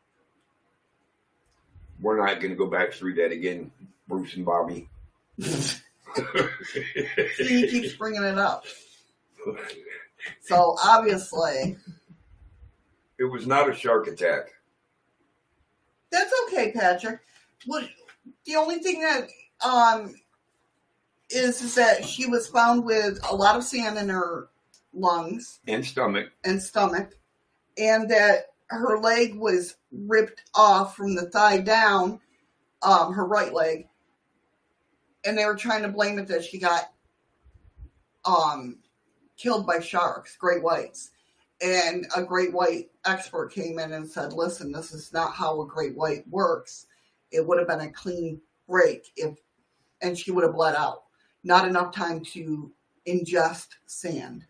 We're 2.01 2.17
not 2.17 2.41
going 2.41 2.49
to 2.49 2.55
go 2.55 2.65
back 2.65 2.93
through 2.93 3.13
that 3.15 3.31
again, 3.31 3.71
Bruce 4.07 4.35
and 4.35 4.45
Bobby. 4.45 4.89
He 7.37 7.67
keeps 7.69 7.93
bringing 7.93 8.23
it 8.23 8.37
up. 8.37 8.65
So, 10.41 10.75
obviously, 10.83 11.77
it 13.17 13.23
was 13.23 13.47
not 13.47 13.69
a 13.69 13.73
shark 13.73 14.07
attack. 14.07 14.49
That's 16.11 16.31
okay, 16.47 16.73
Patrick. 16.73 17.21
What 17.65 17.87
the 18.45 18.57
only 18.57 18.79
thing 18.79 18.99
that 19.01 19.29
um 19.65 20.13
is 21.33 21.61
is 21.61 21.75
that 21.75 22.05
she 22.05 22.25
was 22.27 22.47
found 22.47 22.83
with 22.85 23.19
a 23.29 23.35
lot 23.35 23.55
of 23.55 23.63
sand 23.63 23.97
in 23.97 24.09
her 24.09 24.49
lungs 24.93 25.59
And 25.67 25.85
stomach. 25.85 26.31
and 26.43 26.61
stomach, 26.61 27.13
and 27.77 28.09
that 28.09 28.47
her 28.67 28.99
leg 28.99 29.35
was 29.35 29.75
ripped 29.91 30.43
off 30.55 30.95
from 30.95 31.15
the 31.15 31.29
thigh 31.29 31.59
down, 31.59 32.19
um, 32.81 33.13
her 33.13 33.25
right 33.25 33.53
leg, 33.53 33.87
and 35.25 35.37
they 35.37 35.45
were 35.45 35.55
trying 35.55 35.81
to 35.83 35.89
blame 35.89 36.19
it 36.19 36.27
that 36.27 36.43
she 36.43 36.57
got 36.59 36.91
um 38.25 38.77
killed 39.37 39.65
by 39.65 39.79
sharks, 39.79 40.35
great 40.37 40.61
whites. 40.63 41.11
And 41.63 42.07
a 42.15 42.23
great 42.23 42.53
white 42.53 42.89
expert 43.05 43.51
came 43.53 43.77
in 43.77 43.93
and 43.93 44.09
said, 44.09 44.33
listen, 44.33 44.71
this 44.71 44.91
is 44.93 45.13
not 45.13 45.33
how 45.33 45.61
a 45.61 45.67
great 45.67 45.95
white 45.95 46.27
works. 46.27 46.87
It 47.31 47.45
would 47.45 47.59
have 47.59 47.67
been 47.67 47.81
a 47.81 47.91
clean 47.91 48.41
break 48.67 49.11
if, 49.15 49.37
and 50.01 50.17
she 50.17 50.31
would 50.31 50.43
have 50.43 50.55
bled 50.55 50.75
out 50.75 51.03
not 51.43 51.67
enough 51.67 51.93
time 51.93 52.23
to 52.23 52.71
ingest 53.07 53.67
sand. 53.85 54.45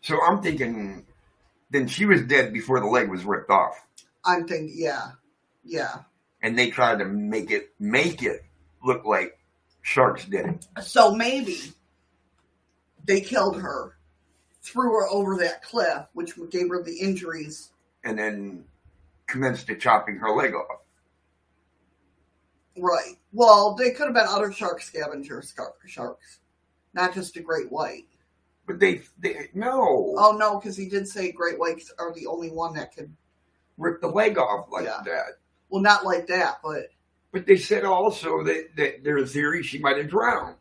So 0.00 0.18
I'm 0.22 0.42
thinking, 0.42 1.06
then 1.70 1.86
she 1.86 2.06
was 2.06 2.22
dead 2.22 2.52
before 2.52 2.80
the 2.80 2.86
leg 2.86 3.10
was 3.10 3.24
ripped 3.24 3.50
off. 3.50 3.84
I'm 4.24 4.46
thinking, 4.46 4.72
yeah, 4.74 5.12
yeah. 5.64 6.02
And 6.42 6.58
they 6.58 6.70
tried 6.70 7.00
to 7.00 7.04
make 7.04 7.50
it 7.50 7.74
make 7.78 8.22
it 8.22 8.44
look 8.82 9.04
like 9.04 9.38
sharks 9.82 10.24
did 10.24 10.46
it. 10.46 10.66
So 10.82 11.14
maybe 11.14 11.58
they 13.04 13.20
killed 13.20 13.60
her, 13.60 13.96
threw 14.62 14.92
her 14.92 15.08
over 15.08 15.36
that 15.38 15.62
cliff, 15.62 16.06
which 16.12 16.34
gave 16.50 16.68
her 16.68 16.82
the 16.82 16.96
injuries, 16.96 17.72
and 18.04 18.18
then 18.18 18.64
commenced 19.26 19.66
to 19.66 19.76
chopping 19.76 20.16
her 20.16 20.30
leg 20.30 20.54
off. 20.54 20.80
Right. 22.78 23.17
Well, 23.38 23.76
they 23.76 23.92
could 23.92 24.06
have 24.06 24.14
been 24.14 24.26
other 24.28 24.50
shark 24.50 24.82
scavenger 24.82 25.44
sharks, 25.86 26.40
not 26.92 27.14
just 27.14 27.36
a 27.36 27.40
great 27.40 27.70
white. 27.70 28.08
But 28.66 28.80
they, 28.80 29.02
they 29.20 29.48
no, 29.54 30.16
Oh 30.18 30.36
no, 30.36 30.58
because 30.58 30.76
he 30.76 30.88
did 30.88 31.06
say 31.06 31.30
great 31.30 31.56
whites 31.56 31.92
are 32.00 32.12
the 32.12 32.26
only 32.26 32.50
one 32.50 32.74
that 32.74 32.92
could. 32.96 33.14
rip 33.76 34.00
the 34.00 34.08
leg 34.08 34.38
off 34.38 34.66
like 34.72 34.86
Yeah. 34.86 35.02
that. 35.04 35.38
Well, 35.68 35.80
not 35.80 36.04
like 36.04 36.26
that, 36.26 36.58
but 36.64 36.88
But 37.30 37.46
they 37.46 37.56
said 37.58 37.84
also 37.84 38.42
that, 38.42 38.70
that 38.76 39.04
their 39.04 39.24
theory 39.24 39.62
she 39.62 39.78
might 39.78 39.98
have 39.98 40.08
drowned. 40.08 40.56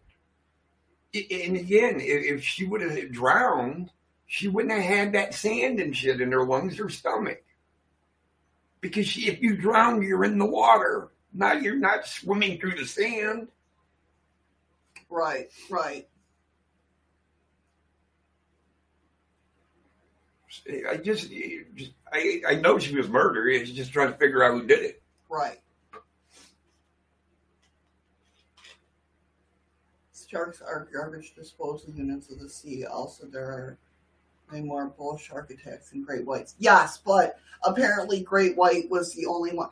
And 1.15 1.57
again, 1.57 1.95
if, 1.99 2.36
if 2.38 2.43
she 2.43 2.63
would 2.65 2.82
have 2.82 3.11
drowned, 3.11 3.89
she 4.28 4.49
wouldn't 4.49 4.73
have 4.80 4.84
had 4.84 5.13
that 5.13 5.34
sand 5.34 5.80
and 5.80 5.97
shit 5.97 6.21
in 6.21 6.32
her 6.32 6.45
lungs 6.45 6.80
or 6.80 6.89
stomach. 6.89 7.43
Because 8.82 9.07
she, 9.07 9.28
if 9.30 9.41
you 9.41 9.57
drown, 9.57 10.03
you're 10.03 10.25
in 10.25 10.38
the 10.38 10.45
water. 10.45 11.07
Now 11.38 11.53
you're 11.53 11.75
not 11.75 12.07
swimming 12.07 12.59
through 12.59 12.75
the 12.75 12.85
sand. 12.85 13.49
right, 15.07 15.49
right. 15.69 16.07
I 20.89 20.97
just, 20.97 21.29
just 21.75 21.91
I, 22.11 22.41
I 22.47 22.55
know 22.55 22.79
she 22.79 22.95
was 22.95 23.07
murdered. 23.07 23.49
It's 23.49 23.69
just 23.69 23.93
trying 23.93 24.11
to 24.11 24.17
figure 24.17 24.43
out 24.43 24.53
who 24.53 24.65
did 24.65 24.79
it. 24.79 25.03
Right. 25.29 25.59
Sharks 30.27 30.61
are 30.61 30.89
garbage 30.91 31.35
disposal 31.35 31.93
units 31.95 32.31
of 32.31 32.39
the 32.39 32.49
sea. 32.49 32.83
Also, 32.85 33.27
there 33.27 33.45
are 33.45 33.77
many 34.51 34.65
more 34.65 34.88
bull 34.88 35.17
shark 35.17 35.51
attacks 35.51 35.91
than 35.91 36.03
great 36.03 36.25
whites. 36.25 36.55
Yes, 36.59 36.97
but 36.97 37.39
apparently, 37.63 38.21
great 38.21 38.57
white 38.57 38.89
was 38.89 39.13
the 39.13 39.25
only 39.27 39.53
one. 39.53 39.69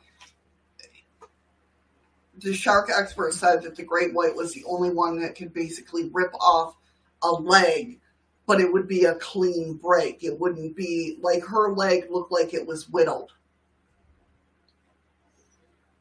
The 2.38 2.54
shark 2.54 2.90
expert 2.94 3.34
said 3.34 3.62
that 3.62 3.76
the 3.76 3.82
great 3.82 4.12
white 4.12 4.34
was 4.34 4.52
the 4.52 4.64
only 4.64 4.90
one 4.90 5.20
that 5.20 5.34
could 5.34 5.54
basically 5.54 6.10
rip 6.12 6.34
off 6.34 6.76
a 7.22 7.30
leg, 7.30 8.00
but 8.46 8.60
it 8.60 8.72
would 8.72 8.86
be 8.86 9.04
a 9.04 9.14
clean 9.14 9.74
break. 9.74 10.22
It 10.22 10.38
wouldn't 10.38 10.76
be 10.76 11.18
like 11.20 11.44
her 11.44 11.72
leg 11.72 12.10
looked 12.10 12.32
like 12.32 12.52
it 12.52 12.66
was 12.66 12.88
whittled. 12.88 13.32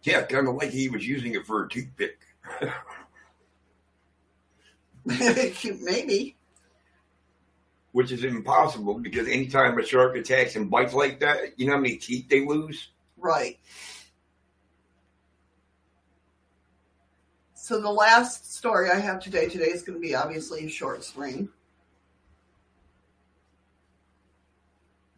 Yeah, 0.03 0.21
kind 0.23 0.47
of 0.47 0.55
like 0.55 0.69
he 0.69 0.89
was 0.89 1.07
using 1.07 1.33
it 1.33 1.45
for 1.47 1.63
a 1.63 1.69
toothpick. 1.69 2.19
Maybe. 5.05 6.35
which 7.91 8.11
is 8.11 8.23
impossible 8.25 8.99
because 8.99 9.27
anytime 9.27 9.77
a 9.79 9.85
shark 9.85 10.15
attacks 10.17 10.55
and 10.57 10.69
bites 10.69 10.93
like 10.93 11.21
that, 11.21 11.57
you 11.57 11.65
know 11.65 11.73
how 11.73 11.79
many 11.79 11.95
teeth 11.95 12.27
they 12.27 12.45
lose? 12.45 12.89
Right. 13.17 13.57
So 17.65 17.81
the 17.81 17.89
last 17.89 18.53
story 18.53 18.91
I 18.91 18.99
have 18.99 19.19
today 19.19 19.49
today 19.49 19.71
is 19.71 19.81
going 19.81 19.99
to 19.99 19.99
be 19.99 20.13
obviously 20.13 20.67
a 20.67 20.69
short 20.69 21.03
string. 21.03 21.49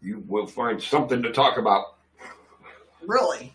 You 0.01 0.23
will 0.29 0.47
find 0.47 0.81
something 0.81 1.21
to 1.23 1.33
talk 1.33 1.57
about. 1.57 1.97
Really. 3.05 3.53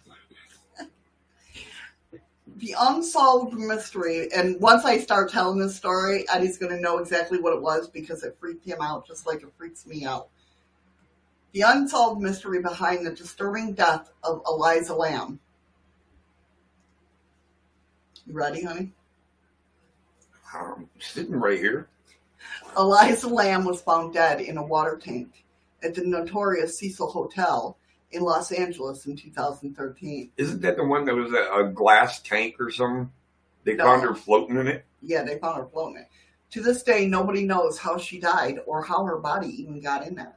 the 2.59 2.77
unsolved 2.79 3.55
mystery, 3.55 4.31
and 4.31 4.61
once 4.61 4.85
I 4.85 4.99
start 4.99 5.33
telling 5.33 5.59
this 5.59 5.75
story, 5.75 6.27
Eddie's 6.29 6.59
going 6.59 6.77
to 6.77 6.79
know 6.83 6.99
exactly 6.99 7.41
what 7.41 7.55
it 7.55 7.63
was 7.63 7.89
because 7.89 8.23
it 8.23 8.37
freaked 8.39 8.67
him 8.67 8.83
out 8.83 9.07
just 9.07 9.27
like 9.27 9.43
it 9.43 9.55
freaks 9.57 9.87
me 9.87 10.05
out. 10.05 10.29
The 11.53 11.63
unsolved 11.63 12.21
mystery 12.21 12.61
behind 12.61 13.07
the 13.07 13.13
disturbing 13.13 13.73
death 13.73 14.11
of 14.23 14.43
Elisa 14.45 14.95
Lam. 14.95 15.41
You 18.27 18.35
ready, 18.35 18.63
honey? 18.63 18.93
I'm 20.55 20.89
sitting 21.01 21.35
right 21.35 21.59
here. 21.59 21.89
Elisa 22.77 23.29
Lam 23.29 23.65
was 23.65 23.81
found 23.83 24.13
dead 24.15 24.41
in 24.41 24.57
a 24.59 24.63
water 24.63 24.97
tank 25.03 25.45
at 25.83 25.95
the 25.95 26.05
notorious 26.05 26.79
Cecil 26.79 27.11
Hotel 27.11 27.77
in 28.13 28.23
Los 28.23 28.53
Angeles 28.53 29.07
in 29.07 29.17
2013. 29.17 30.31
Isn't 30.37 30.61
that 30.63 30.77
the 30.77 30.85
one 30.85 31.05
that 31.07 31.15
was 31.15 31.33
a, 31.33 31.65
a 31.65 31.69
glass 31.71 32.21
tank 32.21 32.57
or 32.61 32.71
something? 32.71 33.11
They 33.65 33.75
No. 33.75 33.85
found 33.85 34.03
her 34.03 34.15
floating 34.15 34.57
in 34.57 34.69
it. 34.69 34.85
Yeah, 35.01 35.23
they 35.23 35.39
found 35.39 35.59
her 35.63 35.67
floating. 35.69 35.97
in 35.97 36.03
it. 36.03 36.09
To 36.53 36.61
this 36.63 36.83
day, 36.83 37.07
nobody 37.07 37.45
knows 37.45 37.79
how 37.79 37.97
she 37.97 38.21
died 38.21 38.59
or 38.67 38.83
how 38.83 39.05
her 39.05 39.17
body 39.19 39.49
even 39.63 39.81
got 39.81 40.07
in 40.07 40.15
there. 40.15 40.37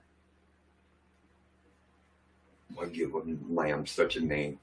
Why 2.73 2.85
give 2.87 3.11
lamb 3.49 3.85
such 3.85 4.15
a 4.15 4.21
name? 4.21 4.59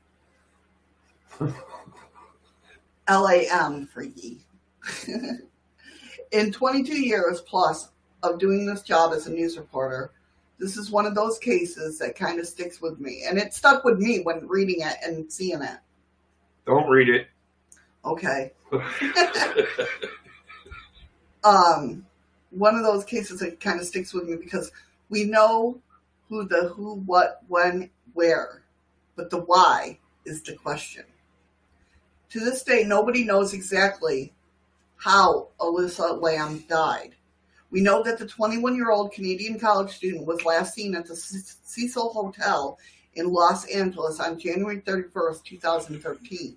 LAM 3.08 3.86
freaky. 3.86 4.40
in 6.32 6.52
22 6.52 7.00
years 7.00 7.40
plus 7.42 7.90
of 8.22 8.38
doing 8.38 8.66
this 8.66 8.82
job 8.82 9.12
as 9.12 9.26
a 9.26 9.30
news 9.30 9.56
reporter, 9.56 10.12
this 10.58 10.76
is 10.76 10.90
one 10.90 11.06
of 11.06 11.14
those 11.14 11.38
cases 11.38 11.98
that 11.98 12.16
kind 12.16 12.38
of 12.38 12.46
sticks 12.46 12.80
with 12.80 13.00
me. 13.00 13.24
And 13.28 13.38
it 13.38 13.52
stuck 13.52 13.84
with 13.84 13.98
me 13.98 14.20
when 14.22 14.46
reading 14.46 14.80
it 14.80 14.96
and 15.04 15.30
seeing 15.30 15.62
it. 15.62 15.78
Don't 16.66 16.88
read 16.88 17.08
it. 17.08 17.26
Okay. 18.04 18.52
um, 21.44 22.06
one 22.50 22.76
of 22.76 22.84
those 22.84 23.04
cases 23.04 23.40
that 23.40 23.60
kind 23.60 23.80
of 23.80 23.86
sticks 23.86 24.14
with 24.14 24.28
me 24.28 24.36
because 24.36 24.70
we 25.08 25.24
know 25.24 25.80
who 26.28 26.46
the 26.46 26.68
who, 26.68 26.96
what, 27.06 27.42
when, 27.48 27.90
where, 28.14 28.62
but 29.16 29.30
the 29.30 29.38
why 29.38 29.98
is 30.24 30.42
the 30.42 30.54
question. 30.54 31.04
To 32.32 32.40
this 32.40 32.62
day, 32.62 32.82
nobody 32.82 33.24
knows 33.24 33.52
exactly 33.52 34.32
how 34.96 35.48
Elisa 35.60 36.14
Lam 36.14 36.64
died. 36.66 37.14
We 37.70 37.82
know 37.82 38.02
that 38.04 38.18
the 38.18 38.26
21 38.26 38.74
year 38.74 38.90
old 38.90 39.12
Canadian 39.12 39.60
college 39.60 39.90
student 39.90 40.26
was 40.26 40.42
last 40.46 40.72
seen 40.72 40.94
at 40.94 41.06
the 41.06 41.14
Ce- 41.14 41.58
Cecil 41.62 42.10
Hotel 42.10 42.78
in 43.16 43.30
Los 43.30 43.66
Angeles 43.66 44.18
on 44.18 44.38
January 44.38 44.80
31st, 44.80 45.44
2013. 45.44 46.56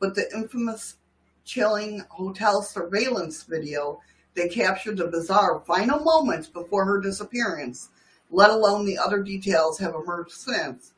But 0.00 0.16
the 0.16 0.28
infamous 0.34 0.96
chilling 1.44 2.02
hotel 2.08 2.60
surveillance 2.60 3.44
video 3.44 4.00
that 4.34 4.50
captured 4.50 4.96
the 4.96 5.06
bizarre 5.06 5.60
final 5.64 6.00
moments 6.00 6.48
before 6.48 6.84
her 6.86 7.00
disappearance, 7.00 7.90
let 8.32 8.50
alone 8.50 8.84
the 8.84 8.98
other 8.98 9.22
details 9.22 9.78
have 9.78 9.94
emerged 9.94 10.32
since, 10.32 10.92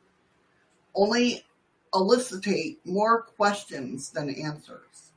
only 0.95 1.45
elicitate 1.93 2.79
more 2.85 3.21
questions 3.21 4.09
than 4.09 4.29
answers. 4.29 5.11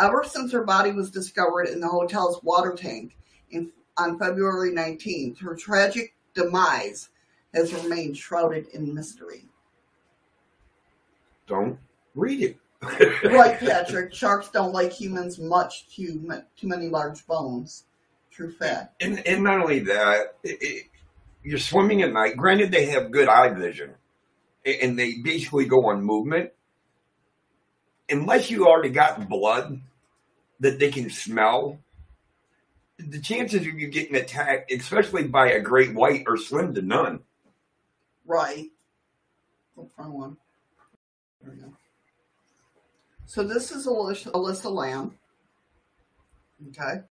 Ever 0.00 0.24
since 0.24 0.52
her 0.52 0.64
body 0.64 0.92
was 0.92 1.10
discovered 1.10 1.68
in 1.68 1.80
the 1.80 1.88
hotel's 1.88 2.42
water 2.42 2.74
tank 2.74 3.16
in, 3.50 3.72
on 3.96 4.18
February 4.18 4.70
19th, 4.72 5.38
her 5.38 5.54
tragic 5.54 6.14
demise 6.34 7.08
has 7.54 7.72
remained 7.72 8.16
shrouded 8.16 8.66
in 8.68 8.94
mystery. 8.94 9.44
Don't 11.46 11.78
read 12.14 12.42
it. 12.42 12.56
Right, 13.24 13.58
Patrick. 13.58 14.12
Sharks 14.12 14.50
don't 14.50 14.72
like 14.72 14.92
humans 14.92 15.38
much. 15.38 15.88
Too, 15.88 16.30
too 16.56 16.68
many 16.68 16.88
large 16.88 17.26
bones. 17.26 17.84
True 18.30 18.52
fact. 18.52 19.02
And, 19.02 19.26
and 19.26 19.42
not 19.42 19.60
only 19.60 19.80
that, 19.80 20.36
it, 20.42 20.58
it, 20.60 20.84
you're 21.42 21.58
swimming 21.58 22.02
at 22.02 22.12
night. 22.12 22.36
Granted, 22.36 22.70
they 22.70 22.86
have 22.86 23.10
good 23.10 23.28
eye 23.28 23.48
vision, 23.48 23.94
and 24.66 24.98
they 24.98 25.18
basically 25.22 25.64
go 25.64 25.86
on 25.86 26.02
movement. 26.02 26.50
Unless 28.08 28.50
you 28.50 28.66
already 28.66 28.90
got 28.90 29.28
blood 29.28 29.80
that 30.60 30.78
they 30.78 30.90
can 30.90 31.10
smell, 31.10 31.78
the 32.98 33.20
chances 33.20 33.60
of 33.60 33.66
you 33.66 33.88
getting 33.88 34.16
attacked, 34.16 34.72
especially 34.72 35.24
by 35.24 35.50
a 35.50 35.60
great 35.60 35.94
white, 35.94 36.24
are 36.26 36.36
slim 36.36 36.74
to 36.74 36.82
none. 36.82 37.20
Right. 38.26 38.70
One. 39.74 40.36
There 41.42 41.52
we 41.52 41.60
go. 41.60 41.72
So 43.26 43.44
this 43.44 43.70
is 43.70 43.86
Elisa, 43.86 44.30
Elisa 44.34 44.68
Lam. 44.68 45.14
Okay. 46.68 47.02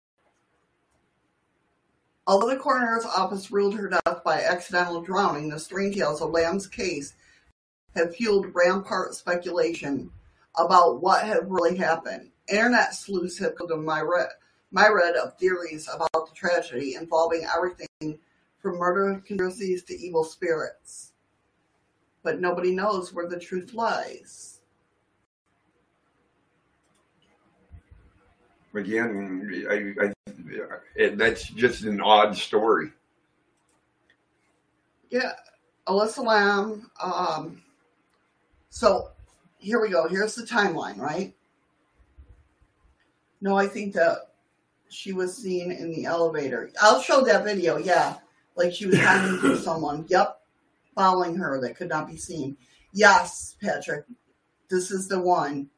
Although 2.27 2.49
the 2.49 2.57
coroner's 2.57 3.05
office 3.05 3.51
ruled 3.51 3.75
her 3.75 3.89
death 3.89 4.23
by 4.23 4.41
accidental 4.41 5.01
drowning, 5.01 5.49
the 5.49 5.59
strange 5.59 5.95
tales 5.95 6.21
of 6.21 6.31
Lam's 6.31 6.67
case 6.67 7.13
have 7.95 8.15
fueled 8.15 8.47
rampart 8.53 9.13
speculation 9.15 10.11
about 10.57 11.01
what 11.01 11.25
had 11.25 11.49
really 11.49 11.75
happened. 11.75 12.29
Internet 12.49 12.93
sleuths 12.93 13.39
have 13.39 13.57
built 13.57 13.71
a 13.71 13.77
myriad, 13.77 14.29
myriad 14.71 15.15
of 15.15 15.37
theories 15.37 15.89
about 15.93 16.11
the 16.13 16.35
tragedy 16.35 16.95
involving 16.95 17.45
everything 17.45 18.19
from 18.59 18.77
murder 18.77 19.21
conspiracies 19.25 19.83
to 19.83 19.97
evil 19.97 20.23
spirits. 20.23 21.13
But 22.23 22.39
nobody 22.39 22.71
knows 22.71 23.13
where 23.13 23.27
the 23.27 23.39
truth 23.39 23.73
lies. 23.73 24.59
Again, 28.73 29.65
I, 29.69 30.11
I, 30.97 31.09
that's 31.15 31.47
just 31.47 31.83
an 31.83 32.01
odd 32.01 32.35
story. 32.35 32.91
Yeah, 35.09 35.31
Elisa 35.87 36.21
Lam. 36.21 36.91
Um, 37.01 37.61
so 38.75 39.11
here 39.57 39.81
we 39.81 39.87
go. 39.87 40.05
Here's 40.09 40.35
the 40.35 40.43
timeline, 40.43 40.97
right? 40.97 41.33
No, 43.39 43.57
I 43.57 43.67
think 43.67 43.93
that 43.93 44.31
she 44.89 45.13
was 45.13 45.37
seen 45.37 45.71
in 45.71 45.91
the 45.91 46.03
elevator. 46.03 46.69
I'll 46.81 47.01
show 47.01 47.21
that 47.21 47.45
video. 47.45 47.77
Yeah, 47.77 48.17
like 48.57 48.73
she 48.73 48.85
was 48.85 48.99
hiding 48.99 49.37
from 49.37 49.57
someone. 49.63 50.05
Yep, 50.09 50.41
following 50.93 51.35
her 51.37 51.61
that 51.61 51.77
could 51.77 51.87
not 51.87 52.05
be 52.05 52.17
seen. 52.17 52.57
Yes, 52.91 53.55
Patrick, 53.61 54.05
this 54.69 54.91
is 54.91 55.07
the 55.07 55.21
one, 55.21 55.69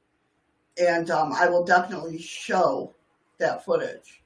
and 0.82 1.12
um, 1.12 1.34
I 1.34 1.48
will 1.48 1.64
definitely 1.64 2.18
show 2.18 2.96
that 3.38 3.64
footage. 3.64 4.24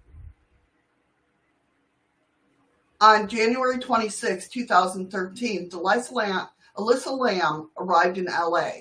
On 3.02 3.28
January 3.28 3.80
26, 3.80 4.48
2013, 4.48 5.70
Elisa 5.74 6.14
Lam, 6.14 6.48
Elisa 6.78 7.12
Lam 7.12 7.70
arrived 7.78 8.18
in 8.18 8.26
LA. 8.26 8.72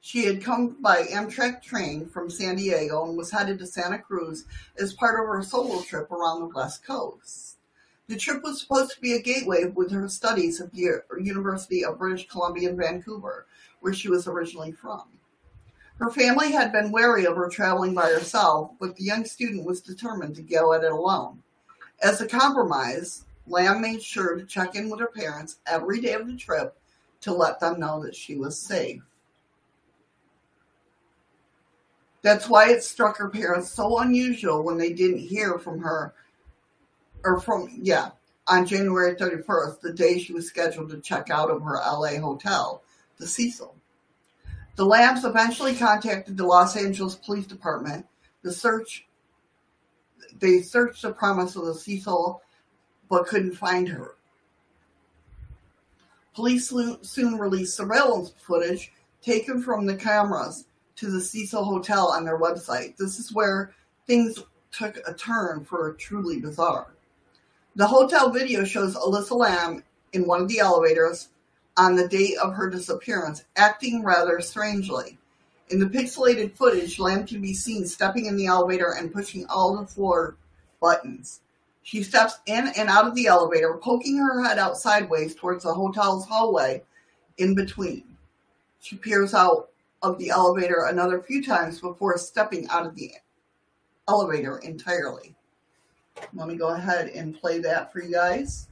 She 0.00 0.24
had 0.24 0.42
come 0.42 0.76
by 0.80 1.04
Amtrak 1.04 1.62
train 1.62 2.06
from 2.06 2.30
San 2.30 2.56
Diego 2.56 3.04
and 3.04 3.16
was 3.16 3.30
headed 3.30 3.58
to 3.58 3.66
Santa 3.66 3.98
Cruz 3.98 4.44
as 4.78 4.92
part 4.94 5.18
of 5.18 5.26
her 5.26 5.42
solo 5.42 5.82
trip 5.82 6.10
around 6.10 6.40
the 6.40 6.54
West 6.54 6.84
Coast. 6.84 7.56
The 8.08 8.16
trip 8.16 8.42
was 8.42 8.60
supposed 8.60 8.92
to 8.92 9.00
be 9.00 9.14
a 9.14 9.22
gateway 9.22 9.64
with 9.64 9.90
her 9.90 10.08
studies 10.08 10.60
at 10.60 10.72
the 10.72 11.02
University 11.20 11.84
of 11.84 11.98
British 11.98 12.28
Columbia 12.28 12.70
in 12.70 12.76
Vancouver, 12.76 13.46
where 13.80 13.94
she 13.94 14.08
was 14.08 14.26
originally 14.26 14.72
from. 14.72 15.04
Her 15.98 16.10
family 16.10 16.52
had 16.52 16.72
been 16.72 16.90
wary 16.90 17.26
of 17.26 17.36
her 17.36 17.48
traveling 17.48 17.94
by 17.94 18.10
herself, 18.10 18.72
but 18.80 18.96
the 18.96 19.04
young 19.04 19.24
student 19.24 19.64
was 19.64 19.80
determined 19.80 20.36
to 20.36 20.42
go 20.42 20.72
at 20.72 20.84
it 20.84 20.92
alone. 20.92 21.42
As 22.02 22.20
a 22.20 22.26
compromise, 22.26 23.24
Lam 23.46 23.80
made 23.80 24.02
sure 24.02 24.36
to 24.36 24.44
check 24.44 24.74
in 24.74 24.90
with 24.90 25.00
her 25.00 25.06
parents 25.06 25.58
every 25.66 26.00
day 26.00 26.14
of 26.14 26.26
the 26.26 26.36
trip 26.36 26.76
to 27.22 27.32
let 27.32 27.60
them 27.60 27.80
know 27.80 28.02
that 28.02 28.14
she 28.14 28.36
was 28.36 28.58
safe. 28.58 29.02
That's 32.22 32.48
why 32.48 32.70
it 32.70 32.84
struck 32.84 33.16
her 33.18 33.28
parents 33.28 33.72
so 33.72 33.98
unusual 33.98 34.62
when 34.62 34.78
they 34.78 34.92
didn't 34.92 35.18
hear 35.18 35.58
from 35.58 35.80
her, 35.80 36.14
or 37.24 37.40
from, 37.40 37.68
yeah, 37.82 38.10
on 38.46 38.66
January 38.66 39.14
31st, 39.16 39.80
the 39.80 39.92
day 39.92 40.18
she 40.18 40.32
was 40.32 40.46
scheduled 40.46 40.90
to 40.90 41.00
check 41.00 41.30
out 41.30 41.50
of 41.50 41.62
her 41.62 41.74
LA 41.74 42.20
hotel, 42.20 42.82
the 43.18 43.26
Cecil. 43.26 43.74
The 44.76 44.84
Lams 44.84 45.24
eventually 45.24 45.74
contacted 45.74 46.36
the 46.36 46.46
Los 46.46 46.76
Angeles 46.76 47.16
Police 47.16 47.46
Department. 47.46 48.06
The 48.42 48.52
search, 48.52 49.06
they 50.38 50.62
searched 50.62 51.02
the 51.02 51.12
premise 51.12 51.56
of 51.56 51.66
the 51.66 51.74
Cecil 51.74 52.42
but 53.08 53.26
couldn't 53.26 53.54
find 53.54 53.88
her. 53.88 54.16
Police 56.34 56.72
soon 57.02 57.38
released 57.38 57.76
surveillance 57.76 58.32
footage 58.38 58.92
taken 59.22 59.62
from 59.62 59.86
the 59.86 59.96
cameras 59.96 60.64
to 60.96 61.10
the 61.10 61.20
Cecil 61.20 61.64
Hotel 61.64 62.08
on 62.08 62.24
their 62.24 62.38
website. 62.38 62.96
This 62.96 63.18
is 63.18 63.34
where 63.34 63.74
things 64.06 64.42
took 64.70 64.96
a 65.06 65.14
turn 65.14 65.64
for 65.64 65.92
truly 65.92 66.40
bizarre. 66.40 66.88
The 67.76 67.86
hotel 67.86 68.30
video 68.30 68.64
shows 68.64 68.94
Elisa 68.94 69.34
Lam 69.34 69.82
in 70.12 70.26
one 70.26 70.42
of 70.42 70.48
the 70.48 70.58
elevators 70.58 71.28
on 71.76 71.96
the 71.96 72.08
date 72.08 72.36
of 72.38 72.54
her 72.54 72.68
disappearance, 72.68 73.44
acting 73.56 74.02
rather 74.02 74.40
strangely. 74.40 75.18
In 75.70 75.78
the 75.78 75.86
pixelated 75.86 76.54
footage, 76.54 76.98
Lam 76.98 77.26
can 77.26 77.40
be 77.40 77.54
seen 77.54 77.86
stepping 77.86 78.26
in 78.26 78.36
the 78.36 78.46
elevator 78.46 78.92
and 78.92 79.12
pushing 79.12 79.46
all 79.46 79.76
the 79.76 79.86
floor 79.86 80.36
buttons. 80.80 81.40
She 81.82 82.02
steps 82.02 82.38
in 82.46 82.68
and 82.76 82.88
out 82.88 83.06
of 83.06 83.14
the 83.14 83.26
elevator, 83.26 83.78
poking 83.82 84.16
her 84.18 84.42
head 84.42 84.58
out 84.58 84.76
sideways 84.76 85.34
towards 85.34 85.64
the 85.64 85.74
hotel's 85.74 86.26
hallway 86.26 86.82
in 87.38 87.54
between. 87.54 88.04
She 88.80 88.96
peers 88.96 89.34
out 89.34 89.70
of 90.02 90.18
the 90.18 90.30
elevator 90.30 90.86
another 90.86 91.20
few 91.20 91.44
times 91.44 91.80
before 91.80 92.18
stepping 92.18 92.68
out 92.68 92.86
of 92.86 92.94
the 92.94 93.12
elevator 94.08 94.58
entirely. 94.58 95.34
Let 96.34 96.48
me 96.48 96.56
go 96.56 96.68
ahead 96.68 97.08
and 97.08 97.38
play 97.38 97.58
that 97.60 97.92
for 97.92 98.02
you 98.02 98.12
guys. 98.12 98.68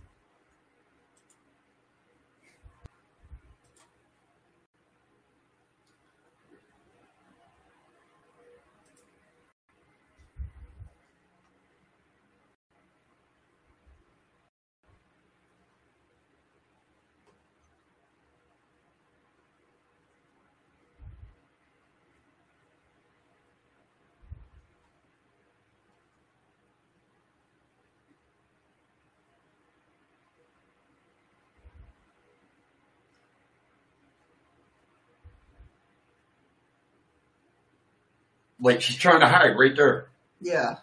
Like 38.60 38.80
she's 38.80 38.96
trying 38.96 39.20
to 39.20 39.28
hide 39.28 39.58
right 39.58 39.74
there. 39.74 40.08
Yeah. 40.40 40.76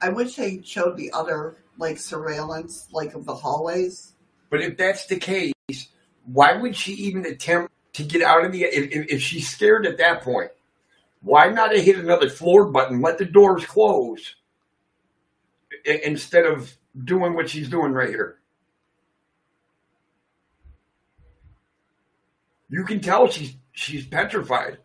I 0.00 0.08
wish 0.08 0.34
they 0.34 0.60
showed 0.64 0.96
the 0.96 1.12
other 1.12 1.56
like 1.78 1.98
surveillance, 1.98 2.88
like 2.92 3.14
of 3.14 3.24
the 3.24 3.34
hallways. 3.34 4.12
But 4.50 4.60
if 4.60 4.76
that's 4.76 5.06
the 5.06 5.16
case, 5.16 5.52
why 6.24 6.56
would 6.56 6.76
she 6.76 6.92
even 6.92 7.24
attempt 7.24 7.72
to 7.94 8.02
get 8.02 8.22
out 8.22 8.44
of 8.44 8.52
the? 8.52 8.64
If, 8.64 9.10
if 9.10 9.22
she's 9.22 9.48
scared 9.48 9.86
at 9.86 9.98
that 9.98 10.22
point, 10.22 10.50
why 11.22 11.48
not 11.48 11.74
hit 11.74 11.98
another 11.98 12.28
floor 12.28 12.66
button? 12.66 13.00
Let 13.00 13.18
the 13.18 13.24
doors 13.24 13.64
close 13.64 14.34
instead 15.84 16.46
of 16.46 16.76
doing 17.04 17.34
what 17.34 17.48
she's 17.48 17.68
doing 17.68 17.92
right 17.92 18.08
here. 18.08 18.38
You 22.68 22.84
can 22.84 23.00
tell 23.00 23.30
she's 23.30 23.54
she's 23.72 24.06
petrified. 24.06 24.78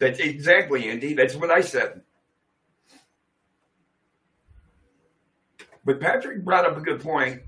That's 0.00 0.18
exactly, 0.18 0.88
Andy. 0.88 1.12
That's 1.12 1.36
what 1.36 1.50
I 1.50 1.60
said. 1.60 2.00
But 5.84 6.00
Patrick 6.00 6.42
brought 6.42 6.64
up 6.64 6.76
a 6.76 6.80
good 6.80 7.00
point. 7.00 7.42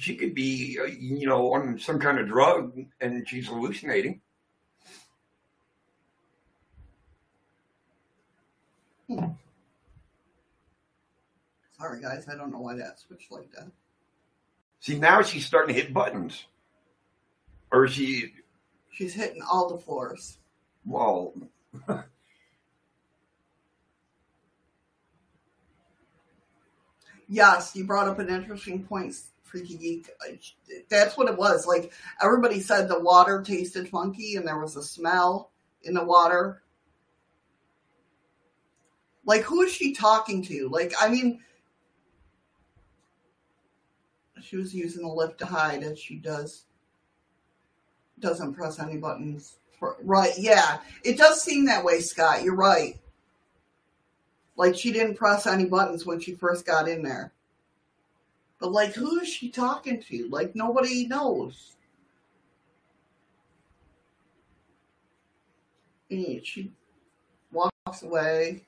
She 0.00 0.16
could 0.16 0.34
be, 0.34 0.78
uh, 0.80 0.84
you 0.84 1.26
know, 1.26 1.54
on 1.54 1.78
some 1.78 1.98
kind 1.98 2.18
of 2.18 2.26
drug 2.28 2.76
and 3.00 3.26
she's 3.26 3.46
hallucinating. 3.46 4.20
Hmm. 9.08 9.26
Sorry, 11.78 12.02
guys. 12.02 12.26
I 12.28 12.36
don't 12.36 12.50
know 12.50 12.60
why 12.60 12.74
that 12.76 12.98
switched 12.98 13.30
like 13.30 13.52
that. 13.52 13.70
See, 14.80 14.98
now 14.98 15.22
she's 15.22 15.46
starting 15.46 15.74
to 15.74 15.80
hit 15.80 15.94
buttons. 15.94 16.44
Or 17.70 17.86
she. 17.86 18.32
She's 18.92 19.14
hitting 19.14 19.42
all 19.42 19.68
the 19.68 19.78
floors. 19.78 20.38
Well, 20.84 21.32
yes, 27.28 27.74
you 27.74 27.84
brought 27.84 28.08
up 28.08 28.18
an 28.18 28.28
interesting 28.28 28.84
point, 28.84 29.14
Freaky 29.42 29.76
Geek. 29.76 30.10
That's 30.88 31.16
what 31.16 31.28
it 31.28 31.38
was. 31.38 31.66
Like 31.66 31.92
everybody 32.22 32.60
said, 32.60 32.88
the 32.88 33.00
water 33.00 33.42
tasted 33.42 33.88
funky, 33.88 34.36
and 34.36 34.46
there 34.46 34.60
was 34.60 34.76
a 34.76 34.82
smell 34.82 35.50
in 35.82 35.94
the 35.94 36.04
water. 36.04 36.62
Like, 39.24 39.42
who 39.42 39.62
is 39.62 39.72
she 39.72 39.92
talking 39.92 40.42
to? 40.44 40.68
Like, 40.68 40.94
I 41.00 41.08
mean, 41.08 41.40
she 44.40 44.56
was 44.56 44.72
using 44.74 45.02
the 45.02 45.08
lift 45.08 45.38
to 45.38 45.46
hide, 45.46 45.82
as 45.82 45.98
she 45.98 46.16
does. 46.16 46.64
Doesn't 48.20 48.54
press 48.54 48.78
any 48.78 48.96
buttons. 48.96 49.56
Right, 49.80 50.32
yeah. 50.38 50.78
It 51.04 51.18
does 51.18 51.42
seem 51.42 51.66
that 51.66 51.84
way, 51.84 52.00
Scott. 52.00 52.42
You're 52.42 52.56
right. 52.56 52.98
Like 54.56 54.74
she 54.74 54.90
didn't 54.92 55.16
press 55.16 55.46
any 55.46 55.66
buttons 55.66 56.06
when 56.06 56.18
she 56.18 56.34
first 56.34 56.64
got 56.64 56.88
in 56.88 57.02
there. 57.02 57.32
But 58.58 58.72
like, 58.72 58.94
who 58.94 59.20
is 59.20 59.28
she 59.28 59.50
talking 59.50 60.02
to? 60.04 60.28
Like, 60.30 60.54
nobody 60.54 61.06
knows. 61.06 61.76
And 66.10 66.46
she 66.46 66.70
walks 67.52 68.02
away, 68.02 68.62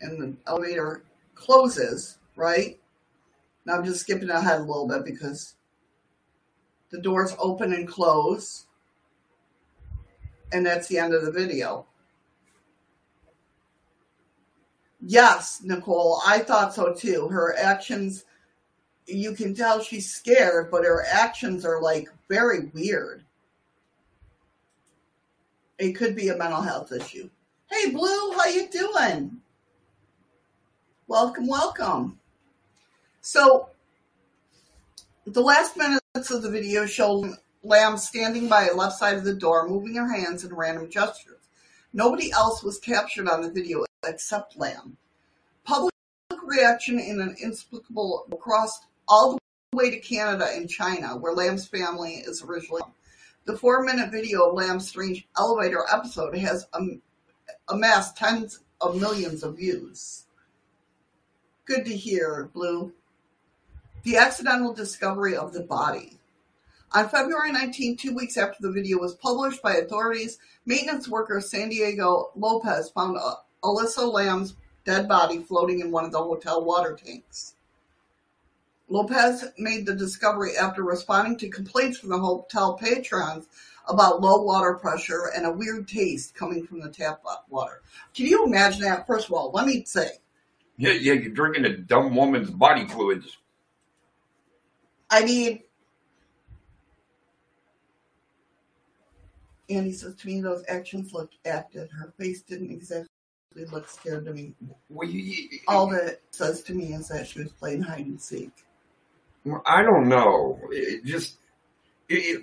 and 0.00 0.20
the 0.20 0.34
elevator 0.46 1.04
closes, 1.34 2.18
right? 2.36 2.80
Now 3.66 3.74
I'm 3.74 3.84
just 3.84 4.00
skipping 4.00 4.30
ahead 4.30 4.60
a 4.60 4.64
little 4.64 4.88
bit 4.88 5.04
because 5.04 5.54
the 6.92 7.00
doors 7.00 7.34
open 7.38 7.72
and 7.72 7.88
close, 7.88 8.66
and 10.52 10.64
that's 10.64 10.86
the 10.86 10.98
end 10.98 11.14
of 11.14 11.24
the 11.24 11.32
video. 11.32 11.86
Yes, 15.00 15.62
Nicole, 15.64 16.20
I 16.24 16.38
thought 16.38 16.74
so 16.74 16.94
too. 16.94 17.26
Her 17.28 17.56
actions, 17.58 18.24
you 19.06 19.32
can 19.32 19.54
tell 19.54 19.82
she's 19.82 20.08
scared, 20.08 20.70
but 20.70 20.84
her 20.84 21.04
actions 21.10 21.64
are 21.64 21.80
like 21.82 22.08
very 22.28 22.70
weird. 22.72 23.24
It 25.78 25.94
could 25.94 26.14
be 26.14 26.28
a 26.28 26.36
mental 26.36 26.60
health 26.60 26.92
issue. 26.92 27.28
Hey, 27.68 27.90
Blue, 27.90 28.32
how 28.32 28.46
you 28.46 28.68
doing? 28.68 29.38
Welcome, 31.08 31.48
welcome. 31.48 32.20
So, 33.22 33.70
the 35.24 35.40
last 35.40 35.76
minutes 36.14 36.30
of 36.30 36.42
the 36.42 36.50
video 36.50 36.84
show 36.84 37.24
Lam 37.62 37.96
standing 37.96 38.46
by 38.46 38.68
the 38.68 38.76
left 38.76 38.98
side 38.98 39.16
of 39.16 39.24
the 39.24 39.34
door, 39.34 39.66
moving 39.66 39.94
her 39.94 40.12
hands 40.12 40.44
in 40.44 40.54
random 40.54 40.90
gestures. 40.90 41.40
Nobody 41.94 42.30
else 42.30 42.62
was 42.62 42.78
captured 42.78 43.28
on 43.28 43.40
the 43.40 43.50
video 43.50 43.86
except 44.06 44.58
Lam. 44.58 44.98
Public 45.64 45.94
reaction 46.42 46.98
in 46.98 47.18
an 47.18 47.34
inexplicable 47.42 48.26
across 48.30 48.80
all 49.08 49.38
the 49.70 49.76
way 49.76 49.88
to 49.88 50.00
Canada 50.00 50.48
and 50.52 50.68
China, 50.68 51.16
where 51.16 51.32
Lam's 51.32 51.66
family 51.66 52.16
is 52.16 52.42
originally. 52.42 52.82
The 53.46 53.56
four-minute 53.56 54.10
video 54.10 54.50
of 54.50 54.54
Lam's 54.54 54.86
strange 54.86 55.26
elevator 55.38 55.82
episode 55.90 56.36
has 56.36 56.68
amassed 57.68 58.18
tens 58.18 58.60
of 58.82 59.00
millions 59.00 59.42
of 59.42 59.56
views. 59.56 60.24
Good 61.64 61.86
to 61.86 61.96
hear, 61.96 62.50
Blue. 62.52 62.92
The 64.04 64.16
accidental 64.16 64.72
discovery 64.72 65.36
of 65.36 65.52
the 65.52 65.62
body. 65.62 66.18
On 66.90 67.08
February 67.08 67.52
19, 67.52 67.96
two 67.96 68.12
weeks 68.12 68.36
after 68.36 68.56
the 68.60 68.72
video 68.72 68.98
was 68.98 69.14
published 69.14 69.62
by 69.62 69.74
authorities, 69.74 70.38
maintenance 70.66 71.08
worker 71.08 71.40
Santiago 71.40 72.32
Lopez 72.34 72.90
found 72.90 73.16
Elisa 73.62 74.04
Lam's 74.04 74.56
dead 74.84 75.06
body 75.06 75.38
floating 75.38 75.78
in 75.78 75.92
one 75.92 76.04
of 76.04 76.10
the 76.10 76.18
hotel 76.18 76.64
water 76.64 76.98
tanks. 77.00 77.54
Lopez 78.88 79.44
made 79.56 79.86
the 79.86 79.94
discovery 79.94 80.56
after 80.56 80.82
responding 80.82 81.36
to 81.38 81.48
complaints 81.48 81.98
from 81.98 82.10
the 82.10 82.18
hotel 82.18 82.74
patrons 82.74 83.46
about 83.88 84.20
low 84.20 84.42
water 84.42 84.74
pressure 84.74 85.30
and 85.34 85.46
a 85.46 85.52
weird 85.52 85.86
taste 85.86 86.34
coming 86.34 86.66
from 86.66 86.80
the 86.80 86.90
tap 86.90 87.22
water. 87.48 87.82
Can 88.14 88.26
you 88.26 88.44
imagine 88.44 88.82
that? 88.82 89.06
First 89.06 89.28
of 89.28 89.32
all, 89.34 89.52
let 89.52 89.64
me 89.64 89.84
say. 89.84 90.10
Yeah, 90.76 90.92
yeah, 90.92 91.12
you're 91.12 91.32
drinking 91.32 91.66
a 91.66 91.76
dumb 91.76 92.16
woman's 92.16 92.50
body 92.50 92.88
fluids. 92.88 93.38
I 95.12 95.24
mean, 95.24 95.62
Andy 99.68 99.92
says 99.92 100.16
to 100.16 100.26
me, 100.26 100.40
those 100.40 100.64
actions 100.68 101.12
looked 101.12 101.36
acted. 101.46 101.90
Her 101.90 102.12
face 102.18 102.40
didn't 102.42 102.70
exactly 102.70 103.08
look 103.70 103.88
scared 103.88 104.24
to 104.24 104.32
me. 104.32 104.54
Well, 104.88 105.08
you, 105.08 105.58
All 105.68 105.86
that 105.88 106.04
it 106.04 106.22
says 106.30 106.62
to 106.64 106.74
me 106.74 106.94
is 106.94 107.08
that 107.08 107.28
she 107.28 107.40
was 107.40 107.52
playing 107.52 107.82
hide 107.82 108.06
and 108.06 108.20
seek. 108.20 108.50
Well, 109.44 109.62
I 109.66 109.82
don't 109.82 110.08
know. 110.08 110.58
It 110.70 111.04
just 111.04 111.36
it, 112.08 112.42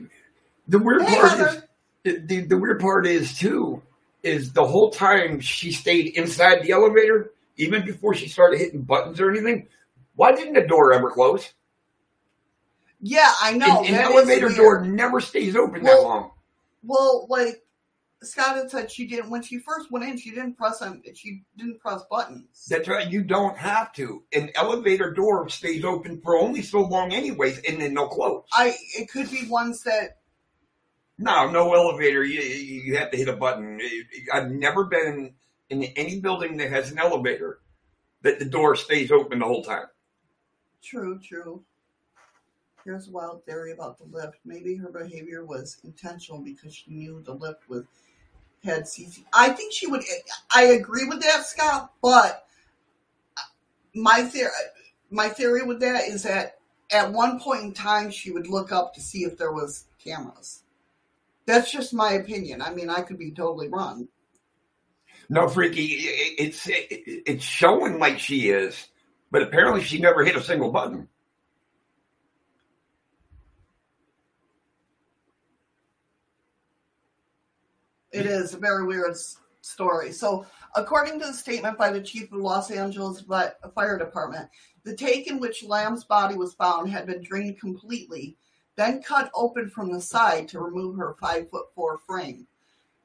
the 0.67 0.77
weird 0.77 1.01
Hey, 1.01 1.15
part 1.15 1.29
Heather. 1.31 1.63
is 2.05 2.19
the, 2.27 2.41
the 2.41 2.57
weird 2.57 2.79
part 2.79 3.07
is 3.07 3.37
too 3.37 3.81
is 4.21 4.51
the 4.53 4.65
whole 4.65 4.91
time 4.91 5.39
she 5.39 5.71
stayed 5.71 6.15
inside 6.17 6.61
the 6.61 6.71
elevator, 6.71 7.31
even 7.57 7.83
before 7.85 8.13
she 8.13 8.27
started 8.27 8.59
hitting 8.59 8.81
buttons 8.81 9.19
or 9.19 9.31
anything. 9.31 9.67
Why 10.15 10.33
didn't 10.33 10.53
the 10.53 10.67
door 10.67 10.93
ever 10.93 11.09
close? 11.09 11.53
Yeah, 13.01 13.31
I 13.41 13.53
know. 13.53 13.81
An, 13.83 13.93
an 13.93 14.01
elevator 14.01 14.47
weird. 14.47 14.57
door 14.57 14.85
never 14.85 15.19
stays 15.21 15.55
open 15.55 15.83
Well- 15.83 16.01
that 16.03 16.07
long. 16.07 16.31
Well, 16.81 17.27
like 17.29 17.61
Scott 18.23 18.55
had 18.55 18.71
said, 18.71 18.89
she 18.91 19.05
didn't 19.05 19.29
when 19.29 19.41
she 19.41 19.59
first 19.59 19.91
went 19.91 20.05
in. 20.05 20.17
She 20.17 20.29
didn't 20.29 20.55
press 20.55 20.81
on. 20.81 21.01
She 21.13 21.43
didn't 21.57 21.79
press 21.81 22.01
buttons. 22.09 22.65
That's 22.69 22.87
right. 22.87 23.09
You 23.09 23.21
don't 23.21 23.57
have 23.57 23.91
to. 23.93 24.23
An 24.33 24.49
elevator 24.55 25.11
door 25.13 25.49
stays 25.49 25.83
open 25.83 26.21
for 26.21 26.37
only 26.37 26.61
so 26.61 26.81
long, 26.81 27.11
anyways, 27.13 27.59
and 27.67 27.81
then 27.81 27.93
they'll 27.93 28.07
close. 28.07 28.43
I 28.53 28.75
it 28.97 29.09
could 29.09 29.29
be 29.29 29.45
ones 29.49 29.83
that 29.83 30.19
No, 31.17 31.49
no 31.51 31.73
elevator. 31.73 32.23
You, 32.23 32.39
you 32.41 32.97
have 32.97 33.11
to 33.11 33.17
hit 33.17 33.27
a 33.27 33.35
button. 33.35 33.79
I've 34.33 34.51
never 34.51 34.85
been 34.85 35.33
in 35.69 35.83
any 35.83 36.19
building 36.21 36.55
that 36.57 36.69
has 36.71 36.91
an 36.91 36.97
elevator 36.99 37.59
that 38.21 38.39
the 38.39 38.45
door 38.45 38.75
stays 38.77 39.11
open 39.11 39.39
the 39.39 39.45
whole 39.45 39.63
time. 39.63 39.85
true, 40.81 41.19
true. 41.19 41.63
Here's 42.85 43.07
a 43.07 43.11
wild 43.11 43.43
theory 43.45 43.71
about 43.71 43.97
the 43.97 44.05
lift. 44.05 44.37
Maybe 44.45 44.75
her 44.75 44.89
behavior 44.89 45.45
was 45.45 45.77
intentional 45.83 46.41
because 46.41 46.73
she 46.73 46.91
knew 46.91 47.21
the 47.21 47.33
lift 47.33 47.67
was 47.69 47.83
had 48.63 48.83
CC. 48.83 49.23
I 49.33 49.49
think 49.49 49.73
she 49.73 49.87
would. 49.87 50.03
I 50.53 50.63
agree 50.63 51.05
with 51.05 51.21
that, 51.21 51.45
Scott. 51.45 51.91
But 52.01 52.45
my 53.93 54.23
theory, 54.23 54.51
my 55.09 55.29
theory 55.29 55.63
with 55.63 55.79
that 55.81 56.07
is 56.07 56.23
that 56.23 56.57
at 56.91 57.11
one 57.11 57.39
point 57.39 57.63
in 57.63 57.73
time 57.73 58.11
she 58.11 58.31
would 58.31 58.47
look 58.47 58.71
up 58.71 58.93
to 58.95 59.01
see 59.01 59.23
if 59.23 59.37
there 59.37 59.51
was 59.53 59.85
cameras. 60.03 60.63
That's 61.45 61.71
just 61.71 61.93
my 61.93 62.13
opinion. 62.13 62.61
I 62.61 62.73
mean, 62.73 62.89
I 62.89 63.01
could 63.01 63.17
be 63.17 63.31
totally 63.31 63.69
wrong. 63.69 64.07
No, 65.29 65.47
freaky. 65.47 65.85
it- 65.85 66.35
It's 66.39 66.67
it's 66.67 67.43
showing 67.43 67.99
like 67.99 68.19
she 68.19 68.49
is, 68.49 68.87
but 69.31 69.41
apparently 69.43 69.83
she 69.83 69.99
never 69.99 70.23
hit 70.23 70.35
a 70.35 70.41
single 70.43 70.71
button. 70.71 71.07
It 78.19 78.25
is 78.25 78.53
a 78.53 78.57
very 78.57 78.85
weird 78.85 79.15
story. 79.61 80.11
So, 80.11 80.45
according 80.75 81.19
to 81.19 81.27
the 81.27 81.33
statement 81.33 81.77
by 81.77 81.89
the 81.89 82.01
chief 82.01 82.31
of 82.33 82.39
Los 82.39 82.69
Angeles 82.69 83.21
Fire 83.21 83.97
Department, 83.97 84.49
the 84.83 84.93
tank 84.93 85.27
in 85.27 85.39
which 85.39 85.63
Lam's 85.63 86.03
body 86.03 86.35
was 86.35 86.53
found 86.53 86.89
had 86.89 87.05
been 87.05 87.23
drained 87.23 87.61
completely, 87.61 88.35
then 88.75 89.01
cut 89.01 89.31
open 89.33 89.69
from 89.69 89.91
the 89.91 90.01
side 90.01 90.49
to 90.49 90.59
remove 90.59 90.97
her 90.97 91.15
five 91.21 91.49
foot 91.49 91.67
four 91.73 91.97
frame. 91.99 92.45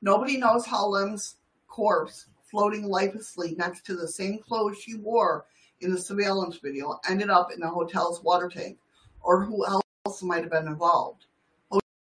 Nobody 0.03 0.37
knows 0.37 0.67
how 0.67 0.87
Lam's 0.87 1.37
corpse, 1.69 2.27
floating 2.51 2.89
lifelessly 2.89 3.55
next 3.57 3.87
to 3.87 3.95
the 3.95 4.09
same 4.09 4.39
clothes 4.39 4.79
she 4.79 4.97
wore 4.97 5.47
in 5.81 5.93
the 5.93 5.99
surveillance 5.99 6.59
video, 6.59 6.99
ended 7.09 7.31
up 7.31 7.53
in 7.53 7.61
the 7.61 7.69
hotel's 7.69 8.23
water 8.23 8.49
tank, 8.49 8.79
or 9.21 9.45
who 9.45 9.65
else 9.65 10.23
might 10.23 10.43
have 10.43 10.51
been 10.51 10.67
involved. 10.67 11.27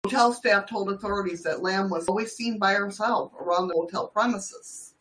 Hotel 0.05 0.32
staff 0.32 0.68
told 0.68 0.90
authorities 0.90 1.44
that 1.44 1.62
Lam 1.62 1.88
was 1.88 2.09
always 2.09 2.32
seen 2.32 2.59
by 2.59 2.74
herself 2.74 3.32
around 3.38 3.68
the 3.68 3.74
hotel 3.74 4.09
premises. 4.09 4.94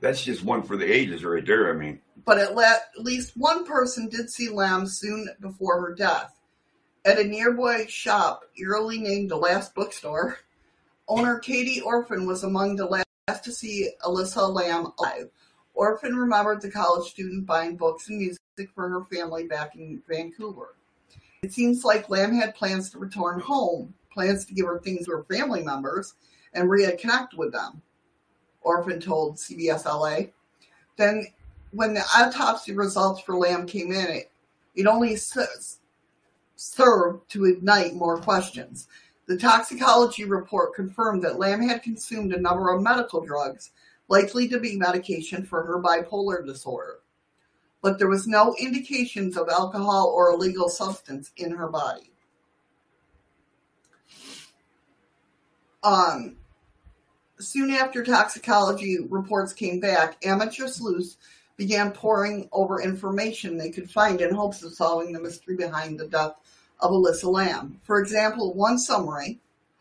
That's 0.00 0.24
just 0.24 0.44
one 0.44 0.64
for 0.64 0.76
the 0.76 0.92
ages, 0.92 1.24
right 1.24 1.44
there. 1.46 1.72
I 1.72 1.76
mean, 1.76 2.00
But 2.24 2.38
at, 2.38 2.56
la- 2.56 2.62
at 2.62 2.82
least 2.98 3.36
one 3.36 3.64
person 3.64 4.08
did 4.08 4.28
see 4.28 4.48
Lam 4.48 4.86
soon 4.86 5.28
before 5.40 5.80
her 5.80 5.94
death. 5.94 6.34
At 7.04 7.20
a 7.20 7.24
nearby 7.24 7.86
shop, 7.86 8.42
eerily 8.58 8.98
named 8.98 9.30
the 9.30 9.36
Last 9.36 9.72
Bookstore, 9.76 10.38
owner 11.06 11.38
Katie 11.38 11.80
Orphan 11.80 12.26
was 12.26 12.42
among 12.42 12.74
the 12.74 12.86
last 12.86 13.44
to 13.44 13.52
see 13.52 13.90
Elisa 14.02 14.44
Lam 14.44 14.92
alive. 14.98 15.30
Orphan 15.74 16.16
remembered 16.16 16.60
the 16.60 16.72
college 16.72 17.08
student 17.08 17.46
buying 17.46 17.76
books 17.76 18.08
and 18.08 18.18
music 18.18 18.74
for 18.74 18.88
her 18.88 19.04
family 19.04 19.46
back 19.46 19.76
in 19.76 20.02
Vancouver. 20.08 20.74
It 21.42 21.52
seems 21.52 21.84
like 21.84 22.10
Lam 22.10 22.34
had 22.34 22.56
plans 22.56 22.90
to 22.90 22.98
return 22.98 23.38
home, 23.38 23.94
plans 24.12 24.44
to 24.46 24.54
give 24.54 24.66
her 24.66 24.80
things 24.80 25.06
to 25.06 25.12
her 25.12 25.24
family 25.24 25.62
members, 25.62 26.14
and 26.52 26.68
reconnect 26.68 27.36
with 27.36 27.52
them. 27.52 27.80
Orphan 28.62 28.98
told 29.00 29.36
CBS 29.36 29.84
LA. 29.84 30.30
Then, 30.96 31.26
when 31.70 31.94
the 31.94 32.02
autopsy 32.16 32.72
results 32.72 33.20
for 33.20 33.36
Lam 33.36 33.66
came 33.66 33.92
in, 33.92 34.06
it, 34.08 34.32
it 34.74 34.86
only 34.86 35.14
served 35.16 35.78
to 37.30 37.44
ignite 37.44 37.94
more 37.94 38.18
questions. 38.18 38.88
The 39.26 39.36
toxicology 39.36 40.24
report 40.24 40.74
confirmed 40.74 41.22
that 41.22 41.38
Lam 41.38 41.62
had 41.62 41.84
consumed 41.84 42.32
a 42.32 42.40
number 42.40 42.72
of 42.72 42.82
medical 42.82 43.24
drugs, 43.24 43.70
likely 44.08 44.48
to 44.48 44.58
be 44.58 44.76
medication 44.76 45.44
for 45.44 45.62
her 45.62 45.80
bipolar 45.80 46.44
disorder. 46.44 47.00
But 47.82 47.98
there 47.98 48.08
was 48.08 48.26
no 48.26 48.54
indications 48.58 49.36
of 49.36 49.48
alcohol 49.48 50.12
or 50.14 50.30
illegal 50.30 50.68
substance 50.68 51.30
in 51.36 51.52
her 51.52 51.68
body. 51.68 52.10
Um, 55.82 56.36
soon 57.38 57.70
after 57.70 58.04
toxicology 58.04 58.98
reports 59.08 59.52
came 59.52 59.78
back, 59.78 60.24
amateur 60.24 60.66
sleuths 60.66 61.16
began 61.56 61.92
poring 61.92 62.48
over 62.52 62.80
information 62.80 63.56
they 63.56 63.70
could 63.70 63.90
find 63.90 64.20
in 64.20 64.34
hopes 64.34 64.62
of 64.62 64.72
solving 64.74 65.12
the 65.12 65.20
mystery 65.20 65.56
behind 65.56 65.98
the 65.98 66.06
death 66.06 66.34
of 66.80 66.92
Elisa 66.92 67.28
Lam. 67.28 67.80
For 67.84 68.00
example, 68.00 68.54
one 68.54 68.78
summary 68.78 69.40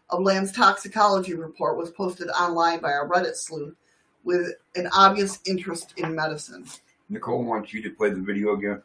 of 0.09 0.21
Lam's 0.21 0.51
toxicology 0.51 1.35
report 1.35 1.77
was 1.77 1.91
posted 1.91 2.29
online 2.29 2.79
by 2.79 2.91
a 2.91 3.05
Reddit 3.05 3.35
sleuth 3.35 3.75
with 4.23 4.53
an 4.75 4.87
obvious 4.93 5.39
interest 5.45 5.93
in 5.97 6.15
medicine. 6.15 6.65
Nicole 7.09 7.43
wants 7.43 7.73
you 7.73 7.81
to 7.83 7.89
play 7.91 8.09
the 8.09 8.21
video 8.21 8.53
again. 8.53 8.81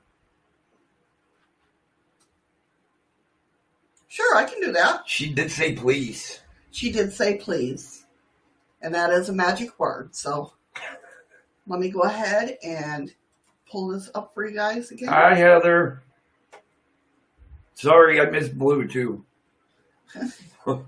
Sure, 4.09 4.37
I 4.37 4.45
can 4.45 4.61
do 4.61 4.73
that. 4.73 5.03
She 5.07 5.33
did 5.33 5.51
say 5.51 5.75
please. 5.75 6.41
She 6.71 6.93
did 6.93 7.13
say 7.13 7.37
please, 7.37 8.05
and 8.83 8.95
that 8.95 9.11
is 9.11 9.29
a 9.29 9.33
magic 9.33 9.79
word. 9.79 10.15
So 10.15 10.53
let 11.67 11.81
me 11.81 11.91
go 11.91 12.01
ahead 12.01 12.59
and 12.63 13.13
pull 13.71 13.89
this 13.89 14.11
up 14.15 14.33
for 14.35 14.47
you 14.47 14.55
guys 14.55 14.91
again. 14.91 15.09
Hi, 15.09 15.35
Heather. 15.35 16.03
Sorry, 17.75 18.21
I 18.21 18.27
missed 18.27 18.57
Blue 18.57 18.87
too. 18.87 19.25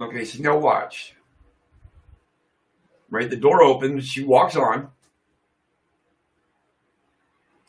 okay, 0.00 0.24
so 0.24 0.42
now 0.42 0.58
watch. 0.58 1.14
Right, 3.10 3.28
the 3.28 3.36
door 3.36 3.62
opens, 3.62 4.06
she 4.06 4.22
walks 4.22 4.56
on. 4.56 4.88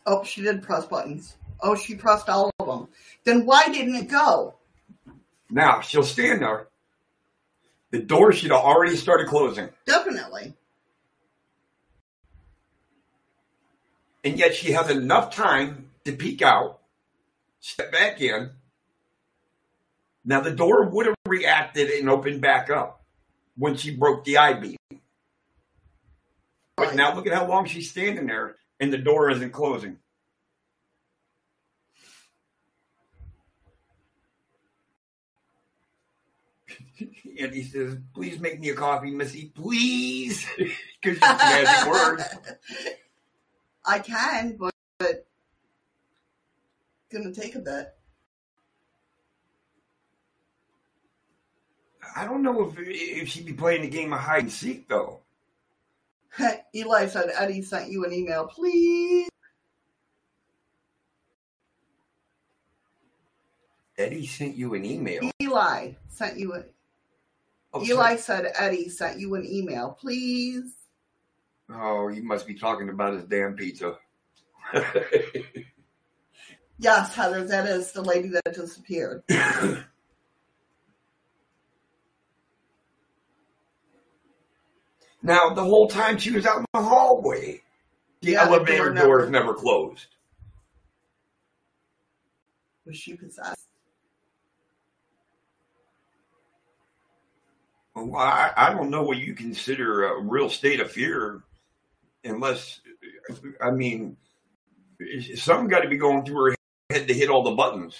Oh, 0.05 0.23
she 0.23 0.41
did 0.41 0.63
press 0.63 0.85
buttons. 0.85 1.35
Oh, 1.61 1.75
she 1.75 1.95
pressed 1.95 2.29
all 2.29 2.51
of 2.59 2.67
them. 2.67 2.87
Then 3.23 3.45
why 3.45 3.67
didn't 3.69 3.95
it 3.95 4.07
go? 4.07 4.55
Now 5.49 5.81
she'll 5.81 6.03
stand 6.03 6.41
there. 6.41 6.67
The 7.91 7.99
door 7.99 8.31
should 8.31 8.51
have 8.51 8.61
already 8.61 8.95
started 8.95 9.27
closing. 9.27 9.69
Definitely. 9.85 10.53
And 14.23 14.37
yet 14.37 14.55
she 14.55 14.71
has 14.71 14.89
enough 14.89 15.35
time 15.35 15.89
to 16.05 16.13
peek 16.13 16.41
out, 16.41 16.79
step 17.59 17.91
back 17.91 18.21
in. 18.21 18.51
Now 20.23 20.41
the 20.41 20.51
door 20.51 20.85
would 20.89 21.07
have 21.07 21.15
reacted 21.25 21.89
and 21.89 22.09
opened 22.09 22.41
back 22.41 22.69
up 22.69 23.03
when 23.57 23.75
she 23.75 23.95
broke 23.95 24.23
the 24.23 24.37
I 24.37 24.53
beam. 24.53 24.77
But 26.77 26.95
now 26.95 27.15
look 27.15 27.27
at 27.27 27.33
how 27.33 27.47
long 27.47 27.65
she's 27.65 27.89
standing 27.89 28.27
there 28.27 28.55
and 28.79 28.91
the 28.91 28.97
door 28.97 29.29
isn't 29.31 29.51
closing. 29.51 29.97
and 37.39 37.53
he 37.53 37.63
says, 37.63 37.97
please 38.13 38.39
make 38.39 38.59
me 38.59 38.69
a 38.69 38.75
coffee, 38.75 39.11
Missy, 39.11 39.51
please. 39.55 40.45
Because 40.57 41.17
it's 41.17 41.21
magic 41.21 41.89
word. 41.89 42.23
I 43.85 43.99
can, 43.99 44.57
but, 44.57 44.73
but 44.99 45.09
it's 45.09 45.25
gonna 47.11 47.33
take 47.33 47.55
a 47.55 47.59
bit. 47.59 47.93
I 52.15 52.25
don't 52.25 52.43
know 52.43 52.67
if 52.67 52.75
if 52.77 53.29
she'd 53.29 53.45
be 53.45 53.53
playing 53.53 53.81
the 53.81 53.89
game 53.89 54.13
of 54.13 54.19
hide 54.19 54.43
and 54.43 54.51
seek 54.51 54.87
though. 54.87 55.19
Eli 56.73 57.07
said 57.07 57.31
Eddie 57.35 57.61
sent 57.61 57.91
you 57.91 58.05
an 58.05 58.13
email, 58.13 58.47
please. 58.47 59.29
Eddie 63.97 64.25
sent 64.25 64.55
you 64.55 64.73
an 64.73 64.85
email. 64.85 65.29
Eli 65.41 65.91
sent 66.07 66.39
you 66.39 66.53
a 66.53 66.63
Oh, 67.73 67.83
Eli 67.83 68.17
said 68.17 68.51
Eddie 68.57 68.89
sent 68.89 69.19
you 69.19 69.35
an 69.35 69.45
email, 69.45 69.97
please. 69.99 70.73
Oh, 71.69 72.09
he 72.09 72.19
must 72.19 72.45
be 72.45 72.53
talking 72.53 72.89
about 72.89 73.13
his 73.13 73.23
damn 73.23 73.55
pizza. 73.55 73.97
Yes, 76.81 77.13
Heather, 77.13 77.45
that 77.45 77.67
is 77.67 77.91
the 77.91 78.01
lady 78.01 78.29
that 78.29 78.55
disappeared. 78.55 79.21
now, 85.21 85.49
the 85.53 85.63
whole 85.63 85.87
time 85.87 86.17
she 86.17 86.31
was 86.31 86.45
out 86.45 86.59
in 86.59 86.65
the 86.73 86.81
hallway, 86.81 87.61
the 88.21 88.35
elevator 88.35 88.85
door 88.85 88.93
never- 88.93 89.07
doors 89.07 89.29
never 89.29 89.53
closed. 89.53 90.07
Was 92.85 92.97
she 92.97 93.15
possessed? 93.15 93.67
Well, 97.95 98.15
I, 98.15 98.51
I 98.55 98.73
don't 98.73 98.89
know 98.89 99.03
what 99.03 99.17
you 99.17 99.33
consider 99.33 100.05
a 100.05 100.21
real 100.21 100.49
state 100.49 100.79
of 100.79 100.91
fear, 100.91 101.43
unless, 102.23 102.79
I 103.61 103.71
mean, 103.71 104.17
something 105.35 105.67
got 105.67 105.81
to 105.81 105.89
be 105.89 105.97
going 105.97 106.25
through 106.25 106.51
her 106.51 106.55
head 106.89 107.07
to 107.07 107.13
hit 107.13 107.29
all 107.29 107.43
the 107.43 107.51
buttons. 107.51 107.97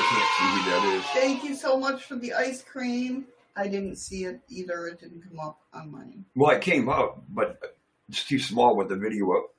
I 0.00 0.02
can't 0.02 0.28
see 0.38 0.46
who 0.56 0.70
that 0.70 0.96
is. 0.96 1.04
Thank 1.12 1.44
you 1.44 1.54
so 1.54 1.78
much 1.78 2.04
for 2.04 2.16
the 2.16 2.32
ice 2.32 2.62
cream. 2.62 3.26
I 3.56 3.68
didn't 3.68 3.96
see 3.96 4.24
it 4.24 4.40
either. 4.48 4.86
It 4.86 5.00
didn't 5.00 5.22
come 5.28 5.38
up 5.38 5.60
on 5.74 5.90
mine. 5.90 6.24
Well, 6.34 6.50
it 6.56 6.62
came 6.62 6.88
up, 6.88 7.22
but 7.28 7.60
it's 8.08 8.24
too 8.24 8.38
small 8.38 8.76
with 8.76 8.88
the 8.88 8.96
video 8.96 9.30
up. 9.32 9.54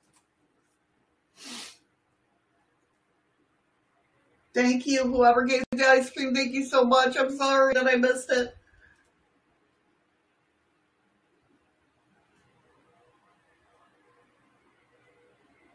Thank 4.54 4.86
you, 4.86 5.04
whoever 5.04 5.44
gave 5.44 5.62
the 5.70 5.86
ice 5.86 6.10
cream. 6.10 6.34
Thank 6.34 6.52
you 6.52 6.66
so 6.66 6.84
much. 6.84 7.16
I'm 7.16 7.34
sorry 7.34 7.74
that 7.74 7.86
I 7.86 7.96
missed 7.96 8.30
it. 8.30 8.54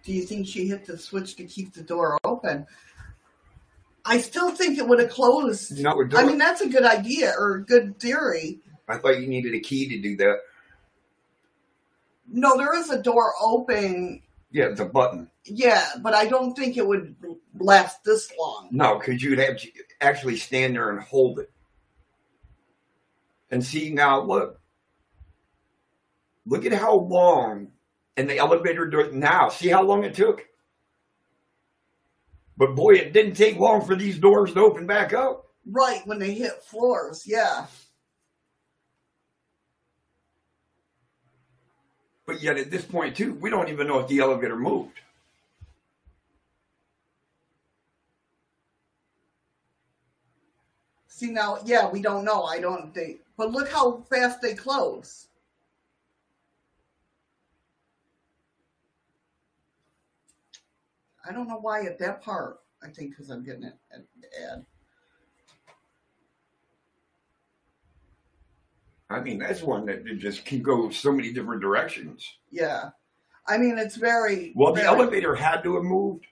Do 0.03 0.13
you 0.13 0.23
think 0.23 0.47
she 0.47 0.67
hit 0.67 0.85
the 0.85 0.97
switch 0.97 1.35
to 1.35 1.43
keep 1.43 1.73
the 1.73 1.81
door 1.83 2.17
open? 2.23 2.65
I 4.07 4.19
still 4.19 4.51
think 4.51 4.77
it 4.77 4.87
would 4.87 4.99
have 4.99 5.09
closed. 5.09 5.77
No, 5.79 6.01
I 6.15 6.25
mean, 6.25 6.37
that's 6.37 6.61
a 6.61 6.69
good 6.69 6.85
idea 6.85 7.33
or 7.37 7.55
a 7.55 7.63
good 7.63 7.99
theory. 7.99 8.59
I 8.87 8.97
thought 8.97 9.19
you 9.19 9.27
needed 9.27 9.53
a 9.53 9.59
key 9.59 9.87
to 9.89 10.01
do 10.01 10.15
that. 10.17 10.37
No, 12.29 12.57
there 12.57 12.73
is 12.73 12.89
a 12.89 13.01
door 13.01 13.33
open. 13.41 14.21
Yeah, 14.51 14.69
the 14.69 14.85
button. 14.85 15.29
Yeah, 15.43 15.85
but 16.01 16.13
I 16.13 16.25
don't 16.25 16.55
think 16.55 16.77
it 16.77 16.87
would 16.87 17.15
last 17.59 18.03
this 18.05 18.31
long. 18.39 18.69
No, 18.71 18.97
because 18.97 19.21
you'd 19.21 19.39
have 19.39 19.57
to 19.57 19.69
actually 19.99 20.37
stand 20.37 20.75
there 20.75 20.89
and 20.89 21.01
hold 21.01 21.39
it. 21.39 21.51
And 23.51 23.63
see 23.63 23.93
now, 23.93 24.21
look, 24.21 24.59
look 26.45 26.65
at 26.65 26.73
how 26.73 26.95
long, 26.95 27.71
and 28.15 28.29
the 28.29 28.37
elevator 28.37 28.87
door 28.87 29.09
now. 29.11 29.49
See 29.49 29.67
how 29.69 29.83
long 29.83 30.03
it 30.03 30.15
took. 30.15 30.45
But 32.57 32.75
boy, 32.75 32.95
it 32.95 33.13
didn't 33.13 33.35
take 33.35 33.57
long 33.57 33.85
for 33.85 33.95
these 33.95 34.17
doors 34.17 34.53
to 34.53 34.61
open 34.61 34.87
back 34.87 35.13
up. 35.13 35.45
Right 35.69 36.01
when 36.05 36.17
they 36.17 36.33
hit 36.33 36.63
floors, 36.63 37.23
yeah. 37.25 37.67
But 42.25 42.41
yet 42.41 42.57
at 42.57 42.71
this 42.71 42.83
point 42.83 43.15
too, 43.15 43.33
we 43.35 43.49
don't 43.49 43.69
even 43.69 43.87
know 43.87 43.99
if 43.99 44.07
the 44.07 44.19
elevator 44.19 44.57
moved. 44.57 44.99
See 51.07 51.31
now, 51.31 51.59
yeah, 51.65 51.89
we 51.89 52.01
don't 52.01 52.25
know. 52.25 52.43
I 52.43 52.59
don't 52.59 52.93
think, 52.93 53.21
but 53.37 53.51
look 53.51 53.71
how 53.71 54.01
fast 54.09 54.41
they 54.41 54.53
close. 54.53 55.26
I 61.27 61.31
don't 61.33 61.47
know 61.47 61.59
why 61.59 61.81
at 61.85 61.99
that 61.99 62.21
part. 62.21 62.59
I 62.83 62.89
think 62.89 63.11
because 63.11 63.29
I'm 63.29 63.43
getting 63.43 63.63
it 63.63 63.73
at 63.91 64.01
the 64.21 64.27
ad. 64.51 64.65
I 69.09 69.19
mean, 69.21 69.39
that's 69.39 69.61
one 69.61 69.85
that 69.85 70.05
just 70.17 70.45
can 70.45 70.61
go 70.61 70.89
so 70.89 71.11
many 71.11 71.31
different 71.31 71.61
directions. 71.61 72.29
Yeah, 72.51 72.89
I 73.47 73.57
mean 73.57 73.77
it's 73.77 73.95
very 73.95 74.51
Well, 74.55 74.73
the 74.73 74.81
very- 74.81 74.87
elevator 74.95 75.33
had 75.35 75.63
to 75.63 75.75
have 75.75 75.83
moved 75.83 76.25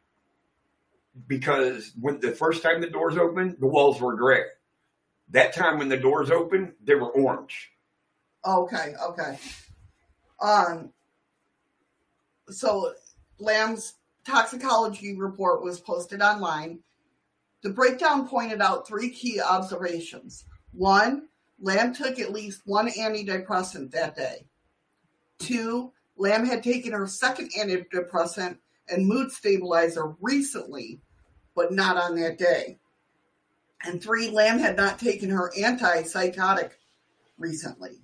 because 1.27 1.93
when 1.99 2.19
the 2.19 2.31
first 2.33 2.61
time 2.61 2.81
the 2.81 2.89
doors 2.89 3.17
opened, 3.17 3.57
the 3.59 3.67
walls 3.67 4.01
were 4.01 4.15
gray. 4.15 4.43
That 5.29 5.53
time 5.53 5.79
when 5.79 5.89
the 5.89 5.97
doors 5.97 6.29
opened, 6.29 6.73
they 6.83 6.95
were 6.95 7.09
orange. 7.09 7.71
Okay, 8.45 8.93
okay. 9.01 9.39
Um. 10.39 10.91
So, 12.49 12.93
Lam's 13.39 13.95
toxicology 14.25 15.15
report 15.15 15.63
was 15.63 15.79
posted 15.79 16.21
online. 16.21 16.79
The 17.61 17.69
breakdown 17.69 18.27
pointed 18.27 18.61
out 18.61 18.87
three 18.87 19.09
key 19.09 19.39
observations. 19.39 20.45
One, 20.71 21.27
Lam 21.59 21.93
took 21.93 22.19
at 22.19 22.33
least 22.33 22.61
one 22.65 22.89
antidepressant 22.89 23.91
that 23.91 24.15
day. 24.15 24.47
Two, 25.39 25.91
Lam 26.17 26.45
had 26.45 26.63
taken 26.63 26.91
her 26.91 27.07
second 27.07 27.51
antidepressant 27.53 28.57
and 28.89 29.07
mood 29.07 29.31
stabilizer 29.31 30.15
recently, 30.21 31.01
but 31.55 31.71
not 31.71 31.97
on 31.97 32.15
that 32.15 32.37
day. 32.37 32.77
And 33.83 34.01
three, 34.01 34.29
Lam 34.29 34.59
had 34.59 34.75
not 34.77 34.99
taken 34.99 35.29
her 35.29 35.51
antipsychotic 35.57 36.71
recently. 37.37 38.01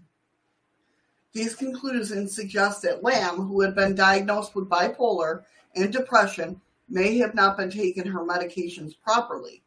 These 1.34 1.56
conclusions 1.56 2.36
suggest 2.36 2.82
that 2.82 3.04
Lam, 3.04 3.38
who 3.38 3.62
had 3.62 3.74
been 3.74 3.96
diagnosed 3.96 4.54
with 4.54 4.70
bipolar 4.70 5.44
and 5.76 5.92
depression, 5.92 6.62
may 6.90 7.18
have 7.18 7.34
not 7.34 7.58
been 7.58 7.70
taking 7.70 8.06
her 8.06 8.20
medications 8.20 8.94
properly. 9.04 9.64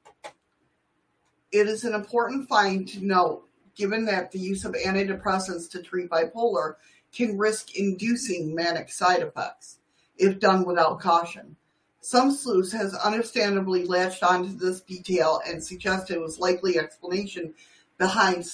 It 1.50 1.68
is 1.68 1.84
an 1.84 1.94
important 1.94 2.48
find 2.48 2.86
to 2.88 3.04
note, 3.04 3.48
given 3.76 4.04
that 4.06 4.30
the 4.30 4.38
use 4.38 4.64
of 4.64 4.74
antidepressants 4.74 5.70
to 5.70 5.82
treat 5.82 6.10
bipolar 6.10 6.74
can 7.12 7.38
risk 7.38 7.76
inducing 7.76 8.54
manic 8.54 8.90
side 8.90 9.22
effects 9.22 9.78
if 10.16 10.38
done 10.38 10.64
without 10.64 11.00
caution. 11.00 11.56
Some 12.00 12.32
sleuths 12.32 12.72
has 12.72 12.94
understandably 12.94 13.86
latched 13.86 14.22
onto 14.22 14.52
this 14.52 14.82
detail 14.82 15.40
and 15.46 15.64
suggested 15.64 16.16
it 16.16 16.20
was 16.20 16.38
likely 16.38 16.78
explanation 16.78 17.54
behind 17.98 18.44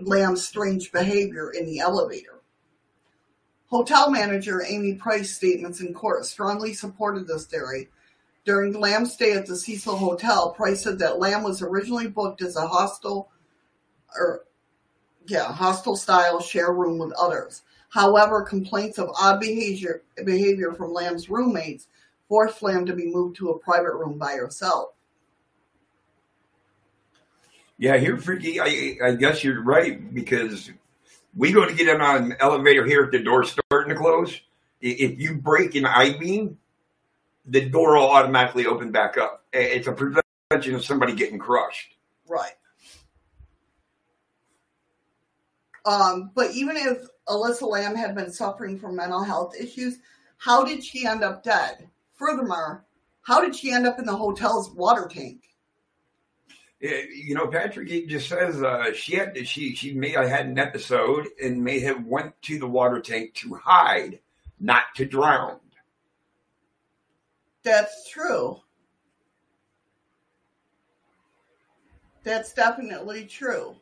Lam's 0.00 0.46
strange 0.46 0.90
behavior 0.90 1.52
in 1.52 1.66
the 1.66 1.78
elevator. 1.78 2.39
Hotel 3.70 4.10
manager 4.10 4.64
Amy 4.66 4.94
Price 4.94 5.32
statements 5.32 5.80
in 5.80 5.94
court 5.94 6.26
strongly 6.26 6.74
supported 6.74 7.26
this 7.26 7.46
theory. 7.46 7.88
During 8.44 8.78
Lam's 8.78 9.12
stay 9.12 9.32
at 9.32 9.46
the 9.46 9.56
Cecil 9.56 9.96
Hotel, 9.96 10.50
Price 10.50 10.82
said 10.82 10.98
that 10.98 11.20
Lam 11.20 11.44
was 11.44 11.62
originally 11.62 12.08
booked 12.08 12.42
as 12.42 12.56
a 12.56 12.66
hostel 12.66 13.30
or 14.16 14.44
yeah, 15.26 15.52
hostel 15.52 15.94
style 15.94 16.40
share 16.40 16.72
room 16.72 16.98
with 16.98 17.12
others. 17.12 17.62
However, 17.90 18.42
complaints 18.42 18.98
of 18.98 19.10
odd 19.20 19.38
behavior 19.38 20.02
behavior 20.24 20.72
from 20.72 20.92
Lam's 20.92 21.30
roommates 21.30 21.86
forced 22.28 22.62
Lam 22.62 22.86
to 22.86 22.94
be 22.94 23.06
moved 23.06 23.36
to 23.36 23.50
a 23.50 23.58
private 23.58 23.94
room 23.94 24.18
by 24.18 24.34
herself. 24.34 24.90
Yeah, 27.78 27.96
here, 27.96 28.16
Freaky, 28.18 28.60
I, 28.60 28.98
I 29.02 29.14
guess 29.14 29.42
you're 29.42 29.62
right 29.62 30.12
because 30.12 30.70
we 31.36 31.52
go 31.52 31.64
to 31.64 31.74
get 31.74 31.88
in 31.88 32.00
on 32.00 32.24
an 32.24 32.36
elevator 32.40 32.84
here 32.84 33.04
at 33.04 33.10
the 33.10 33.18
to 33.22 33.59
close. 34.00 34.40
If 34.80 35.20
you 35.20 35.36
break 35.36 35.74
an 35.74 35.84
I 35.86 36.16
beam, 36.18 36.58
the 37.46 37.68
door 37.68 37.96
will 37.96 38.10
automatically 38.10 38.66
open 38.66 38.90
back 38.90 39.18
up. 39.18 39.44
It's 39.52 39.86
a 39.86 39.92
prevention 39.92 40.74
of 40.74 40.84
somebody 40.84 41.14
getting 41.14 41.38
crushed. 41.38 41.96
Right. 42.26 42.52
Um, 45.84 46.30
but 46.34 46.52
even 46.52 46.76
if 46.76 47.08
Elisa 47.28 47.66
Lam 47.66 47.94
had 47.94 48.14
been 48.14 48.30
suffering 48.30 48.78
from 48.78 48.96
mental 48.96 49.22
health 49.22 49.54
issues, 49.58 49.98
how 50.38 50.64
did 50.64 50.84
she 50.84 51.06
end 51.06 51.22
up 51.22 51.42
dead? 51.42 51.88
Furthermore, 52.14 52.84
how 53.22 53.40
did 53.40 53.54
she 53.54 53.70
end 53.72 53.86
up 53.86 53.98
in 53.98 54.06
the 54.06 54.16
hotel's 54.16 54.70
water 54.70 55.08
tank? 55.10 55.42
You 56.80 57.34
know, 57.34 57.46
Patrick 57.46 58.08
just 58.08 58.28
says 58.28 58.62
uh, 58.62 58.92
she 58.94 59.16
had 59.16 59.34
to, 59.34 59.44
she 59.44 59.74
she 59.74 59.92
may 59.92 60.10
have 60.10 60.28
had 60.28 60.46
an 60.46 60.58
episode 60.58 61.28
and 61.42 61.62
may 61.62 61.80
have 61.80 62.06
went 62.06 62.40
to 62.42 62.58
the 62.58 62.66
water 62.66 63.00
tank 63.00 63.34
to 63.34 63.54
hide, 63.54 64.20
not 64.58 64.84
to 64.96 65.04
drown. 65.04 65.60
That's 67.62 68.08
true. 68.08 68.60
That's 72.22 72.52
definitely 72.54 73.26
true. 73.26 73.76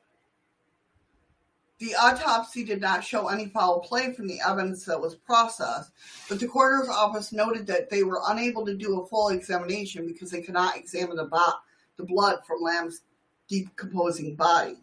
The 1.78 1.94
autopsy 1.94 2.64
did 2.64 2.80
not 2.80 3.04
show 3.04 3.28
any 3.28 3.46
foul 3.46 3.78
play 3.78 4.12
from 4.12 4.26
the 4.26 4.40
evidence 4.44 4.84
that 4.86 5.00
was 5.00 5.14
processed, 5.14 5.92
but 6.28 6.40
the 6.40 6.48
coroner's 6.48 6.88
office 6.88 7.32
noted 7.32 7.68
that 7.68 7.88
they 7.88 8.02
were 8.02 8.20
unable 8.26 8.66
to 8.66 8.74
do 8.74 9.00
a 9.00 9.06
full 9.06 9.28
examination 9.28 10.04
because 10.04 10.32
they 10.32 10.42
could 10.42 10.54
not 10.54 10.76
examine 10.76 11.16
the 11.16 11.24
body 11.24 11.54
the 11.98 12.04
blood 12.04 12.38
from 12.46 12.62
Lam's 12.62 13.02
decomposing 13.48 14.36
body. 14.36 14.76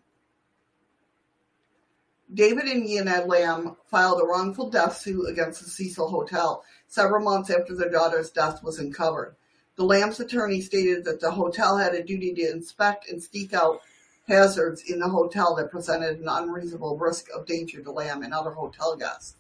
David 2.34 2.66
and 2.66 2.88
Yaned 2.88 3.28
Lam 3.28 3.78
filed 3.90 4.22
a 4.22 4.26
wrongful 4.26 4.70
death 4.70 4.98
suit 4.98 5.30
against 5.30 5.64
the 5.64 5.70
Cecil 5.70 6.10
Hotel 6.10 6.64
several 6.88 7.24
months 7.24 7.50
after 7.50 7.76
their 7.76 7.90
daughter's 7.90 8.30
death 8.30 8.62
was 8.64 8.78
uncovered. 8.80 9.36
The 9.76 9.86
Lam's 9.86 10.20
attorney 10.20 10.62
stated 10.62 11.06
that 11.06 11.22
the 11.22 11.32
hotel 11.32 11.78
had 11.78 11.94
a 11.94 12.04
duty 12.04 12.34
to 12.34 12.52
inspect 12.52 13.10
and 13.10 13.22
seek 13.22 13.54
out 13.54 13.82
hazards 14.28 14.84
in 14.90 15.00
the 15.00 15.10
hotel 15.10 15.56
that 15.56 15.72
presented 15.72 16.20
an 16.20 16.28
unreasonable 16.28 16.98
risk 16.98 17.28
of 17.34 17.46
danger 17.46 17.82
to 17.82 17.92
Lam 17.92 18.24
and 18.24 18.34
other 18.34 18.52
hotel 18.52 18.96
guests. 18.96 19.36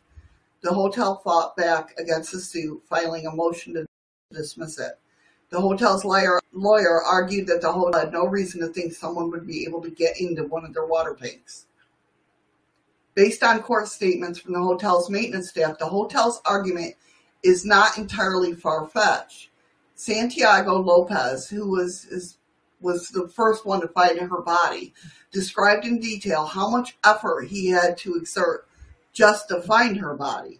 The 0.61 0.73
hotel 0.73 1.21
fought 1.23 1.55
back 1.57 1.95
against 1.97 2.31
the 2.31 2.39
suit, 2.39 2.83
filing 2.87 3.25
a 3.25 3.31
motion 3.31 3.73
to 3.73 3.85
dismiss 4.31 4.79
it. 4.79 4.99
The 5.49 5.61
hotel's 5.61 6.03
lawyer, 6.03 6.41
lawyer 6.53 7.01
argued 7.01 7.47
that 7.47 7.61
the 7.61 7.71
hotel 7.71 7.99
had 7.99 8.11
no 8.11 8.25
reason 8.25 8.61
to 8.61 8.67
think 8.67 8.93
someone 8.93 9.29
would 9.31 9.45
be 9.45 9.65
able 9.65 9.81
to 9.81 9.89
get 9.89 10.19
into 10.19 10.43
one 10.43 10.65
of 10.65 10.73
their 10.73 10.85
water 10.85 11.15
tanks. 11.19 11.67
Based 13.13 13.43
on 13.43 13.61
court 13.61 13.87
statements 13.87 14.39
from 14.39 14.53
the 14.53 14.59
hotel's 14.59 15.09
maintenance 15.09 15.49
staff, 15.49 15.77
the 15.77 15.85
hotel's 15.85 16.41
argument 16.45 16.95
is 17.43 17.63
not 17.63 17.97
entirely 17.97 18.53
far-fetched. 18.53 19.49
Santiago 19.93 20.75
Lopez, 20.81 21.47
who 21.47 21.69
was 21.69 22.05
is, 22.05 22.37
was 22.81 23.07
the 23.09 23.29
first 23.29 23.65
one 23.65 23.79
to 23.81 23.87
find 23.87 24.19
her 24.19 24.41
body, 24.41 24.93
described 25.31 25.85
in 25.85 25.99
detail 25.99 26.45
how 26.45 26.69
much 26.69 26.97
effort 27.05 27.47
he 27.47 27.67
had 27.67 27.97
to 27.99 28.15
exert 28.15 28.67
just 29.13 29.47
to 29.47 29.61
find 29.61 29.97
her 29.97 30.15
body. 30.15 30.59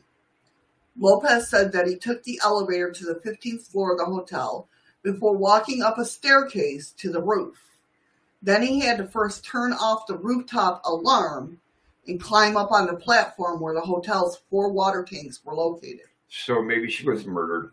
Lopez 0.98 1.50
said 1.50 1.74
that 1.74 1.88
he 1.88 1.98
took 1.98 2.24
the 2.24 2.40
elevator 2.42 2.90
to 2.92 3.06
the 3.06 3.16
15th 3.16 3.68
floor 3.68 3.92
of 3.92 3.98
the 3.98 4.06
hotel, 4.06 4.70
before 5.06 5.38
walking 5.38 5.84
up 5.84 6.00
a 6.00 6.04
staircase 6.04 6.92
to 6.98 7.12
the 7.12 7.22
roof. 7.22 7.78
Then 8.42 8.64
he 8.64 8.80
had 8.80 8.98
to 8.98 9.08
first 9.08 9.46
turn 9.46 9.72
off 9.72 10.08
the 10.08 10.18
rooftop 10.18 10.82
alarm 10.84 11.60
and 12.08 12.20
climb 12.20 12.58
up 12.58 12.72
on 12.72 12.88
the 12.88 12.96
platform 12.96 13.62
where 13.62 13.76
the 13.76 13.82
hotel's 13.82 14.42
four 14.50 14.72
water 14.72 15.04
tanks 15.04 15.42
were 15.46 15.54
located. 15.54 16.08
So 16.28 16.62
maybe 16.62 16.90
she 16.90 17.08
was 17.08 17.26
murdered. 17.26 17.72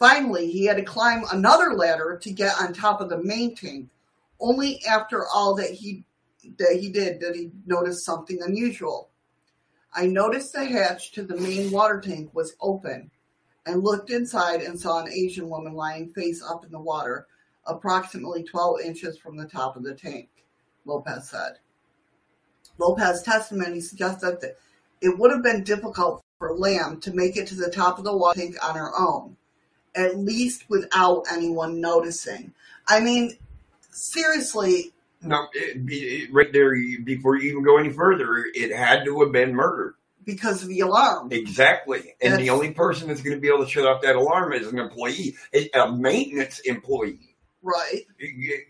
Finally, 0.00 0.50
he 0.50 0.66
had 0.66 0.76
to 0.76 0.82
climb 0.82 1.22
another 1.32 1.74
ladder 1.74 2.18
to 2.22 2.30
get 2.32 2.60
on 2.60 2.72
top 2.72 3.00
of 3.00 3.08
the 3.08 3.22
main 3.22 3.54
tank. 3.54 3.88
Only 4.40 4.80
after 4.84 5.26
all 5.26 5.54
that 5.56 5.70
he 5.70 6.04
that 6.58 6.78
he 6.80 6.90
did 6.90 7.20
did 7.20 7.34
he 7.34 7.50
notice 7.66 8.04
something 8.04 8.40
unusual. 8.42 9.10
I 9.94 10.06
noticed 10.06 10.52
the 10.52 10.64
hatch 10.64 11.12
to 11.12 11.22
the 11.22 11.36
main 11.36 11.70
water 11.70 12.00
tank 12.00 12.34
was 12.34 12.54
open 12.60 13.10
and 13.68 13.84
looked 13.84 14.10
inside 14.10 14.62
and 14.62 14.80
saw 14.80 15.00
an 15.00 15.12
Asian 15.12 15.48
woman 15.48 15.74
lying 15.74 16.08
face 16.08 16.42
up 16.42 16.64
in 16.64 16.72
the 16.72 16.80
water, 16.80 17.26
approximately 17.66 18.42
12 18.42 18.80
inches 18.80 19.18
from 19.18 19.36
the 19.36 19.46
top 19.46 19.76
of 19.76 19.82
the 19.82 19.94
tank, 19.94 20.28
Lopez 20.86 21.28
said. 21.28 21.58
Lopez's 22.78 23.22
testimony 23.22 23.80
suggested 23.80 24.40
that 24.40 24.56
it 25.02 25.18
would 25.18 25.30
have 25.30 25.42
been 25.42 25.64
difficult 25.64 26.24
for 26.38 26.56
Lam 26.56 26.98
to 27.00 27.12
make 27.12 27.36
it 27.36 27.46
to 27.48 27.56
the 27.56 27.70
top 27.70 27.98
of 27.98 28.04
the 28.04 28.16
water 28.16 28.40
tank 28.40 28.56
on 28.64 28.74
her 28.74 28.90
own, 28.98 29.36
at 29.94 30.16
least 30.16 30.64
without 30.70 31.24
anyone 31.30 31.78
noticing. 31.78 32.54
I 32.86 33.00
mean, 33.00 33.36
seriously. 33.90 34.92
No, 35.20 35.46
it, 35.52 35.76
it, 35.88 36.32
right 36.32 36.52
there, 36.52 36.74
before 37.04 37.36
you 37.36 37.50
even 37.50 37.64
go 37.64 37.76
any 37.76 37.90
further, 37.90 38.44
it 38.54 38.74
had 38.74 39.04
to 39.04 39.20
have 39.20 39.32
been 39.32 39.54
murdered 39.54 39.94
because 40.28 40.62
of 40.62 40.68
the 40.68 40.80
alarm. 40.80 41.32
Exactly. 41.32 42.14
And 42.20 42.34
that's, 42.34 42.42
the 42.42 42.50
only 42.50 42.72
person 42.72 43.08
that's 43.08 43.22
going 43.22 43.34
to 43.34 43.40
be 43.40 43.48
able 43.48 43.64
to 43.64 43.70
shut 43.70 43.86
off 43.86 44.02
that 44.02 44.14
alarm 44.14 44.52
is 44.52 44.66
an 44.68 44.78
employee, 44.78 45.36
a 45.74 45.90
maintenance 45.90 46.58
employee. 46.60 47.34
Right. 47.62 48.02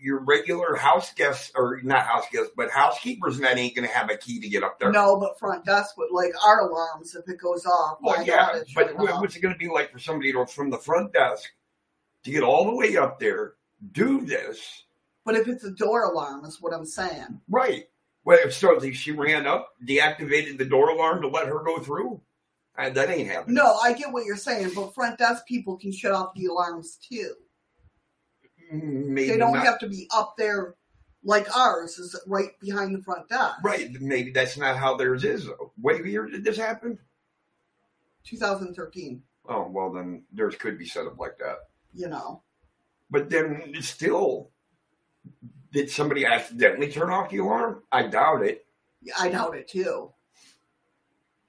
Your 0.01 0.23
regular 0.23 0.77
house 0.77 1.13
guests, 1.13 1.51
or 1.53 1.81
not 1.83 2.07
house 2.07 2.23
guests, 2.31 2.51
but 2.55 2.71
housekeepers, 2.71 3.35
and 3.35 3.43
that 3.43 3.57
ain't 3.57 3.75
going 3.75 3.87
to 3.87 3.93
have 3.93 4.09
a 4.09 4.15
key 4.15 4.39
to 4.39 4.47
get 4.47 4.63
up 4.63 4.79
there. 4.79 4.89
No, 4.89 5.19
but 5.19 5.37
front 5.37 5.65
desk 5.65 5.97
would 5.97 6.11
like 6.11 6.31
our 6.45 6.61
alarms 6.69 7.13
if 7.13 7.27
it 7.27 7.39
goes 7.39 7.65
off. 7.65 7.97
Well, 8.01 8.25
yeah, 8.25 8.61
but 8.73 8.95
what's 8.97 9.35
it 9.35 9.41
going 9.41 9.53
to 9.53 9.59
be 9.59 9.67
like 9.67 9.91
for 9.91 9.99
somebody 9.99 10.31
to, 10.31 10.45
from 10.47 10.69
the 10.69 10.77
front 10.77 11.11
desk 11.11 11.49
to 12.23 12.31
get 12.31 12.41
all 12.41 12.65
the 12.65 12.75
way 12.75 12.95
up 12.95 13.19
there, 13.19 13.55
do 13.91 14.21
this? 14.21 14.85
But 15.25 15.35
if 15.35 15.49
it's 15.49 15.65
a 15.65 15.71
door 15.71 16.05
alarm, 16.05 16.45
is 16.45 16.61
what 16.61 16.73
I'm 16.73 16.85
saying. 16.85 17.41
Right. 17.49 17.89
Well, 18.25 18.51
so 18.51 18.79
she 18.91 19.11
ran 19.11 19.47
up, 19.47 19.73
deactivated 19.85 20.57
the 20.57 20.65
door 20.65 20.89
alarm 20.89 21.21
to 21.21 21.27
let 21.27 21.47
her 21.47 21.63
go 21.63 21.79
through. 21.79 22.21
And 22.77 22.95
that 22.95 23.09
ain't 23.09 23.27
happening. 23.27 23.55
No, 23.55 23.75
I 23.75 23.93
get 23.93 24.11
what 24.13 24.25
you're 24.25 24.37
saying, 24.37 24.71
but 24.73 24.93
front 24.93 25.17
desk 25.17 25.45
people 25.45 25.77
can 25.77 25.91
shut 25.91 26.13
off 26.13 26.33
the 26.35 26.45
alarms 26.45 26.97
too. 26.97 27.33
Mm, 28.73 29.07
maybe 29.07 29.31
they 29.31 29.37
don't 29.37 29.53
not. 29.53 29.65
have 29.65 29.79
to 29.79 29.89
be 29.89 30.07
up 30.13 30.35
there 30.37 30.75
like 31.23 31.55
ours 31.55 31.97
is 31.97 32.15
right 32.25 32.57
behind 32.59 32.95
the 32.95 33.01
front 33.01 33.27
desk. 33.27 33.55
Right. 33.63 33.89
Maybe 33.99 34.31
that's 34.31 34.57
not 34.57 34.77
how 34.77 34.95
theirs 34.95 35.23
is 35.23 35.45
though. 35.45 35.73
What 35.81 36.05
year 36.05 36.27
did 36.27 36.43
this 36.43 36.57
happen? 36.57 36.97
2013. 38.23 39.21
Oh 39.47 39.67
well, 39.69 39.91
then 39.91 40.23
theirs 40.31 40.55
could 40.55 40.77
be 40.77 40.85
set 40.85 41.07
up 41.07 41.19
like 41.19 41.37
that. 41.39 41.57
You 41.93 42.07
know. 42.07 42.43
But 43.09 43.29
then 43.29 43.73
still, 43.81 44.51
did 45.71 45.89
somebody 45.89 46.25
accidentally 46.25 46.91
turn 46.91 47.09
off 47.09 47.29
the 47.29 47.37
alarm? 47.37 47.83
I 47.91 48.07
doubt 48.07 48.43
it. 48.43 48.65
I 49.19 49.29
doubt 49.29 49.55
it 49.55 49.67
too. 49.67 50.11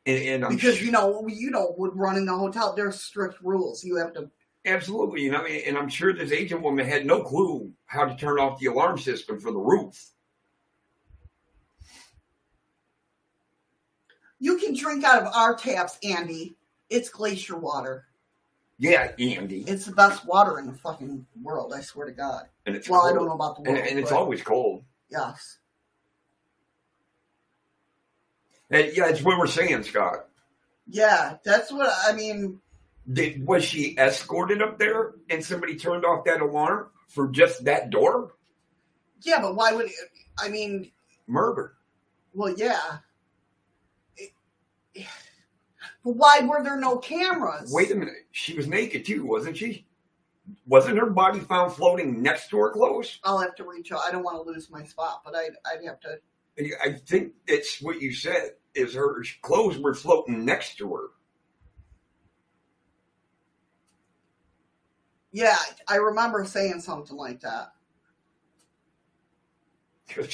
And, 0.06 0.44
and 0.44 0.56
because 0.56 0.78
su- 0.78 0.86
you 0.86 0.92
know, 0.92 1.26
you 1.28 1.50
know, 1.50 1.74
with 1.76 1.92
running 1.94 2.28
a 2.28 2.36
hotel, 2.36 2.74
there's 2.74 3.00
strict 3.00 3.40
rules. 3.42 3.84
You 3.84 3.96
have 3.96 4.12
to. 4.14 4.30
absolutely, 4.64 5.22
you 5.22 5.30
know, 5.30 5.44
and 5.44 5.76
I'm 5.76 5.88
sure 5.88 6.12
this 6.12 6.32
agent 6.32 6.62
woman 6.62 6.86
had 6.86 7.06
no 7.06 7.22
clue 7.22 7.70
how 7.86 8.04
to 8.04 8.16
turn 8.16 8.38
off 8.38 8.58
the 8.58 8.66
alarm 8.66 8.98
system 8.98 9.38
for 9.38 9.52
the 9.52 9.58
roof. 9.58 10.10
You 14.38 14.56
can 14.56 14.74
drink 14.74 15.04
out 15.04 15.22
of 15.22 15.32
our 15.34 15.54
taps, 15.54 15.98
Andy. 16.02 16.56
It's 16.88 17.10
glacier 17.10 17.58
water. 17.58 18.06
Yeah, 18.82 19.12
Andy, 19.18 19.62
It's 19.68 19.84
the 19.84 19.92
best 19.92 20.24
water 20.24 20.58
in 20.58 20.66
the 20.66 20.72
fucking 20.72 21.26
world. 21.42 21.74
I 21.76 21.82
swear 21.82 22.06
to 22.06 22.12
God. 22.12 22.48
and 22.64 22.74
it's 22.74 22.88
Well, 22.88 23.06
I 23.06 23.12
don't 23.12 23.26
know 23.26 23.34
about 23.34 23.56
the 23.56 23.68
and, 23.68 23.76
world, 23.76 23.88
and 23.90 23.98
it's 23.98 24.10
always 24.10 24.40
cold. 24.42 24.84
yes. 25.10 25.58
And, 28.70 28.90
yeah, 28.96 29.08
it's 29.08 29.20
what 29.22 29.38
we're 29.38 29.46
saying, 29.48 29.82
Scott. 29.82 30.26
Yeah, 30.88 31.36
that's 31.44 31.70
what 31.70 31.92
I 32.06 32.12
mean. 32.12 32.60
Did 33.12 33.46
was 33.46 33.64
she 33.64 33.96
escorted 33.98 34.62
up 34.62 34.78
there, 34.78 35.12
and 35.28 35.44
somebody 35.44 35.76
turned 35.76 36.04
off 36.06 36.24
that 36.24 36.40
alarm 36.40 36.88
for 37.08 37.28
just 37.28 37.64
that 37.64 37.90
door? 37.90 38.32
Yeah, 39.22 39.42
but 39.42 39.56
why 39.56 39.72
would 39.72 39.90
I 40.38 40.48
mean? 40.48 40.90
Murder. 41.26 41.74
Well, 42.32 42.54
yeah. 42.56 42.78
It- 44.16 44.32
But 46.04 46.16
why 46.16 46.40
were 46.40 46.62
there 46.62 46.78
no 46.78 46.96
cameras? 46.98 47.72
Wait 47.72 47.90
a 47.90 47.94
minute, 47.94 48.26
she 48.32 48.54
was 48.54 48.66
naked 48.66 49.04
too, 49.04 49.24
wasn't 49.26 49.56
she? 49.56 49.86
Wasn't 50.66 50.98
her 50.98 51.10
body 51.10 51.40
found 51.40 51.72
floating 51.72 52.22
next 52.22 52.48
to 52.50 52.58
her 52.58 52.70
clothes? 52.70 53.18
I'll 53.24 53.38
have 53.38 53.54
to 53.56 53.64
reach 53.64 53.92
out. 53.92 54.00
I 54.06 54.10
don't 54.10 54.22
want 54.22 54.42
to 54.42 54.50
lose 54.50 54.70
my 54.70 54.84
spot, 54.84 55.22
but 55.24 55.34
I'd, 55.34 55.52
I'd 55.66 55.84
have 55.84 56.00
to. 56.00 56.18
I 56.82 56.92
think 56.92 57.32
it's 57.46 57.80
what 57.80 58.00
you 58.00 58.12
said. 58.12 58.52
Is 58.74 58.94
her 58.94 59.24
clothes 59.42 59.78
were 59.78 59.94
floating 59.94 60.44
next 60.44 60.76
to 60.78 60.92
her? 60.94 61.08
Yeah, 65.32 65.56
I 65.88 65.96
remember 65.96 66.44
saying 66.44 66.80
something 66.80 67.16
like 67.16 67.40
that. 67.40 67.72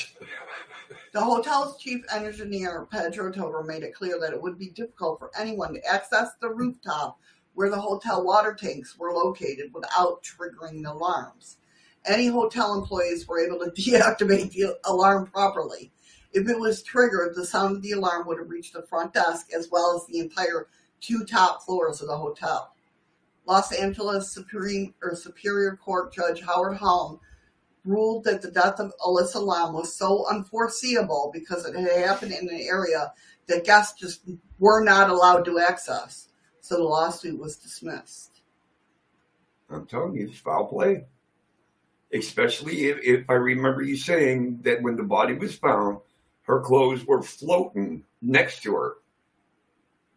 The 1.12 1.24
hotel's 1.24 1.78
chief 1.78 2.04
engineer, 2.12 2.86
Pedro 2.90 3.32
Toro, 3.32 3.62
made 3.64 3.82
it 3.82 3.94
clear 3.94 4.20
that 4.20 4.34
it 4.34 4.42
would 4.42 4.58
be 4.58 4.68
difficult 4.68 5.18
for 5.18 5.30
anyone 5.38 5.72
to 5.72 5.86
access 5.86 6.32
the 6.40 6.50
rooftop 6.50 7.18
where 7.54 7.70
the 7.70 7.80
hotel 7.80 8.22
water 8.22 8.52
tanks 8.52 8.98
were 8.98 9.12
located 9.12 9.72
without 9.72 10.22
triggering 10.22 10.82
the 10.82 10.92
alarms. 10.92 11.56
Any 12.04 12.26
hotel 12.26 12.74
employees 12.74 13.26
were 13.26 13.40
able 13.40 13.58
to 13.60 13.70
deactivate 13.70 14.52
the 14.52 14.76
alarm 14.84 15.26
properly. 15.26 15.90
If 16.32 16.48
it 16.48 16.58
was 16.58 16.82
triggered, 16.82 17.34
the 17.34 17.46
sound 17.46 17.76
of 17.76 17.82
the 17.82 17.92
alarm 17.92 18.26
would 18.26 18.38
have 18.38 18.50
reached 18.50 18.74
the 18.74 18.82
front 18.82 19.14
desk 19.14 19.52
as 19.56 19.70
well 19.70 19.96
as 19.96 20.06
the 20.06 20.18
entire 20.18 20.68
two 21.00 21.24
top 21.24 21.62
floors 21.62 22.02
of 22.02 22.08
the 22.08 22.16
hotel. 22.16 22.74
Los 23.46 23.72
Angeles 23.72 24.30
Supreme 24.30 24.92
or 25.02 25.14
Superior 25.14 25.76
Court 25.76 26.12
Judge 26.12 26.42
Howard 26.42 26.76
Halm 26.76 27.20
ruled 27.86 28.24
that 28.24 28.42
the 28.42 28.50
death 28.50 28.80
of 28.80 28.92
Elisa 29.04 29.40
Lam 29.40 29.72
was 29.72 29.96
so 29.96 30.26
unforeseeable 30.28 31.30
because 31.32 31.64
it 31.64 31.74
had 31.74 32.06
happened 32.06 32.32
in 32.32 32.48
an 32.48 32.60
area 32.60 33.12
that 33.46 33.64
guests 33.64 33.98
just 33.98 34.22
were 34.58 34.82
not 34.82 35.10
allowed 35.10 35.44
to 35.44 35.58
access. 35.58 36.28
So 36.60 36.76
the 36.76 36.82
lawsuit 36.82 37.38
was 37.38 37.56
dismissed. 37.56 38.42
I'm 39.70 39.86
telling 39.86 40.16
you, 40.16 40.28
it's 40.28 40.38
foul 40.38 40.66
play. 40.66 41.04
Especially 42.12 42.86
if, 42.86 42.98
if 43.02 43.30
I 43.30 43.34
remember 43.34 43.82
you 43.82 43.96
saying 43.96 44.60
that 44.62 44.82
when 44.82 44.96
the 44.96 45.02
body 45.02 45.34
was 45.34 45.56
found, 45.56 45.98
her 46.42 46.60
clothes 46.60 47.04
were 47.04 47.22
floating 47.22 48.04
next 48.22 48.62
to 48.62 48.74
her. 48.74 48.94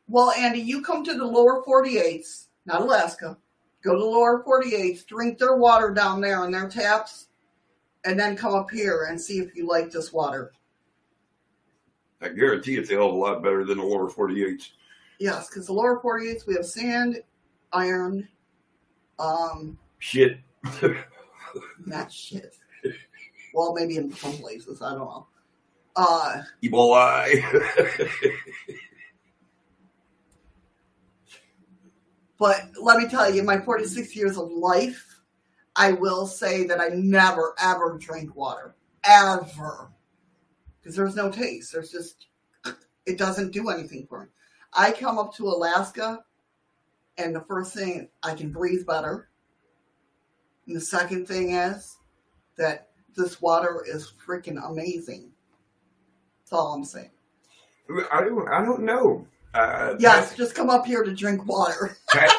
Well, 0.07 0.31
Andy, 0.31 0.59
you 0.59 0.81
come 0.81 1.03
to 1.03 1.13
the 1.13 1.25
lower 1.25 1.63
48s, 1.63 2.47
not 2.65 2.81
Alaska. 2.81 3.37
Go 3.83 3.93
to 3.93 3.99
the 3.99 4.05
lower 4.05 4.43
48s, 4.43 5.05
drink 5.05 5.37
their 5.37 5.55
water 5.55 5.91
down 5.91 6.21
there 6.21 6.43
in 6.45 6.51
their 6.51 6.67
taps, 6.67 7.27
and 8.05 8.19
then 8.19 8.35
come 8.35 8.53
up 8.53 8.71
here 8.71 9.05
and 9.09 9.19
see 9.19 9.39
if 9.39 9.55
you 9.55 9.67
like 9.67 9.91
this 9.91 10.13
water. 10.13 10.51
I 12.21 12.29
guarantee 12.29 12.77
it's 12.77 12.89
a 12.91 12.95
hell 12.95 13.09
of 13.09 13.13
a 13.13 13.17
lot 13.17 13.43
better 13.43 13.63
than 13.63 13.77
the 13.77 13.83
lower 13.83 14.09
48s. 14.09 14.69
Yes, 15.19 15.49
because 15.49 15.67
the 15.67 15.73
lower 15.73 16.01
48s, 16.01 16.47
we 16.47 16.53
have 16.55 16.65
sand, 16.65 17.21
iron, 17.73 18.27
um, 19.19 19.77
Shit. 19.99 20.39
not 21.85 22.11
shit. 22.11 22.55
Well, 23.53 23.73
maybe 23.73 23.97
in 23.97 24.11
some 24.13 24.33
places, 24.37 24.81
I 24.81 24.91
don't 24.91 24.99
know. 24.99 25.27
Uh, 25.95 26.43
Ebola. 26.63 27.27
but 32.37 32.69
let 32.81 32.99
me 32.99 33.09
tell 33.09 33.33
you, 33.33 33.43
my 33.43 33.59
46 33.59 34.15
years 34.15 34.37
of 34.37 34.49
life, 34.51 35.18
I 35.75 35.93
will 35.93 36.27
say 36.27 36.65
that 36.65 36.81
I 36.81 36.89
never, 36.89 37.55
ever 37.61 37.97
drink 37.97 38.35
water. 38.35 38.75
Ever. 39.03 39.89
Because 40.79 40.95
there's 40.95 41.15
no 41.15 41.29
taste. 41.29 41.71
There's 41.73 41.91
just, 41.91 42.27
it 43.05 43.17
doesn't 43.17 43.51
do 43.51 43.69
anything 43.69 44.05
for 44.07 44.23
me. 44.23 44.27
I 44.73 44.91
come 44.91 45.17
up 45.17 45.33
to 45.35 45.47
Alaska, 45.47 46.23
and 47.17 47.35
the 47.35 47.41
first 47.41 47.73
thing, 47.73 48.09
I 48.23 48.33
can 48.35 48.51
breathe 48.51 48.85
better. 48.85 49.29
And 50.67 50.75
the 50.75 50.81
second 50.81 51.27
thing 51.27 51.53
is 51.53 51.97
that 52.57 52.89
this 53.17 53.41
water 53.41 53.83
is 53.87 54.13
freaking 54.25 54.63
amazing. 54.63 55.31
That's 56.41 56.53
all 56.53 56.73
I'm 56.73 56.85
saying. 56.85 57.11
I 58.11 58.21
don't. 58.21 58.47
I 58.47 58.63
don't 58.63 58.83
know. 58.83 59.25
Uh, 59.53 59.95
Yes, 59.99 60.35
just 60.37 60.53
come 60.53 60.69
up 60.69 60.85
here 60.85 61.03
to 61.03 61.13
drink 61.13 61.47
water. 61.47 61.97
Pat, 62.09 62.31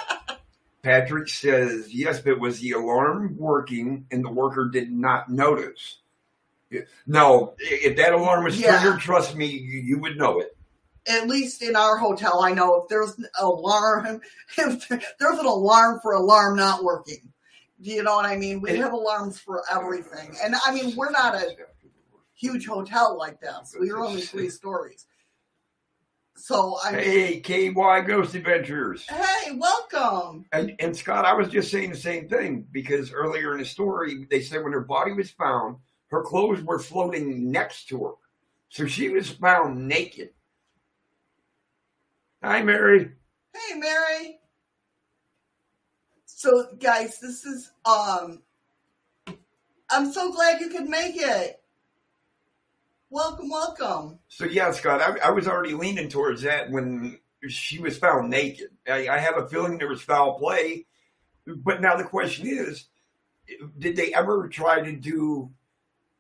Patrick 0.83 1.29
says 1.29 1.93
yes, 1.95 2.21
but 2.21 2.41
was 2.41 2.61
the 2.61 2.73
alarm 2.73 3.37
working 3.37 4.07
and 4.11 4.25
the 4.25 4.31
worker 4.31 4.69
did 4.69 4.91
not 4.91 5.29
notice? 5.29 5.99
No, 7.07 7.55
if 7.59 7.97
that 7.97 8.13
alarm 8.13 8.45
was 8.45 8.59
Yeah. 8.59 8.81
triggered, 8.81 9.01
trust 9.01 9.35
me, 9.35 9.47
you, 9.47 9.99
would 9.99 10.17
know 10.17 10.41
it. 10.41 10.57
At 11.09 11.27
least 11.27 11.63
in 11.63 11.75
our 11.75 11.97
hotel, 11.97 12.43
I 12.43 12.53
know 12.53 12.83
if 12.83 12.89
there's 12.89 13.19
an 13.19 13.27
alarm, 13.41 14.21
if 14.59 14.89
there's 14.89 15.39
an 15.39 15.47
alarm 15.47 15.99
for 16.01 16.13
alarm 16.13 16.57
not 16.57 16.85
working. 16.85 17.33
Do 17.83 17.91
you 17.91 18.03
know 18.03 18.15
what 18.15 18.27
I 18.27 18.37
mean? 18.37 18.61
We 18.61 18.77
have 18.77 18.93
alarms 18.93 19.39
for 19.39 19.63
everything. 19.71 20.37
And 20.45 20.55
I 20.65 20.73
mean, 20.73 20.95
we're 20.97 21.11
not 21.11 21.35
a 21.35 21.57
huge 22.35 22.67
hotel 22.67 23.17
like 23.19 23.41
this. 23.41 23.75
We 23.79 23.91
are 23.91 23.99
only 24.05 24.21
three 24.21 24.51
stories. 24.51 25.07
So 26.41 26.79
I 26.83 26.93
Hey, 26.93 27.41
KY 27.41 27.73
Ghost 28.07 28.35
Adventures. 28.35 29.07
hey, 29.07 29.53
welcome. 29.57 30.47
And, 30.53 30.75
and 30.81 30.97
Scott, 30.97 31.27
I 31.27 31.35
was 31.35 31.49
just 31.49 31.71
saying 31.71 31.91
the 31.91 31.97
same 31.97 32.29
thing 32.29 32.67
because 32.73 33.13
earlier 33.13 33.53
in 33.53 33.59
the 33.59 33.67
story, 33.67 34.27
they 34.31 34.41
said 34.41 34.65
when 34.65 34.73
her 34.73 34.81
body 34.81 35.13
was 35.13 35.31
found, 35.31 35.77
her 36.11 36.23
clothes 36.23 36.63
were 36.63 36.79
floating 36.79 37.51
next 37.53 37.89
to 37.89 38.05
her. 38.05 38.13
So 38.71 38.87
she 38.87 39.11
was 39.11 39.29
found 39.29 39.87
naked. 39.87 40.31
Hi, 42.43 42.63
Mary. 42.63 43.13
Hey, 43.55 43.79
Mary. 43.79 44.39
So, 46.25 46.69
guys, 46.79 47.19
this 47.21 47.45
is 47.45 47.71
um. 47.85 48.41
I'm 49.91 50.11
so 50.13 50.33
glad 50.33 50.61
you 50.61 50.71
could 50.71 50.89
make 50.89 51.17
it. 51.17 51.60
Welcome, 53.11 53.49
welcome. 53.49 54.19
So 54.29 54.45
yeah, 54.45 54.71
Scott, 54.71 55.01
I, 55.03 55.29
I 55.29 55.31
was 55.31 55.49
already 55.49 55.75
leaning 55.75 56.09
towards 56.09 56.43
that 56.43 56.71
when 56.71 57.19
she 57.49 57.81
was 57.81 57.99
found 57.99 58.31
naked. 58.31 58.71
I, 58.89 59.09
I 59.09 59.19
have 59.19 59.37
a 59.37 59.49
feeling 59.49 59.79
there 59.79 59.89
was 59.89 60.01
foul 60.01 60.39
play, 60.39 60.87
but 61.45 61.81
now 61.81 61.97
the 61.97 62.05
question 62.05 62.47
is, 62.47 62.85
did 63.79 63.97
they 63.97 64.15
ever 64.15 64.49
try 64.49 64.81
to 64.81 64.93
do, 64.93 65.51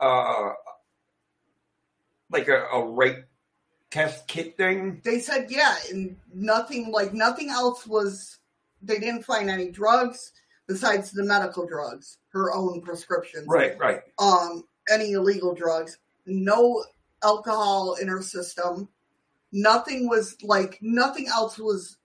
uh, 0.00 0.50
like 2.28 2.48
a, 2.48 2.64
a 2.72 2.84
rape 2.84 3.24
test 3.92 4.26
kit 4.26 4.56
thing? 4.56 5.00
They 5.04 5.20
said 5.20 5.46
yeah, 5.48 5.76
and 5.90 6.16
nothing 6.34 6.90
like 6.90 7.14
nothing 7.14 7.50
else 7.50 7.86
was. 7.86 8.38
They 8.82 8.98
didn't 8.98 9.24
find 9.24 9.48
any 9.48 9.70
drugs 9.70 10.32
besides 10.66 11.12
the 11.12 11.22
medical 11.22 11.66
drugs, 11.66 12.18
her 12.30 12.52
own 12.52 12.80
prescriptions. 12.80 13.46
Right, 13.46 13.78
right. 13.78 14.00
Um, 14.18 14.64
any 14.90 15.12
illegal 15.12 15.54
drugs, 15.54 15.98
no 16.26 16.84
alcohol 17.22 17.94
in 18.00 18.08
her 18.08 18.22
system. 18.22 18.88
Nothing 19.52 20.08
was 20.08 20.36
like 20.42 20.78
nothing 20.80 21.26
else 21.28 21.58
was 21.58 21.96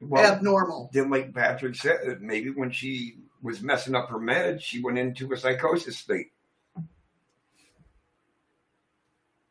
Well, 0.00 0.24
abnormal. 0.24 0.90
then, 0.92 1.10
like 1.10 1.34
Patrick 1.34 1.74
said, 1.74 2.20
maybe 2.20 2.50
when 2.50 2.70
she 2.70 3.18
was 3.42 3.60
messing 3.62 3.94
up 3.94 4.08
her 4.08 4.18
meds, 4.18 4.60
she 4.62 4.82
went 4.82 4.98
into 4.98 5.32
a 5.32 5.36
psychosis 5.36 5.98
state. 5.98 6.32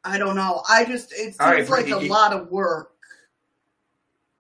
I 0.04 0.18
don't 0.18 0.36
know. 0.36 0.64
I 0.68 0.84
just 0.86 1.14
it 1.14 1.36
seems 1.36 1.40
right, 1.40 1.70
like 1.70 1.88
a 1.90 2.00
Geek. 2.00 2.10
lot 2.12 2.34
of 2.34 2.50
work. 2.52 2.90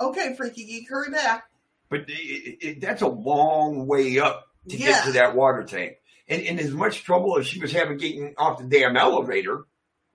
Okay, 0.01 0.35
freaky 0.35 0.65
geek, 0.65 0.89
hurry 0.89 1.09
back. 1.11 1.45
But 1.89 2.01
it, 2.09 2.57
it, 2.61 2.81
that's 2.81 3.01
a 3.03 3.07
long 3.07 3.87
way 3.87 4.19
up 4.19 4.47
to 4.67 4.75
get 4.75 5.05
to 5.05 5.11
that 5.13 5.35
water 5.35 5.63
tank. 5.63 5.93
And, 6.33 6.41
and 6.47 6.59
as 6.59 6.71
much 6.71 7.03
trouble 7.03 7.37
as 7.37 7.45
she 7.45 7.59
was 7.59 7.71
having 7.71 7.97
getting 7.97 8.33
off 8.37 8.57
the 8.57 8.65
damn 8.65 8.97
elevator, 8.97 9.65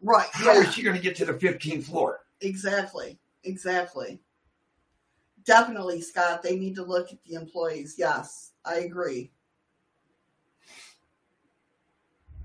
Right. 0.00 0.28
How 0.32 0.52
yeah. 0.52 0.60
is 0.60 0.74
she 0.74 0.82
going 0.82 0.96
to 0.96 1.02
get 1.02 1.16
to 1.16 1.24
the 1.24 1.34
15th 1.34 1.84
floor? 1.84 2.20
Exactly. 2.40 3.18
Exactly. 3.44 4.20
Definitely, 5.44 6.00
Scott. 6.02 6.42
They 6.42 6.56
need 6.56 6.76
to 6.76 6.84
look 6.84 7.10
at 7.12 7.18
the 7.24 7.34
employees. 7.34 7.94
Yes, 7.98 8.52
I 8.64 8.76
agree. 8.76 9.30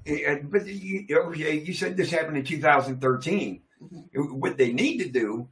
And, 0.06 0.52
but 0.52 0.66
you, 0.66 1.06
okay, 1.12 1.60
you 1.60 1.74
said 1.74 1.96
this 1.96 2.12
happened 2.12 2.38
in 2.38 2.44
2013. 2.46 3.62
Mhm. 3.82 4.32
What 4.34 4.58
they 4.58 4.72
need 4.74 5.00
to 5.00 5.10
do, 5.10 5.50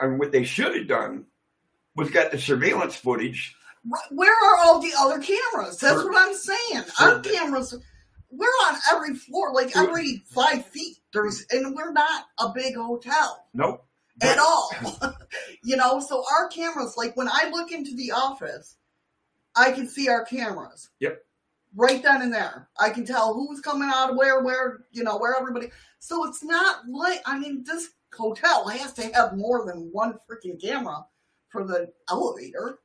and 0.00 0.18
what 0.18 0.32
they 0.32 0.44
should 0.44 0.74
have 0.74 0.88
done, 0.88 1.26
was 1.94 2.10
got 2.10 2.32
the 2.32 2.38
surveillance 2.38 2.96
footage. 2.96 3.54
Where 4.10 4.32
are 4.32 4.58
all 4.64 4.80
the 4.80 4.92
other 4.98 5.20
cameras? 5.20 5.78
That's 5.78 6.00
For- 6.02 6.10
what 6.10 6.28
I'm 6.28 6.34
saying. 6.34 6.84
Our 7.00 7.18
the- 7.18 7.30
cameras, 7.30 7.74
we're 8.30 8.46
on 8.46 8.78
every 8.92 9.14
floor, 9.14 9.52
like 9.52 9.76
every 9.76 10.24
five 10.26 10.64
feet. 10.66 10.96
There's, 11.12 11.44
and 11.50 11.74
we're 11.76 11.92
not 11.92 12.24
a 12.38 12.48
big 12.54 12.74
hotel. 12.76 13.46
Nope. 13.52 13.86
at 14.22 14.38
all. 14.38 14.70
you 15.64 15.76
know, 15.76 16.00
so 16.00 16.24
our 16.38 16.48
cameras, 16.48 16.94
like 16.96 17.16
when 17.16 17.28
I 17.28 17.50
look 17.52 17.72
into 17.72 17.94
the 17.94 18.12
office, 18.12 18.76
I 19.56 19.72
can 19.72 19.86
see 19.88 20.08
our 20.08 20.24
cameras. 20.24 20.90
Yep. 21.00 21.22
Right 21.76 22.02
then 22.02 22.22
and 22.22 22.32
there. 22.32 22.68
I 22.78 22.90
can 22.90 23.04
tell 23.04 23.34
who's 23.34 23.60
coming 23.60 23.90
out 23.92 24.10
of 24.10 24.16
where, 24.16 24.42
where, 24.42 24.84
you 24.92 25.02
know, 25.04 25.18
where 25.18 25.36
everybody. 25.38 25.68
So 25.98 26.26
it's 26.28 26.42
not 26.42 26.88
like, 26.88 27.20
I 27.26 27.38
mean, 27.38 27.64
this 27.64 27.90
hotel 28.12 28.68
has 28.68 28.92
to 28.94 29.12
have 29.12 29.36
more 29.36 29.66
than 29.66 29.90
one 29.92 30.18
freaking 30.30 30.60
camera 30.60 31.04
for 31.48 31.64
the 31.64 31.92
elevator. 32.08 32.78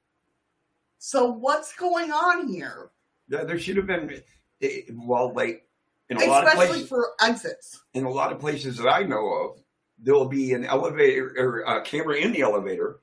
So 0.99 1.31
what's 1.31 1.73
going 1.75 2.11
on 2.11 2.47
here? 2.47 2.91
Yeah, 3.29 3.45
there 3.45 3.57
should 3.57 3.77
have 3.77 3.87
been. 3.87 4.21
eh, 4.61 4.81
Well, 4.93 5.33
like 5.33 5.65
in 6.09 6.17
a 6.17 6.25
lot 6.25 6.43
of 6.43 6.49
Especially 6.49 6.67
places, 6.73 6.89
for 6.89 7.09
exits. 7.21 7.81
in 7.93 8.05
a 8.05 8.09
lot 8.09 8.31
of 8.31 8.39
places 8.39 8.77
that 8.77 8.89
I 8.89 9.03
know 9.03 9.27
of, 9.29 9.63
there 9.97 10.13
will 10.13 10.27
be 10.27 10.53
an 10.53 10.65
elevator 10.65 11.33
or 11.37 11.59
a 11.61 11.81
camera 11.83 12.17
in 12.17 12.31
the 12.33 12.41
elevator, 12.41 12.99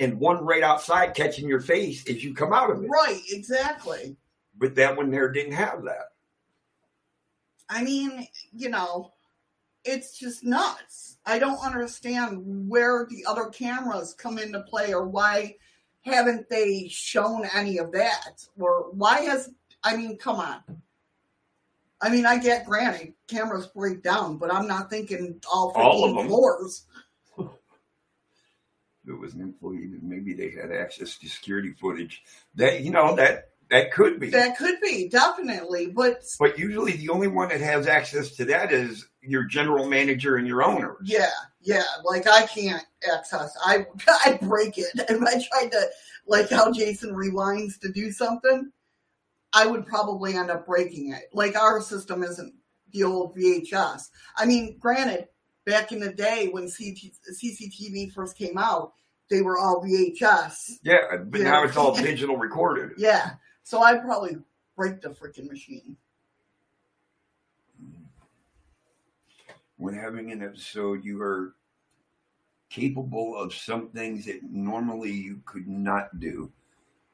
and 0.00 0.18
one 0.20 0.44
right 0.44 0.62
outside 0.62 1.14
catching 1.14 1.48
your 1.48 1.60
face 1.60 2.08
as 2.08 2.22
you 2.22 2.34
come 2.34 2.52
out 2.52 2.70
of 2.70 2.82
it. 2.82 2.88
Right, 2.88 3.22
exactly. 3.30 4.16
But 4.56 4.74
that 4.74 4.96
one 4.96 5.10
there 5.10 5.30
didn't 5.30 5.52
have 5.52 5.84
that. 5.84 6.12
I 7.68 7.82
mean, 7.84 8.26
you 8.52 8.68
know, 8.70 9.12
it's 9.84 10.18
just 10.18 10.42
nuts. 10.44 11.18
I 11.24 11.38
don't 11.38 11.64
understand 11.64 12.42
where 12.68 13.06
the 13.08 13.24
other 13.26 13.46
cameras 13.46 14.14
come 14.14 14.38
into 14.38 14.60
play 14.62 14.92
or 14.92 15.06
why 15.06 15.56
haven't 16.02 16.48
they 16.48 16.88
shown 16.88 17.44
any 17.54 17.78
of 17.78 17.92
that? 17.92 18.46
Or 18.58 18.90
why 18.92 19.20
has, 19.22 19.50
I 19.82 19.96
mean, 19.96 20.16
come 20.18 20.36
on. 20.36 20.60
I 22.00 22.10
mean, 22.10 22.26
I 22.26 22.38
get 22.38 22.64
granted 22.64 23.14
cameras 23.26 23.66
break 23.66 24.02
down, 24.02 24.38
but 24.38 24.52
I'm 24.52 24.68
not 24.68 24.88
thinking 24.88 25.40
all 25.52 25.70
15 25.70 25.84
All 25.84 26.04
of 26.08 26.14
them. 26.16 26.28
floors. 26.28 26.84
If 27.38 27.48
it 29.14 29.18
was 29.18 29.34
an 29.34 29.40
employee, 29.40 29.86
then 29.88 30.00
maybe 30.02 30.34
they 30.34 30.50
had 30.50 30.70
access 30.70 31.16
to 31.18 31.28
security 31.28 31.72
footage. 31.80 32.22
That 32.56 32.82
you 32.82 32.90
know 32.90 33.16
that 33.16 33.50
that 33.70 33.92
could 33.92 34.20
be. 34.20 34.30
That 34.30 34.58
could 34.58 34.80
be, 34.80 35.08
definitely. 35.08 35.86
But 35.86 36.22
But 36.38 36.58
usually, 36.58 36.92
the 36.92 37.08
only 37.08 37.28
one 37.28 37.48
that 37.48 37.60
has 37.60 37.86
access 37.86 38.32
to 38.36 38.44
that 38.46 38.70
is 38.72 39.06
your 39.22 39.44
general 39.44 39.88
manager 39.88 40.36
and 40.36 40.46
your 40.46 40.62
owner. 40.62 40.96
Yeah, 41.02 41.30
yeah. 41.60 41.84
Like 42.04 42.26
I 42.28 42.46
can't 42.46 42.84
access. 43.12 43.56
I 43.64 43.86
I 44.24 44.38
break 44.40 44.78
it. 44.78 44.86
If 44.94 45.22
I 45.22 45.32
tried 45.32 45.72
to, 45.72 45.88
like 46.26 46.50
how 46.50 46.72
Jason 46.72 47.14
rewinds 47.14 47.78
to 47.80 47.92
do 47.92 48.10
something, 48.10 48.70
I 49.52 49.66
would 49.66 49.86
probably 49.86 50.34
end 50.34 50.50
up 50.50 50.66
breaking 50.66 51.12
it. 51.12 51.24
Like 51.32 51.56
our 51.56 51.80
system 51.80 52.22
isn't 52.22 52.54
the 52.92 53.04
old 53.04 53.36
VHS. 53.36 54.08
I 54.36 54.46
mean, 54.46 54.76
granted, 54.78 55.28
back 55.66 55.92
in 55.92 56.00
the 56.00 56.12
day 56.12 56.48
when 56.50 56.64
CT, 56.64 57.12
CCTV 57.30 58.12
first 58.12 58.36
came 58.36 58.58
out, 58.58 58.92
they 59.30 59.42
were 59.42 59.58
all 59.58 59.84
VHS. 59.84 60.78
Yeah, 60.82 61.16
but 61.26 61.40
now 61.40 61.64
it's 61.64 61.76
all 61.76 61.94
digital 62.02 62.36
recorded. 62.36 62.92
Yeah, 62.96 63.32
so 63.62 63.82
I'd 63.82 64.02
probably 64.02 64.38
break 64.76 65.00
the 65.00 65.10
freaking 65.10 65.48
machine. 65.48 65.96
When 69.78 69.94
having 69.94 70.30
an 70.32 70.42
episode, 70.42 71.04
you 71.04 71.22
are 71.22 71.54
capable 72.68 73.36
of 73.36 73.54
some 73.54 73.88
things 73.88 74.26
that 74.26 74.42
normally 74.42 75.12
you 75.12 75.40
could 75.46 75.66
not 75.66 76.20
do. 76.20 76.52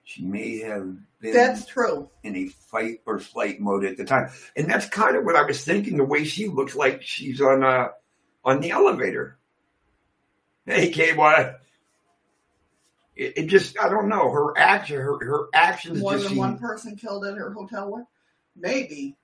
She 0.02 0.24
may 0.24 0.58
have 0.58 0.96
been 1.20 1.32
That's 1.32 1.66
true. 1.66 2.10
in 2.22 2.36
a 2.36 2.48
fight 2.48 3.00
or 3.06 3.18
flight 3.18 3.60
mode 3.60 3.84
at 3.84 3.96
the 3.96 4.04
time, 4.04 4.30
and 4.54 4.68
that's 4.68 4.88
kind 4.88 5.16
of 5.16 5.24
what 5.24 5.36
I 5.36 5.42
was 5.42 5.64
thinking. 5.64 5.96
The 5.96 6.04
way 6.04 6.24
she 6.24 6.46
looks 6.48 6.74
like 6.74 7.02
she's 7.02 7.40
on 7.40 7.64
uh 7.64 7.88
on 8.44 8.60
the 8.60 8.70
elevator. 8.70 9.38
Hey, 10.66 10.90
Kay, 10.90 11.14
what? 11.14 11.60
It, 13.16 13.38
it 13.38 13.46
just 13.46 13.78
I 13.78 13.88
don't 13.88 14.08
know 14.08 14.30
her 14.30 14.58
action 14.58 14.96
her 14.96 15.24
her 15.24 15.46
actions 15.54 16.00
More 16.00 16.14
just 16.14 16.28
than 16.28 16.36
one 16.36 16.58
person 16.58 16.96
killed 16.96 17.24
at 17.24 17.36
her 17.36 17.52
hotel. 17.52 17.90
Work? 17.90 18.04
Maybe. 18.56 19.16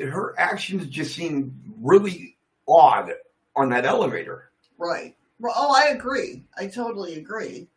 Her 0.00 0.34
actions 0.38 0.86
just 0.86 1.14
seem 1.14 1.54
really 1.80 2.36
odd 2.66 3.12
on 3.54 3.70
that 3.70 3.84
elevator. 3.84 4.50
Right. 4.78 5.16
Well, 5.38 5.52
oh, 5.56 5.74
I 5.74 5.90
agree. 5.90 6.44
I 6.56 6.66
totally 6.66 7.14
agree. 7.14 7.68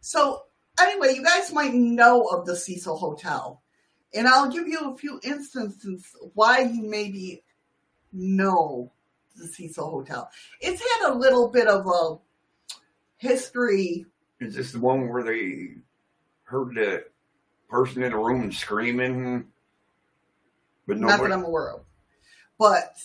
So, 0.00 0.44
anyway, 0.80 1.14
you 1.14 1.24
guys 1.24 1.52
might 1.52 1.74
know 1.74 2.24
of 2.24 2.46
the 2.46 2.56
Cecil 2.56 2.96
Hotel. 2.96 3.62
And 4.12 4.26
I'll 4.26 4.50
give 4.50 4.66
you 4.66 4.90
a 4.90 4.96
few 4.96 5.20
instances 5.22 6.04
why 6.34 6.60
you 6.60 6.82
maybe 6.82 7.44
know 8.12 8.90
the 9.36 9.46
Cecil 9.46 9.88
Hotel. 9.88 10.28
It's 10.60 10.82
had 10.82 11.10
a 11.10 11.14
little 11.14 11.48
bit 11.48 11.68
of 11.68 11.86
a 11.86 12.18
history. 13.18 14.06
Is 14.40 14.54
this 14.54 14.72
the 14.72 14.80
one 14.80 15.08
where 15.08 15.22
they 15.22 15.74
heard 16.42 16.74
the 16.74 17.04
person 17.68 18.02
in 18.02 18.10
the 18.10 18.18
room 18.18 18.50
screaming, 18.50 19.46
but 20.90 20.98
Not 20.98 21.20
that? 21.20 21.32
I'm 21.32 21.44
aware 21.44 21.70
of. 21.70 21.84
But 22.58 22.96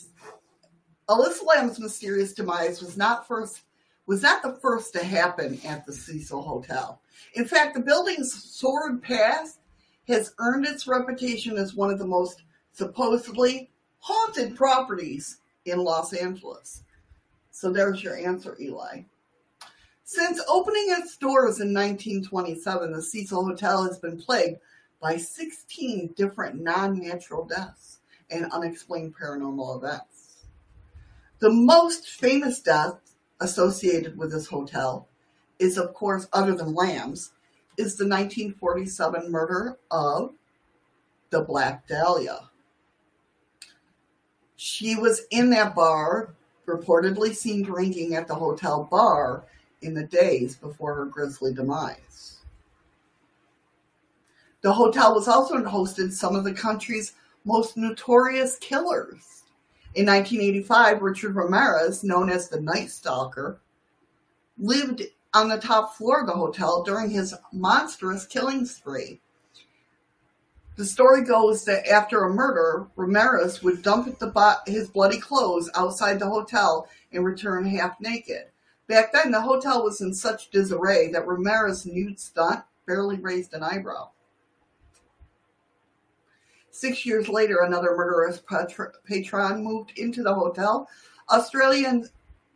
Elisa 1.07 1.43
Lam's 1.45 1.79
mysterious 1.79 2.33
demise 2.33 2.81
was 2.81 2.97
not 2.97 3.27
first 3.27 3.61
was 4.07 4.21
not 4.21 4.43
the 4.43 4.57
first 4.61 4.93
to 4.93 5.03
happen 5.03 5.59
at 5.65 5.85
the 5.85 5.93
Cecil 5.93 6.41
Hotel. 6.41 7.01
In 7.33 7.45
fact, 7.45 7.73
the 7.73 7.81
building's 7.81 8.31
sordid 8.31 9.01
past 9.01 9.59
has 10.07 10.33
earned 10.39 10.65
its 10.65 10.87
reputation 10.87 11.57
as 11.57 11.73
one 11.73 11.89
of 11.89 11.97
the 11.97 12.05
most 12.05 12.43
supposedly 12.71 13.71
haunted 13.99 14.55
properties 14.55 15.39
in 15.65 15.79
Los 15.79 16.13
Angeles. 16.13 16.83
So 17.49 17.71
there's 17.71 18.03
your 18.03 18.15
answer, 18.17 18.55
Eli. 18.59 19.03
Since 20.03 20.39
opening 20.47 20.85
its 20.89 21.17
doors 21.17 21.59
in 21.59 21.73
1927, 21.73 22.91
the 22.91 23.01
Cecil 23.01 23.45
Hotel 23.45 23.83
has 23.85 23.97
been 23.97 24.19
plagued 24.19 24.59
by 25.01 25.17
16 25.17 26.13
different 26.15 26.61
non 26.61 26.99
natural 26.99 27.45
deaths 27.45 27.99
and 28.30 28.51
unexplained 28.51 29.15
paranormal 29.15 29.77
events. 29.77 30.45
The 31.39 31.51
most 31.51 32.07
famous 32.07 32.59
death 32.59 32.99
associated 33.39 34.17
with 34.17 34.31
this 34.31 34.47
hotel 34.47 35.07
is, 35.59 35.77
of 35.77 35.93
course, 35.93 36.27
other 36.34 36.55
than 36.55 36.73
Lam's, 36.73 37.31
is 37.77 37.97
the 37.97 38.07
1947 38.07 39.31
murder 39.31 39.77
of 39.91 40.34
the 41.30 41.41
Black 41.41 41.88
Dahlia. 41.88 42.49
She 44.55 44.95
was 44.95 45.23
in 45.31 45.49
that 45.51 45.76
bar, 45.76 46.34
reportedly 46.65 47.35
seen 47.35 47.61
drinking 47.61 48.15
at 48.15 48.27
the 48.27 48.35
hotel 48.35 48.88
bar 48.89 49.43
in 49.81 49.93
the 49.93 50.05
days 50.05 50.55
before 50.55 50.95
her 50.95 51.05
grisly 51.05 51.53
demise. 51.53 52.38
The 54.65 54.73
hotel 54.73 55.13
was 55.13 55.27
also 55.27 55.57
hosted 55.57 56.11
some 56.11 56.35
of 56.35 56.43
the 56.43 56.51
country's 56.51 57.13
most 57.43 57.77
notorious 57.77 58.57
killers. 58.57 59.43
In 59.93 60.07
1985, 60.07 61.03
Richard 61.03 61.35
Ramirez, 61.35 62.03
known 62.03 62.31
as 62.31 62.49
the 62.49 62.59
Night 62.59 62.89
Stalker, 62.89 63.59
lived 64.57 65.03
on 65.35 65.49
the 65.49 65.59
top 65.59 65.93
floor 65.93 66.21
of 66.21 66.25
the 66.25 66.33
hotel 66.33 66.81
during 66.81 67.11
his 67.11 67.35
monstrous 67.53 68.25
killing 68.25 68.65
spree. 68.65 69.21
The 70.77 70.85
story 70.85 71.21
goes 71.21 71.63
that 71.65 71.87
after 71.87 72.23
a 72.23 72.33
murder, 72.33 72.87
Ramirez 72.95 73.61
would 73.61 73.83
dump 73.83 74.17
bo- 74.19 74.55
his 74.65 74.89
bloody 74.89 75.19
clothes 75.19 75.69
outside 75.75 76.17
the 76.17 76.31
hotel 76.31 76.89
and 77.13 77.23
return 77.23 77.67
half 77.67 77.99
naked. 77.99 78.45
Back 78.87 79.13
then, 79.13 79.29
the 79.29 79.41
hotel 79.41 79.83
was 79.83 80.01
in 80.01 80.15
such 80.15 80.49
disarray 80.49 81.11
that 81.11 81.27
Ramirez's 81.27 81.85
nude 81.85 82.19
stunt 82.19 82.63
barely 82.87 83.17
raised 83.17 83.53
an 83.53 83.61
eyebrow. 83.61 84.09
Six 86.76 87.06
years 87.06 87.30
later, 87.30 87.61
another 87.61 87.95
murderous 87.95 88.43
patron 89.06 89.64
moved 89.64 89.97
into 89.97 90.22
the 90.23 90.34
hotel. 90.34 90.89
Australian 91.31 92.10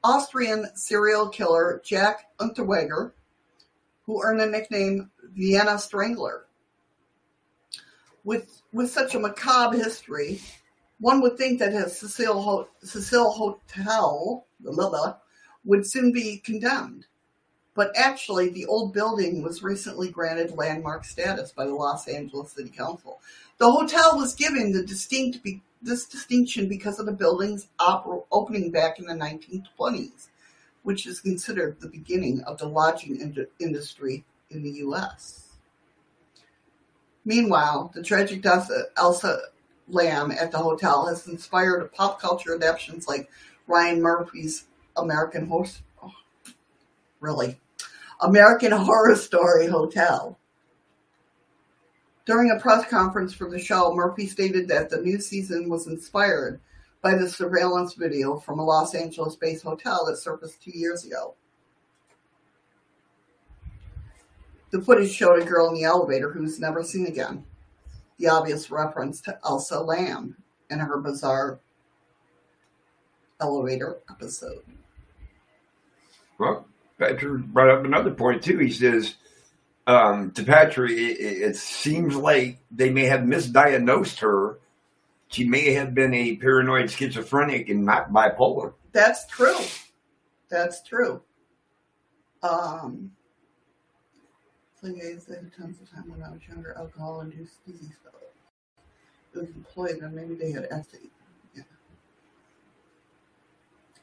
Austrian 0.03 0.65
serial 0.75 1.29
killer 1.29 1.81
Jack 1.85 2.29
Unterweger, 2.39 3.13
who 4.03 4.21
earned 4.21 4.41
the 4.41 4.45
nickname 4.45 5.09
Vienna 5.23 5.79
Strangler. 5.79 6.47
with 8.25 8.61
with 8.73 8.91
such 8.91 9.15
a 9.15 9.19
macabre 9.19 9.77
history, 9.77 10.41
one 10.99 11.21
would 11.21 11.37
think 11.37 11.57
that 11.59 11.71
his 11.71 11.97
Cecile, 11.97 12.41
Ho- 12.41 12.67
Hotel 13.31 14.45
blah, 14.59 14.89
blah, 14.89 15.15
would 15.63 15.89
soon 15.89 16.11
be 16.11 16.39
condemned. 16.39 17.05
But 17.79 17.95
actually, 17.95 18.49
the 18.49 18.65
old 18.65 18.91
building 18.91 19.41
was 19.41 19.63
recently 19.63 20.09
granted 20.09 20.51
landmark 20.51 21.05
status 21.05 21.53
by 21.53 21.65
the 21.65 21.73
Los 21.73 22.09
Angeles 22.09 22.51
City 22.51 22.69
Council. 22.69 23.21
The 23.57 23.71
hotel 23.71 24.17
was 24.17 24.35
given 24.35 24.73
the 24.73 24.83
distinct 24.83 25.41
be- 25.41 25.61
this 25.81 26.03
distinction 26.03 26.67
because 26.67 26.99
of 26.99 27.05
the 27.05 27.13
building's 27.13 27.69
op- 27.79 28.27
opening 28.33 28.69
back 28.69 28.99
in 28.99 29.05
the 29.05 29.13
1920s, 29.13 30.27
which 30.83 31.07
is 31.07 31.21
considered 31.21 31.79
the 31.79 31.87
beginning 31.87 32.41
of 32.41 32.57
the 32.57 32.67
lodging 32.67 33.21
ind- 33.21 33.47
industry 33.61 34.25
in 34.49 34.61
the 34.61 34.71
U.S. 34.71 35.53
Meanwhile, 37.23 37.91
the 37.95 38.03
tragic 38.03 38.41
death 38.41 38.69
of 38.69 38.87
Elsa 38.97 39.39
Lam 39.87 40.31
at 40.31 40.51
the 40.51 40.57
hotel 40.57 41.07
has 41.07 41.29
inspired 41.29 41.93
pop 41.93 42.19
culture 42.19 42.55
adaptations 42.55 43.07
like 43.07 43.29
Ryan 43.67 44.01
Murphy's 44.01 44.65
American 44.97 45.47
Horse, 45.47 45.81
oh, 46.03 46.11
really, 47.21 47.57
American 48.21 48.71
Horror 48.71 49.15
Story 49.15 49.67
Hotel. 49.67 50.37
During 52.25 52.51
a 52.51 52.59
press 52.59 52.87
conference 52.89 53.33
for 53.33 53.49
the 53.49 53.59
show, 53.59 53.93
Murphy 53.93 54.27
stated 54.27 54.67
that 54.67 54.89
the 54.89 55.01
new 55.01 55.19
season 55.19 55.69
was 55.69 55.87
inspired 55.87 56.59
by 57.01 57.15
the 57.15 57.29
surveillance 57.29 57.93
video 57.93 58.37
from 58.37 58.59
a 58.59 58.63
Los 58.63 58.93
Angeles-based 58.93 59.63
hotel 59.63 60.05
that 60.05 60.17
surfaced 60.17 60.61
two 60.61 60.77
years 60.77 61.05
ago. 61.05 61.35
The 64.71 64.81
footage 64.81 65.11
showed 65.11 65.41
a 65.41 65.45
girl 65.45 65.69
in 65.69 65.75
the 65.75 65.85
elevator 65.85 66.29
who 66.31 66.41
was 66.41 66.59
never 66.59 66.83
seen 66.83 67.07
again. 67.07 67.45
The 68.17 68.27
obvious 68.27 68.69
reference 68.69 69.21
to 69.21 69.39
Elsa 69.45 69.79
Lam 69.79 70.35
and 70.69 70.81
her 70.81 70.99
bizarre 70.99 71.59
elevator 73.39 73.99
episode. 74.11 74.63
Well, 76.37 76.67
Patrick 76.99 77.45
brought 77.45 77.69
up 77.69 77.85
another 77.85 78.11
point 78.11 78.43
too. 78.43 78.59
He 78.59 78.71
says 78.71 79.15
um, 79.87 80.31
to 80.31 80.43
Patrick, 80.43 80.91
it, 80.91 81.19
it 81.19 81.55
seems 81.55 82.15
like 82.15 82.59
they 82.69 82.89
may 82.89 83.05
have 83.05 83.21
misdiagnosed 83.21 84.19
her. 84.19 84.59
She 85.29 85.45
may 85.45 85.73
have 85.73 85.95
been 85.95 86.13
a 86.13 86.35
paranoid 86.35 86.91
schizophrenic 86.91 87.69
and 87.69 87.85
not 87.85 88.11
bipolar. 88.11 88.73
That's 88.91 89.25
true. 89.27 89.59
That's 90.49 90.81
true. 90.83 91.21
Um, 92.41 93.11
they 94.81 94.89
had 94.97 95.51
tons 95.57 95.81
of 95.81 95.91
time 95.91 96.09
when 96.09 96.23
I 96.23 96.31
was 96.31 96.39
younger, 96.47 96.73
alcohol-induced 96.77 97.65
disease. 97.65 97.91
It 99.35 99.39
was 99.39 99.49
employed, 99.49 99.99
and 100.01 100.13
maybe 100.13 100.35
they 100.35 100.51
had 100.51 100.67
ethics. 100.71 101.05
Yeah. 101.55 101.63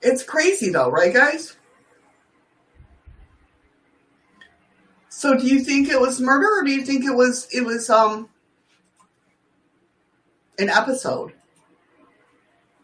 It's 0.02 0.23
crazy 0.23 0.70
though, 0.70 0.90
right, 0.90 1.12
guys? 1.12 1.56
So, 5.18 5.34
do 5.34 5.47
you 5.47 5.60
think 5.60 5.88
it 5.88 5.98
was 5.98 6.20
murder, 6.20 6.47
or 6.47 6.62
do 6.62 6.70
you 6.70 6.84
think 6.84 7.02
it 7.06 7.14
was 7.14 7.48
it 7.51 7.64
was 7.64 7.88
um 7.88 8.28
an 10.59 10.68
episode? 10.68 11.32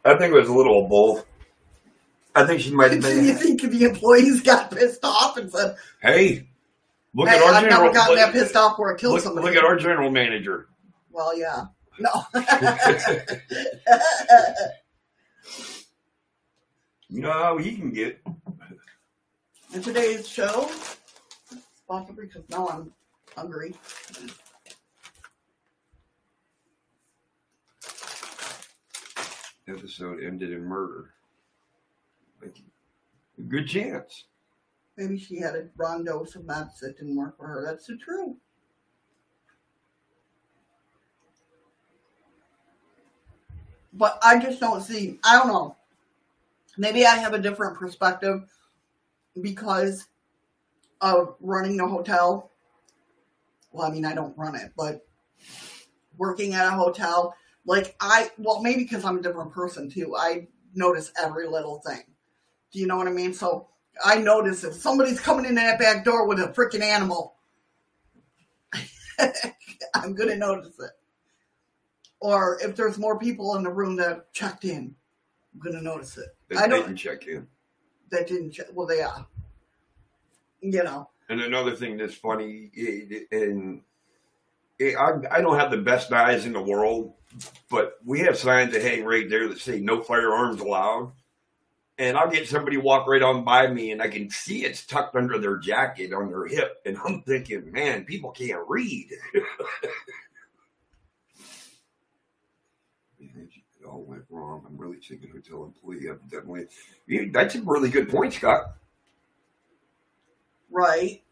I 0.02 0.14
think 0.16 0.32
it 0.32 0.40
was 0.40 0.48
a 0.48 0.52
little 0.54 0.82
of 0.82 0.88
both. 0.88 1.26
I 2.34 2.46
think 2.46 2.62
she 2.62 2.70
might 2.74 2.90
have 2.90 3.02
been. 3.02 3.18
Do 3.18 3.22
you 3.26 3.34
been. 3.34 3.58
think 3.58 3.70
the 3.70 3.84
employees 3.84 4.40
got 4.40 4.70
pissed 4.70 5.04
off 5.04 5.36
and 5.36 5.52
said, 5.52 5.76
Hey, 6.00 6.48
look 7.14 7.28
"Hey, 7.28 7.36
at 7.36 7.42
our 7.42 7.52
I've 7.52 7.64
general. 7.64 7.82
never 7.82 7.92
gotten 7.92 8.16
look, 8.16 8.24
that 8.24 8.32
pissed 8.32 8.56
off 8.56 8.78
where 8.78 8.94
I 8.94 8.96
killed 8.98 9.12
look, 9.16 9.24
somebody"? 9.24 9.48
look 9.48 9.56
at 9.56 9.64
our 9.64 9.76
general 9.76 10.10
manager. 10.10 10.68
Well, 11.10 11.38
yeah. 11.38 11.66
No. 11.98 12.10
You 17.10 17.20
know 17.20 17.32
how 17.32 17.58
he 17.58 17.76
can 17.76 17.90
get. 17.90 18.22
In 19.74 19.82
today's 19.82 20.26
show, 20.26 20.70
sponsored 21.92 22.16
because 22.16 22.48
now 22.48 22.66
I'm 22.68 22.90
hungry. 23.36 23.74
Episode 29.68 30.22
ended 30.24 30.52
in 30.52 30.64
murder. 30.64 31.10
Like, 32.40 32.56
a 33.38 33.42
good 33.42 33.68
chance. 33.68 34.24
Maybe 34.96 35.18
she 35.18 35.38
had 35.38 35.54
a 35.54 35.68
wrong 35.76 36.04
dose 36.04 36.34
of 36.34 36.42
meds 36.42 36.78
that 36.80 36.96
didn't 36.96 37.14
work 37.14 37.36
for 37.36 37.46
her. 37.46 37.62
That's 37.64 37.86
so 37.86 37.96
true. 38.02 38.36
But 43.92 44.18
I 44.22 44.38
just 44.38 44.60
don't 44.60 44.80
see, 44.80 45.18
I 45.24 45.38
don't 45.38 45.48
know. 45.48 45.76
Maybe 46.78 47.04
I 47.04 47.16
have 47.16 47.34
a 47.34 47.38
different 47.38 47.76
perspective 47.76 48.44
because 49.42 50.06
of 51.02 51.34
running 51.40 51.76
the 51.76 51.86
hotel. 51.86 52.50
Well, 53.72 53.86
I 53.86 53.90
mean, 53.90 54.06
I 54.06 54.14
don't 54.14 54.36
run 54.38 54.54
it, 54.54 54.72
but 54.76 55.04
working 56.16 56.54
at 56.54 56.66
a 56.66 56.70
hotel, 56.70 57.34
like 57.66 57.94
I, 58.00 58.30
well, 58.38 58.62
maybe 58.62 58.84
because 58.84 59.04
I'm 59.04 59.18
a 59.18 59.22
different 59.22 59.52
person 59.52 59.90
too. 59.90 60.14
I 60.16 60.46
notice 60.74 61.12
every 61.22 61.46
little 61.48 61.80
thing. 61.80 62.02
Do 62.72 62.78
you 62.78 62.86
know 62.86 62.96
what 62.96 63.08
I 63.08 63.12
mean? 63.12 63.34
So 63.34 63.68
I 64.04 64.16
notice 64.16 64.64
if 64.64 64.74
somebody's 64.74 65.20
coming 65.20 65.44
in 65.44 65.56
that 65.56 65.78
back 65.78 66.04
door 66.04 66.26
with 66.26 66.38
a 66.40 66.48
freaking 66.48 66.80
animal, 66.82 67.34
I'm 69.94 70.14
going 70.14 70.30
to 70.30 70.36
notice 70.36 70.78
it. 70.78 70.90
Or 72.20 72.58
if 72.62 72.76
there's 72.76 72.98
more 72.98 73.18
people 73.18 73.56
in 73.56 73.62
the 73.62 73.70
room 73.70 73.96
that 73.96 74.32
checked 74.32 74.64
in, 74.64 74.94
I'm 75.52 75.60
going 75.60 75.76
to 75.76 75.82
notice 75.82 76.16
it. 76.18 76.28
They 76.48 76.56
I 76.56 76.66
don't- 76.68 76.80
didn't 76.82 76.96
check 76.96 77.26
in. 77.26 77.46
That 78.10 78.26
didn't 78.26 78.52
check. 78.52 78.66
Well, 78.74 78.86
they 78.86 79.00
are. 79.00 79.26
You 80.62 80.84
know. 80.84 81.08
And 81.28 81.40
another 81.40 81.74
thing 81.74 81.96
that's 81.96 82.14
funny, 82.14 82.70
and 83.30 83.82
I, 84.80 85.40
don't 85.40 85.58
have 85.58 85.70
the 85.70 85.78
best 85.78 86.12
eyes 86.12 86.46
in 86.46 86.52
the 86.52 86.62
world, 86.62 87.14
but 87.70 87.94
we 88.04 88.20
have 88.20 88.36
signs 88.36 88.72
that 88.72 88.82
hang 88.82 89.04
right 89.04 89.28
there 89.28 89.48
that 89.48 89.58
say 89.58 89.80
"No 89.80 90.02
firearms 90.02 90.60
allowed." 90.60 91.12
And 91.98 92.16
I'll 92.16 92.30
get 92.30 92.48
somebody 92.48 92.78
walk 92.78 93.06
right 93.06 93.22
on 93.22 93.44
by 93.44 93.68
me, 93.68 93.92
and 93.92 94.02
I 94.02 94.08
can 94.08 94.30
see 94.30 94.64
it's 94.64 94.86
tucked 94.86 95.14
under 95.14 95.38
their 95.38 95.58
jacket 95.58 96.12
on 96.12 96.28
their 96.28 96.46
hip, 96.46 96.80
and 96.86 96.96
I'm 97.04 97.22
thinking, 97.22 97.70
man, 97.70 98.04
people 98.04 98.30
can't 98.30 98.66
read. 98.68 99.10
It 103.82 103.86
all 103.88 104.04
went 104.04 104.22
wrong. 104.30 104.62
I'm 104.64 104.76
really 104.76 104.98
thinking 104.98 105.30
hotel 105.30 105.64
employee 105.64 106.08
evidently. 106.08 106.66
definitely. 107.08 107.30
That's 107.30 107.56
a 107.56 107.62
really 107.62 107.90
good 107.90 108.08
point, 108.08 108.32
Scott. 108.32 108.76
Right. 110.72 111.22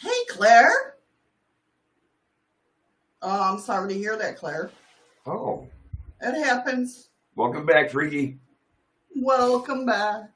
Hey, 0.00 0.10
Claire. 0.28 0.96
Oh, 3.22 3.52
I'm 3.54 3.60
sorry 3.60 3.92
to 3.92 3.98
hear 3.98 4.16
that, 4.16 4.36
Claire. 4.36 4.70
Oh, 5.24 5.68
It 6.20 6.44
happens. 6.44 7.08
welcome 7.36 7.64
back, 7.64 7.90
Freaky. 7.90 8.38
Welcome 9.16 9.86
back. 9.86 10.30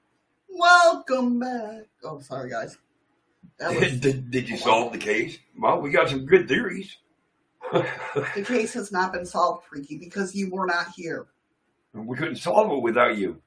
Welcome 0.49 1.39
back. 1.41 1.83
Oh, 2.05 2.21
sorry, 2.21 2.49
guys. 2.51 2.79
That 3.59 3.75
was, 3.79 3.99
did, 4.01 4.31
did 4.31 4.49
you 4.49 4.57
solve 4.57 4.93
the 4.93 4.99
case? 4.99 5.39
Well, 5.59 5.81
we 5.81 5.91
got 5.91 6.09
some 6.09 6.25
good 6.25 6.47
theories. 6.49 6.97
the 7.73 8.45
case 8.47 8.73
has 8.75 8.93
not 8.93 9.13
been 9.13 9.27
solved, 9.27 9.65
Freaky, 9.67 9.99
because 9.99 10.35
you 10.35 10.51
were 10.51 10.65
not 10.67 10.87
here. 10.97 11.27
we 11.93 12.17
couldn't 12.17 12.37
solve 12.37 12.71
it 12.73 12.81
without 12.83 13.19
you. 13.19 13.43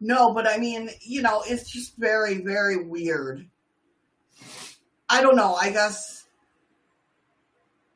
No, 0.00 0.32
but 0.34 0.46
I 0.46 0.58
mean, 0.58 0.90
you 1.00 1.22
know, 1.22 1.42
it's 1.46 1.70
just 1.70 1.96
very, 1.96 2.42
very 2.42 2.84
weird. 2.84 3.48
I 5.08 5.22
don't 5.22 5.36
know. 5.36 5.54
I 5.54 5.70
guess. 5.70 6.24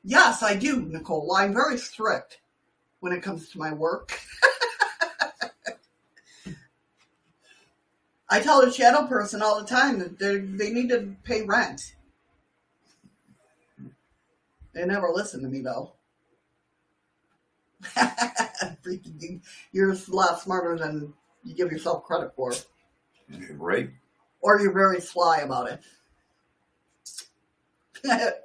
Yes, 0.03 0.43
I 0.43 0.57
do, 0.57 0.81
Nicole. 0.81 1.35
I'm 1.35 1.53
very 1.53 1.77
strict 1.77 2.41
when 3.01 3.13
it 3.13 3.23
comes 3.23 3.51
to 3.51 3.59
my 3.59 3.73
work. 3.73 4.19
I 8.31 8.41
tell 8.41 8.65
the 8.65 8.73
shadow 8.73 9.07
person 9.07 9.43
all 9.43 9.61
the 9.61 9.67
time 9.67 9.99
that 9.99 10.19
they 10.19 10.71
need 10.71 10.89
to 10.91 11.17
pay 11.25 11.43
rent. 11.43 11.97
They 14.73 14.87
never 14.87 15.11
listen 15.13 15.43
to 15.43 15.49
me 15.49 15.61
though. 15.61 15.93
Freaking 18.85 19.21
you- 19.21 19.41
You're 19.73 19.93
a 19.93 19.99
lot 20.09 20.41
smarter 20.41 20.77
than 20.77 21.13
you 21.45 21.55
give 21.55 21.71
yourself 21.73 22.05
credit 22.05 22.35
for, 22.37 22.53
Right? 23.53 23.91
or 24.43 24.61
you're 24.61 24.73
very 24.73 25.01
sly 25.01 25.39
about 25.39 25.71
it. 25.71 25.81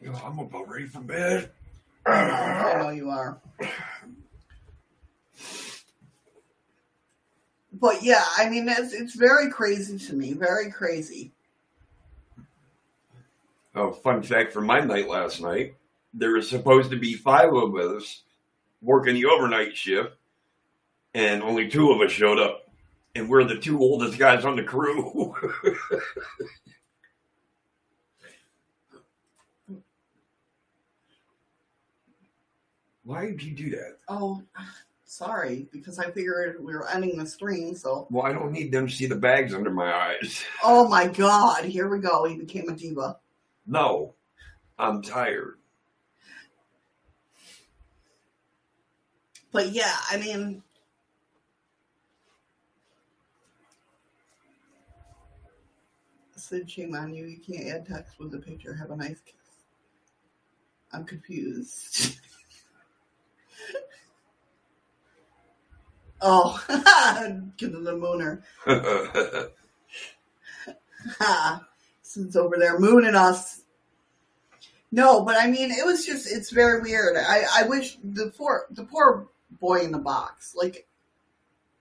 You 0.00 0.10
know, 0.10 0.20
I'm 0.24 0.38
about 0.40 0.68
ready 0.68 0.86
for 0.86 0.98
bed. 1.00 1.52
I 2.06 2.80
know 2.82 2.88
you 2.90 3.08
are. 3.08 3.40
but 7.72 8.02
yeah, 8.02 8.24
I 8.36 8.48
mean, 8.48 8.68
it's 8.68 8.92
it's 8.92 9.14
very 9.14 9.48
crazy 9.48 9.98
to 10.08 10.14
me. 10.14 10.32
Very 10.32 10.72
crazy. 10.72 11.30
Oh, 13.76 13.92
fun 13.92 14.22
fact 14.24 14.52
from 14.52 14.66
my 14.66 14.80
night 14.80 15.08
last 15.08 15.40
night: 15.40 15.76
there 16.14 16.32
was 16.32 16.48
supposed 16.48 16.90
to 16.90 16.98
be 16.98 17.14
five 17.14 17.52
of 17.54 17.74
us 17.76 18.22
working 18.80 19.14
the 19.14 19.26
overnight 19.26 19.76
shift, 19.76 20.10
and 21.14 21.42
only 21.42 21.68
two 21.68 21.90
of 21.92 22.00
us 22.00 22.10
showed 22.12 22.38
up, 22.38 22.68
and 23.14 23.28
we're 23.28 23.44
the 23.44 23.58
two 23.58 23.78
oldest 23.80 24.18
guys 24.18 24.44
on 24.44 24.56
the 24.56 24.62
crew. 24.62 25.34
Why 33.04 33.26
did 33.26 33.42
you 33.42 33.52
do 33.54 33.70
that? 33.70 33.98
Oh, 34.08 34.42
sorry, 35.04 35.66
because 35.72 35.98
I 35.98 36.10
figured 36.10 36.62
we 36.62 36.72
were 36.74 36.88
ending 36.88 37.16
the 37.18 37.26
stream. 37.26 37.74
So, 37.74 38.06
Well, 38.10 38.24
I 38.24 38.32
don't 38.32 38.52
need 38.52 38.70
them 38.70 38.86
to 38.86 38.92
see 38.92 39.06
the 39.06 39.16
bags 39.16 39.54
under 39.54 39.70
my 39.70 39.92
eyes. 39.92 40.42
oh 40.62 40.86
my 40.88 41.08
God, 41.08 41.64
here 41.64 41.88
we 41.88 41.98
go. 41.98 42.24
He 42.24 42.36
became 42.36 42.68
a 42.68 42.72
diva. 42.76 43.16
No, 43.66 44.14
I'm 44.78 45.02
tired. 45.02 45.58
But 49.52 49.72
yeah, 49.72 49.94
I 50.10 50.16
mean, 50.16 50.62
Sid, 56.36 56.70
shame 56.70 56.94
on 56.94 57.14
you. 57.14 57.26
You 57.26 57.38
can't 57.38 57.68
add 57.68 57.86
text 57.86 58.18
with 58.18 58.34
a 58.34 58.38
picture. 58.38 58.74
Have 58.74 58.90
a 58.90 58.96
nice 58.96 59.20
kiss. 59.24 59.34
I'm 60.92 61.04
confused. 61.04 62.18
oh, 66.20 66.62
give 67.56 67.74
of 67.74 67.84
the 67.84 67.92
mooner. 67.92 68.42
Sid's 72.02 72.36
over 72.36 72.56
there 72.58 72.78
mooning 72.78 73.14
us. 73.14 73.62
No, 74.90 75.24
but 75.24 75.36
I 75.36 75.46
mean, 75.46 75.70
it 75.70 75.86
was 75.86 76.04
just, 76.04 76.30
it's 76.30 76.50
very 76.50 76.82
weird. 76.82 77.16
I, 77.16 77.44
I 77.60 77.62
wish 77.66 77.96
the 78.04 78.30
poor, 78.36 78.66
the 78.70 78.84
poor 78.84 79.28
boy 79.60 79.80
in 79.80 79.92
the 79.92 79.98
box, 79.98 80.54
like, 80.54 80.86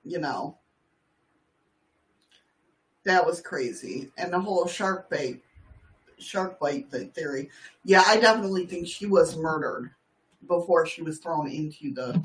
you 0.04 0.20
know, 0.20 0.58
that 3.04 3.26
was 3.26 3.42
crazy. 3.42 4.12
And 4.18 4.32
the 4.32 4.40
whole 4.40 4.68
shark 4.68 5.10
bait, 5.10 5.44
shark 6.20 6.60
bite 6.60 6.92
th- 6.92 7.12
theory. 7.12 7.50
Yeah, 7.84 8.04
I 8.06 8.20
definitely 8.20 8.66
think 8.66 8.88
she 8.88 9.06
was 9.06 9.38
murdered 9.38 9.92
before 10.48 10.86
she 10.86 11.02
was 11.02 11.20
thrown 11.20 11.50
into 11.50 11.94
the 11.94 12.24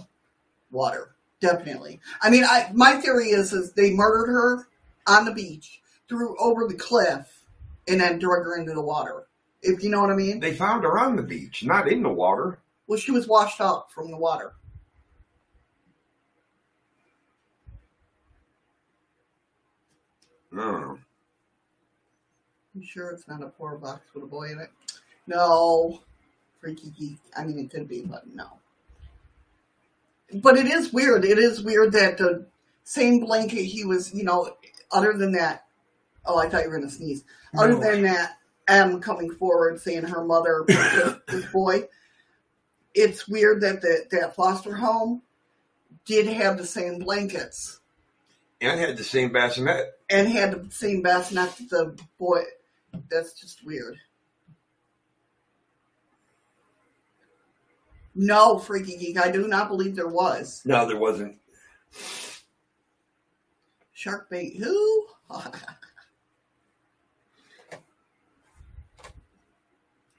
water. 0.71 1.15
Definitely. 1.41 2.01
I 2.23 2.31
mean, 2.31 2.45
I, 2.45 2.71
my 2.73 2.95
theory 2.95 3.29
is, 3.29 3.53
is 3.53 3.73
they 3.73 3.93
murdered 3.93 4.31
her 4.31 4.69
on 5.07 5.25
the 5.25 5.33
beach, 5.33 5.81
threw 6.09 6.37
over 6.39 6.67
the 6.67 6.75
cliff, 6.75 7.45
and 7.89 8.01
then 8.01 8.19
drug 8.19 8.45
her 8.45 8.57
into 8.57 8.73
the 8.73 8.83
water. 8.83 9.27
If 9.63 9.83
you 9.83 9.91
know 9.91 10.01
what 10.01 10.11
I 10.11 10.17
mean? 10.17 10.41
they 10.41 10.55
found 10.55 10.85
her 10.85 10.99
on 10.99 11.17
the 11.17 11.23
beach, 11.23 11.65
not 11.65 11.89
in 11.89 12.03
the 12.03 12.09
water. 12.09 12.59
Well, 12.87 12.99
she 12.99 13.11
was 13.11 13.27
washed 13.27 13.61
up 13.61 13.91
from 13.93 14.11
the 14.11 14.17
water. 14.17 14.53
No. 20.57 20.99
You 22.75 22.83
sure 22.83 23.11
it's 23.11 23.29
not 23.29 23.43
a 23.43 23.49
poor 23.49 23.77
box 23.77 24.01
with 24.15 24.25
a 24.25 24.27
boy 24.27 24.53
in 24.53 24.59
it? 24.59 24.71
No. 25.27 26.01
Freaky 26.59 26.91
geek. 26.99 27.19
I 27.37 27.45
mean, 27.45 27.59
it 27.59 27.71
could 27.71 27.87
be, 27.87 28.01
but 28.01 28.27
no. 28.35 28.47
But 30.33 30.57
it 30.57 30.67
is 30.67 30.95
weird. 30.95 31.27
It 31.27 31.39
is 31.39 31.63
weird 31.63 31.93
that 31.93 32.17
the 32.17 32.47
same 32.85 33.21
blanket 33.21 33.65
he 33.65 33.85
was, 33.85 34.15
you 34.15 34.25
know, 34.25 34.57
other 34.91 35.13
than 35.13 35.33
that. 35.33 35.67
Oh, 36.25 36.39
I 36.39 36.49
thought 36.49 36.65
you 36.65 36.71
were 36.71 36.79
going 36.79 36.89
to 36.89 36.95
sneeze. 36.95 37.25
Other 37.57 37.79
than 37.79 38.03
that, 38.03 38.39
M 38.67 38.99
coming 39.01 39.31
forward 39.31 39.79
saying 39.79 40.05
her 40.05 40.25
mother 40.25 40.65
this 41.29 41.45
boy. 41.53 41.83
It's 42.95 43.29
weird 43.29 43.61
that 43.61 43.83
the, 43.83 44.07
that 44.11 44.35
foster 44.35 44.75
home 44.75 45.21
did 46.07 46.27
have 46.27 46.57
the 46.57 46.67
same 46.67 46.99
blankets 47.01 47.81
And 48.61 48.81
had 48.81 48.97
the 48.97 49.05
same 49.05 49.33
bassinet. 49.33 49.93
and 50.09 50.29
had 50.29 50.53
the 50.53 50.71
same 50.73 51.03
bassinet 51.03 51.55
that 51.57 51.69
the 51.69 51.99
boy. 52.19 52.43
That's 53.11 53.39
just 53.39 53.65
weird. 53.65 53.97
No, 58.15 58.59
Freaky 58.59 58.97
Geek, 58.97 59.21
I 59.21 59.31
do 59.31 59.47
not 59.47 59.69
believe 59.69 59.95
there 59.95 60.09
was. 60.09 60.63
No, 60.65 60.87
there 60.89 60.97
wasn't. 60.97 61.37
Shark 63.93 64.31
bait, 64.31 64.57
who? 64.57 65.07
All 65.31 65.45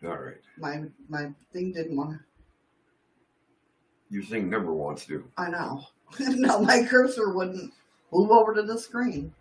right. 0.04 0.36
my 0.60 0.84
my 1.10 1.32
thing 1.52 1.72
didn't 1.74 1.98
want 1.98 2.12
to. 2.12 2.20
Your 4.10 4.24
thing 4.24 4.50
never 4.50 4.72
wants 4.72 5.06
to. 5.08 5.26
I 5.38 5.50
know. 5.50 5.84
no, 6.20 6.62
my 6.62 6.84
cursor 6.84 7.34
wouldn't 7.34 7.74
move 8.12 8.32
over 8.32 8.54
to 8.54 8.62
the 8.64 8.78
screen. 8.78 9.34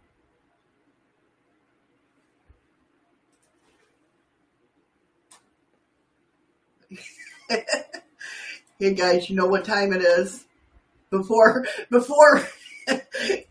hey 8.79 8.95
guys, 8.95 9.31
you 9.31 9.37
know 9.37 9.47
what 9.47 9.65
time 9.65 9.93
it 9.93 10.03
is? 10.03 10.45
Before 11.11 11.65
before 11.91 12.47
they, 12.87 13.45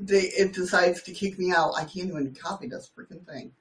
it 0.00 0.52
decides 0.52 1.02
to 1.02 1.12
kick 1.12 1.38
me 1.38 1.52
out, 1.52 1.74
I 1.76 1.84
can't 1.84 2.08
even 2.08 2.34
copy 2.34 2.68
this 2.68 2.90
freaking 2.96 3.26
thing. 3.26 3.52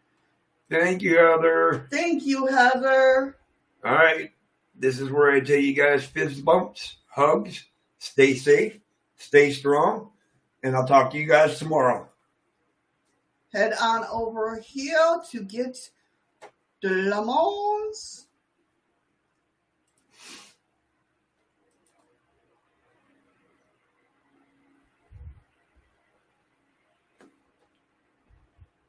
Thank 0.70 1.02
you, 1.02 1.18
Heather. 1.18 1.88
Thank 1.92 2.26
you, 2.26 2.48
Heather. 2.48 3.36
All 3.84 3.94
right. 3.94 4.32
This 4.74 5.00
is 5.00 5.12
where 5.12 5.32
I 5.32 5.42
tell 5.42 5.58
you 5.58 5.74
guys 5.74 6.06
fist 6.06 6.46
bumps, 6.46 6.98
hugs, 7.08 7.66
stay 8.00 8.36
safe, 8.36 8.80
stay 9.18 9.52
strong, 9.52 10.11
and 10.64 10.76
I'll 10.76 10.88
talk 10.88 11.12
to 11.12 11.18
you 11.18 11.28
guys 11.28 11.58
tomorrow. 11.58 12.08
Head 13.54 13.74
on 13.82 14.06
over 14.12 14.60
here 14.60 15.22
to 15.32 15.44
get 15.44 15.78
the 16.82 16.90
lemons. 16.90 18.28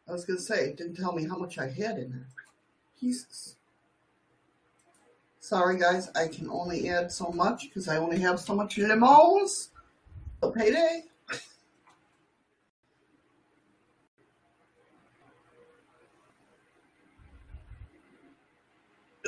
I 0.09 0.13
was 0.13 0.25
gonna 0.25 0.41
say, 0.41 0.69
it 0.69 0.77
didn't 0.77 0.97
tell 0.97 1.13
me 1.13 1.27
how 1.27 1.37
much 1.37 1.59
I 1.59 1.69
had 1.69 1.99
in 1.99 2.11
there. 2.11 2.27
Jesus. 3.01 3.57
Sorry 5.41 5.79
guys, 5.79 6.09
I 6.15 6.29
can 6.29 6.49
only 6.49 6.89
add 6.89 7.11
so 7.11 7.31
much 7.33 7.63
because 7.63 7.89
I 7.89 7.97
only 7.97 8.19
have 8.21 8.39
so 8.39 8.55
much 8.55 8.79
lemons. 8.79 9.71
A 10.43 10.51
payday. 10.51 11.05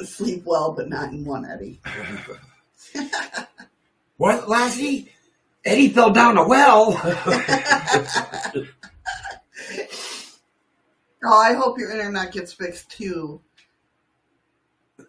Sleep 0.03 0.43
well, 0.45 0.73
but 0.73 0.89
not 0.89 1.13
in 1.13 1.25
one, 1.25 1.45
Eddie. 1.45 1.81
What, 4.17 4.49
Lassie? 4.49 5.11
Eddie 5.65 5.89
fell 5.89 6.11
down 6.13 6.39
a 6.39 6.47
well. 6.47 6.93
Oh, 11.27 11.41
I 11.41 11.55
hope 11.55 11.79
your 11.79 11.91
internet 11.91 12.33
gets 12.33 12.53
fixed 12.53 12.91
too. 12.91 13.41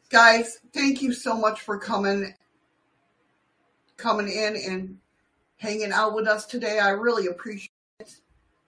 Guys, 0.09 0.59
thank 0.73 1.01
you 1.01 1.11
so 1.11 1.35
much 1.35 1.59
for 1.59 1.77
coming 1.77 2.33
coming 3.97 4.29
in 4.29 4.55
and 4.55 4.97
hanging 5.57 5.91
out 5.91 6.15
with 6.15 6.25
us 6.25 6.45
today. 6.45 6.79
I 6.79 6.91
really 6.91 7.27
appreciate. 7.27 7.74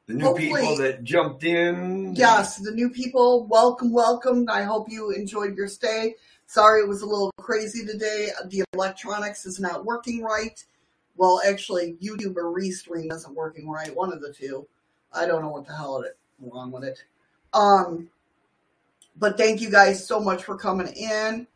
The 0.08 0.14
new 0.14 0.26
Hopefully- 0.26 0.62
people 0.62 0.78
that 0.78 1.04
jumped 1.04 1.44
in. 1.44 2.16
Yes, 2.16 2.58
the 2.58 2.72
new 2.72 2.90
people, 2.90 3.46
welcome, 3.46 3.92
welcome. 3.92 4.48
I 4.50 4.64
hope 4.64 4.90
you 4.90 5.12
enjoyed 5.12 5.56
your 5.56 5.68
stay. 5.68 6.16
Sorry 6.48 6.82
it 6.82 6.88
was 6.88 7.02
a 7.02 7.06
little 7.06 7.32
crazy 7.38 7.86
today. 7.86 8.30
The 8.46 8.64
electronics 8.74 9.46
is 9.46 9.60
not 9.60 9.84
working 9.86 10.24
right. 10.24 10.64
Well, 11.18 11.42
actually, 11.46 11.98
YouTube 12.02 12.38
or 12.38 12.54
Restream 12.54 13.12
isn't 13.12 13.36
working 13.36 13.70
right. 13.70 13.94
One 13.94 14.14
of 14.14 14.22
the 14.22 14.32
two. 14.32 14.66
I 15.14 15.26
don't 15.26 15.42
know 15.42 15.50
what 15.50 15.66
the 15.68 15.76
hell 15.76 16.02
is 16.04 16.12
wrong 16.40 16.72
with 16.72 16.86
it. 16.86 17.04
Um, 17.54 18.10
but 19.18 19.36
thank 19.38 19.60
you 19.60 19.70
guys 19.70 20.06
so 20.06 20.20
much 20.22 20.44
for 20.44 20.56
coming 20.56 20.88
in. 20.88 21.48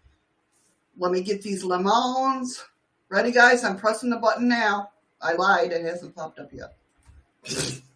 Let 0.97 1.11
me 1.11 1.21
get 1.21 1.41
these 1.41 1.63
lemons. 1.63 2.65
Ready, 3.07 3.31
guys? 3.31 3.63
I'm 3.63 3.77
pressing 3.77 4.09
the 4.09 4.17
button 4.17 4.47
now. 4.49 4.91
I 5.21 5.33
lied. 5.33 5.71
It 5.71 5.85
hasn't 5.85 6.15
popped 6.15 6.39
up 6.39 6.51
yet. 6.51 6.75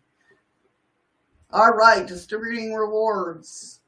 All 1.55 1.71
right, 1.71 2.05
distributing 2.05 2.73
rewards. 2.73 3.79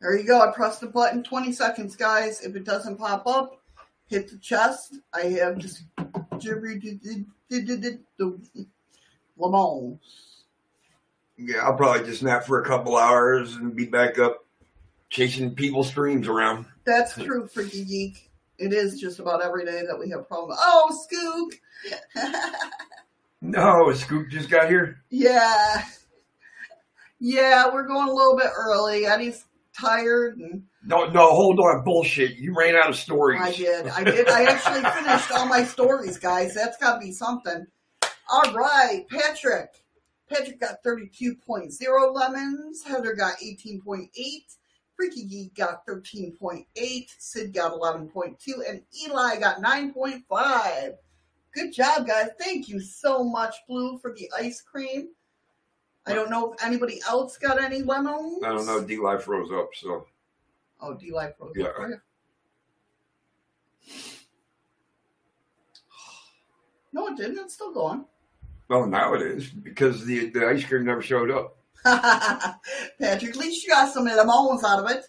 There 0.00 0.18
you 0.18 0.26
go. 0.26 0.40
I 0.40 0.52
pressed 0.52 0.80
the 0.80 0.88
button. 0.88 1.22
20 1.22 1.52
seconds, 1.52 1.94
guys. 1.94 2.40
If 2.40 2.56
it 2.56 2.64
doesn't 2.64 2.96
pop 2.96 3.24
up, 3.28 3.60
hit 4.08 4.28
the 4.28 4.36
chest. 4.38 4.96
I 5.14 5.26
have 5.26 5.60
distributed 5.60 7.00
the 8.18 8.36
Lamont. 9.36 10.00
Yeah, 11.36 11.58
I'll 11.58 11.76
probably 11.76 12.04
just 12.04 12.24
nap 12.24 12.44
for 12.44 12.60
a 12.60 12.64
couple 12.66 12.96
hours 12.96 13.54
and 13.54 13.76
be 13.76 13.86
back 13.86 14.18
up 14.18 14.44
chasing 15.10 15.54
people's 15.54 15.86
streams 15.86 16.26
around. 16.26 16.66
That's 16.82 17.14
true, 17.14 17.46
Freaky 17.46 17.84
Geek. 17.84 18.28
It 18.58 18.72
is 18.72 19.00
just 19.00 19.20
about 19.20 19.40
every 19.40 19.64
day 19.64 19.84
that 19.86 19.96
we 19.96 20.10
have 20.10 20.26
problems. 20.26 20.58
Oh, 20.60 21.06
Skook! 21.06 22.32
No, 23.40 23.92
Scoop 23.92 24.30
just 24.30 24.50
got 24.50 24.68
here. 24.68 25.00
yeah. 25.10 25.84
Yeah, 27.20 27.72
we're 27.72 27.86
going 27.86 28.08
a 28.08 28.12
little 28.12 28.36
bit 28.36 28.50
early. 28.56 29.06
Eddie's 29.06 29.44
tired 29.78 30.38
and 30.38 30.62
No, 30.84 31.06
no, 31.06 31.30
hold 31.34 31.58
on, 31.58 31.84
bullshit. 31.84 32.36
You 32.36 32.54
ran 32.56 32.76
out 32.76 32.88
of 32.88 32.96
stories. 32.96 33.40
I 33.42 33.52
did. 33.52 33.86
I 33.88 34.04
did. 34.04 34.28
I 34.28 34.44
actually 34.44 34.88
finished 35.02 35.30
all 35.32 35.46
my 35.46 35.64
stories, 35.64 36.18
guys. 36.18 36.54
That's 36.54 36.76
got 36.78 36.94
to 36.94 37.00
be 37.00 37.12
something. 37.12 37.66
All 38.30 38.52
right, 38.52 39.04
Patrick. 39.10 39.70
Patrick 40.28 40.60
got 40.60 40.82
32.0 40.84 42.14
lemons. 42.14 42.82
Heather 42.84 43.14
got 43.14 43.38
18.8. 43.38 44.08
Freaky 44.94 45.24
Geek 45.24 45.54
got 45.54 45.86
13.8. 45.86 46.64
Sid 47.18 47.54
got 47.54 47.72
11.2. 47.72 48.36
And 48.68 48.82
Eli 49.02 49.38
got 49.38 49.62
9.5. 49.62 50.94
Good 51.54 51.72
job, 51.72 52.06
guys. 52.06 52.28
Thank 52.38 52.68
you 52.68 52.80
so 52.80 53.24
much, 53.24 53.54
Blue, 53.66 53.98
for 53.98 54.12
the 54.12 54.30
ice 54.36 54.60
cream. 54.60 55.08
I 56.08 56.14
don't 56.14 56.30
know 56.30 56.52
if 56.52 56.64
anybody 56.64 57.00
else 57.08 57.36
got 57.36 57.60
any 57.62 57.82
lemons. 57.82 58.42
I 58.42 58.48
don't 58.48 58.66
know. 58.66 58.82
D 58.82 58.96
Life 58.98 59.28
rose 59.28 59.50
up, 59.52 59.70
so 59.74 60.06
Oh, 60.80 60.94
DLive 60.94 61.34
Rose. 61.40 61.50
Up. 61.50 61.56
Yeah. 61.56 61.68
No, 66.92 67.06
it 67.08 67.16
didn't. 67.16 67.38
It's 67.38 67.54
still 67.54 67.72
going. 67.72 68.06
well 68.68 68.86
now 68.86 69.12
it 69.14 69.22
is 69.22 69.50
because 69.50 70.04
the 70.06 70.30
the 70.30 70.46
ice 70.48 70.64
cream 70.64 70.84
never 70.86 71.02
showed 71.02 71.30
up. 71.30 71.56
Patrick, 71.84 73.30
at 73.30 73.36
least 73.36 73.64
you 73.64 73.70
got 73.70 73.92
some 73.92 74.08
almonds 74.08 74.64
out 74.64 74.82
of 74.84 74.90
it. 74.90 75.04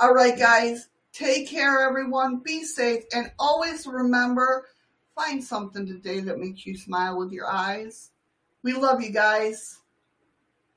All 0.00 0.14
right, 0.14 0.36
guys. 0.38 0.88
Take 1.12 1.48
care, 1.48 1.86
everyone. 1.86 2.38
Be 2.38 2.64
safe. 2.64 3.04
And 3.14 3.30
always 3.38 3.86
remember 3.86 4.66
find 5.14 5.42
something 5.44 5.86
today 5.86 6.20
that 6.20 6.38
makes 6.38 6.64
you 6.64 6.76
smile 6.76 7.18
with 7.18 7.32
your 7.32 7.46
eyes. 7.46 8.10
We 8.62 8.72
love 8.72 9.02
you 9.02 9.10
guys. 9.10 9.79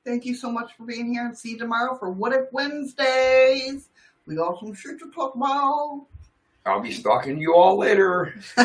Thank 0.04 0.26
you 0.26 0.34
so 0.34 0.50
much 0.50 0.76
for 0.76 0.84
being 0.84 1.12
here 1.14 1.26
and 1.26 1.36
see 1.36 1.52
you 1.52 1.58
tomorrow 1.58 1.96
for 1.96 2.10
What 2.10 2.34
If 2.34 2.52
Wednesdays. 2.52 3.88
We 4.26 4.36
got 4.36 4.60
some 4.60 4.74
shit 4.74 4.98
to 4.98 5.10
talk 5.10 5.34
about. 5.34 6.06
I'll 6.66 6.80
be 6.80 6.92
stalking 6.92 7.38
you 7.38 7.54
all 7.54 7.78
later. 7.78 8.34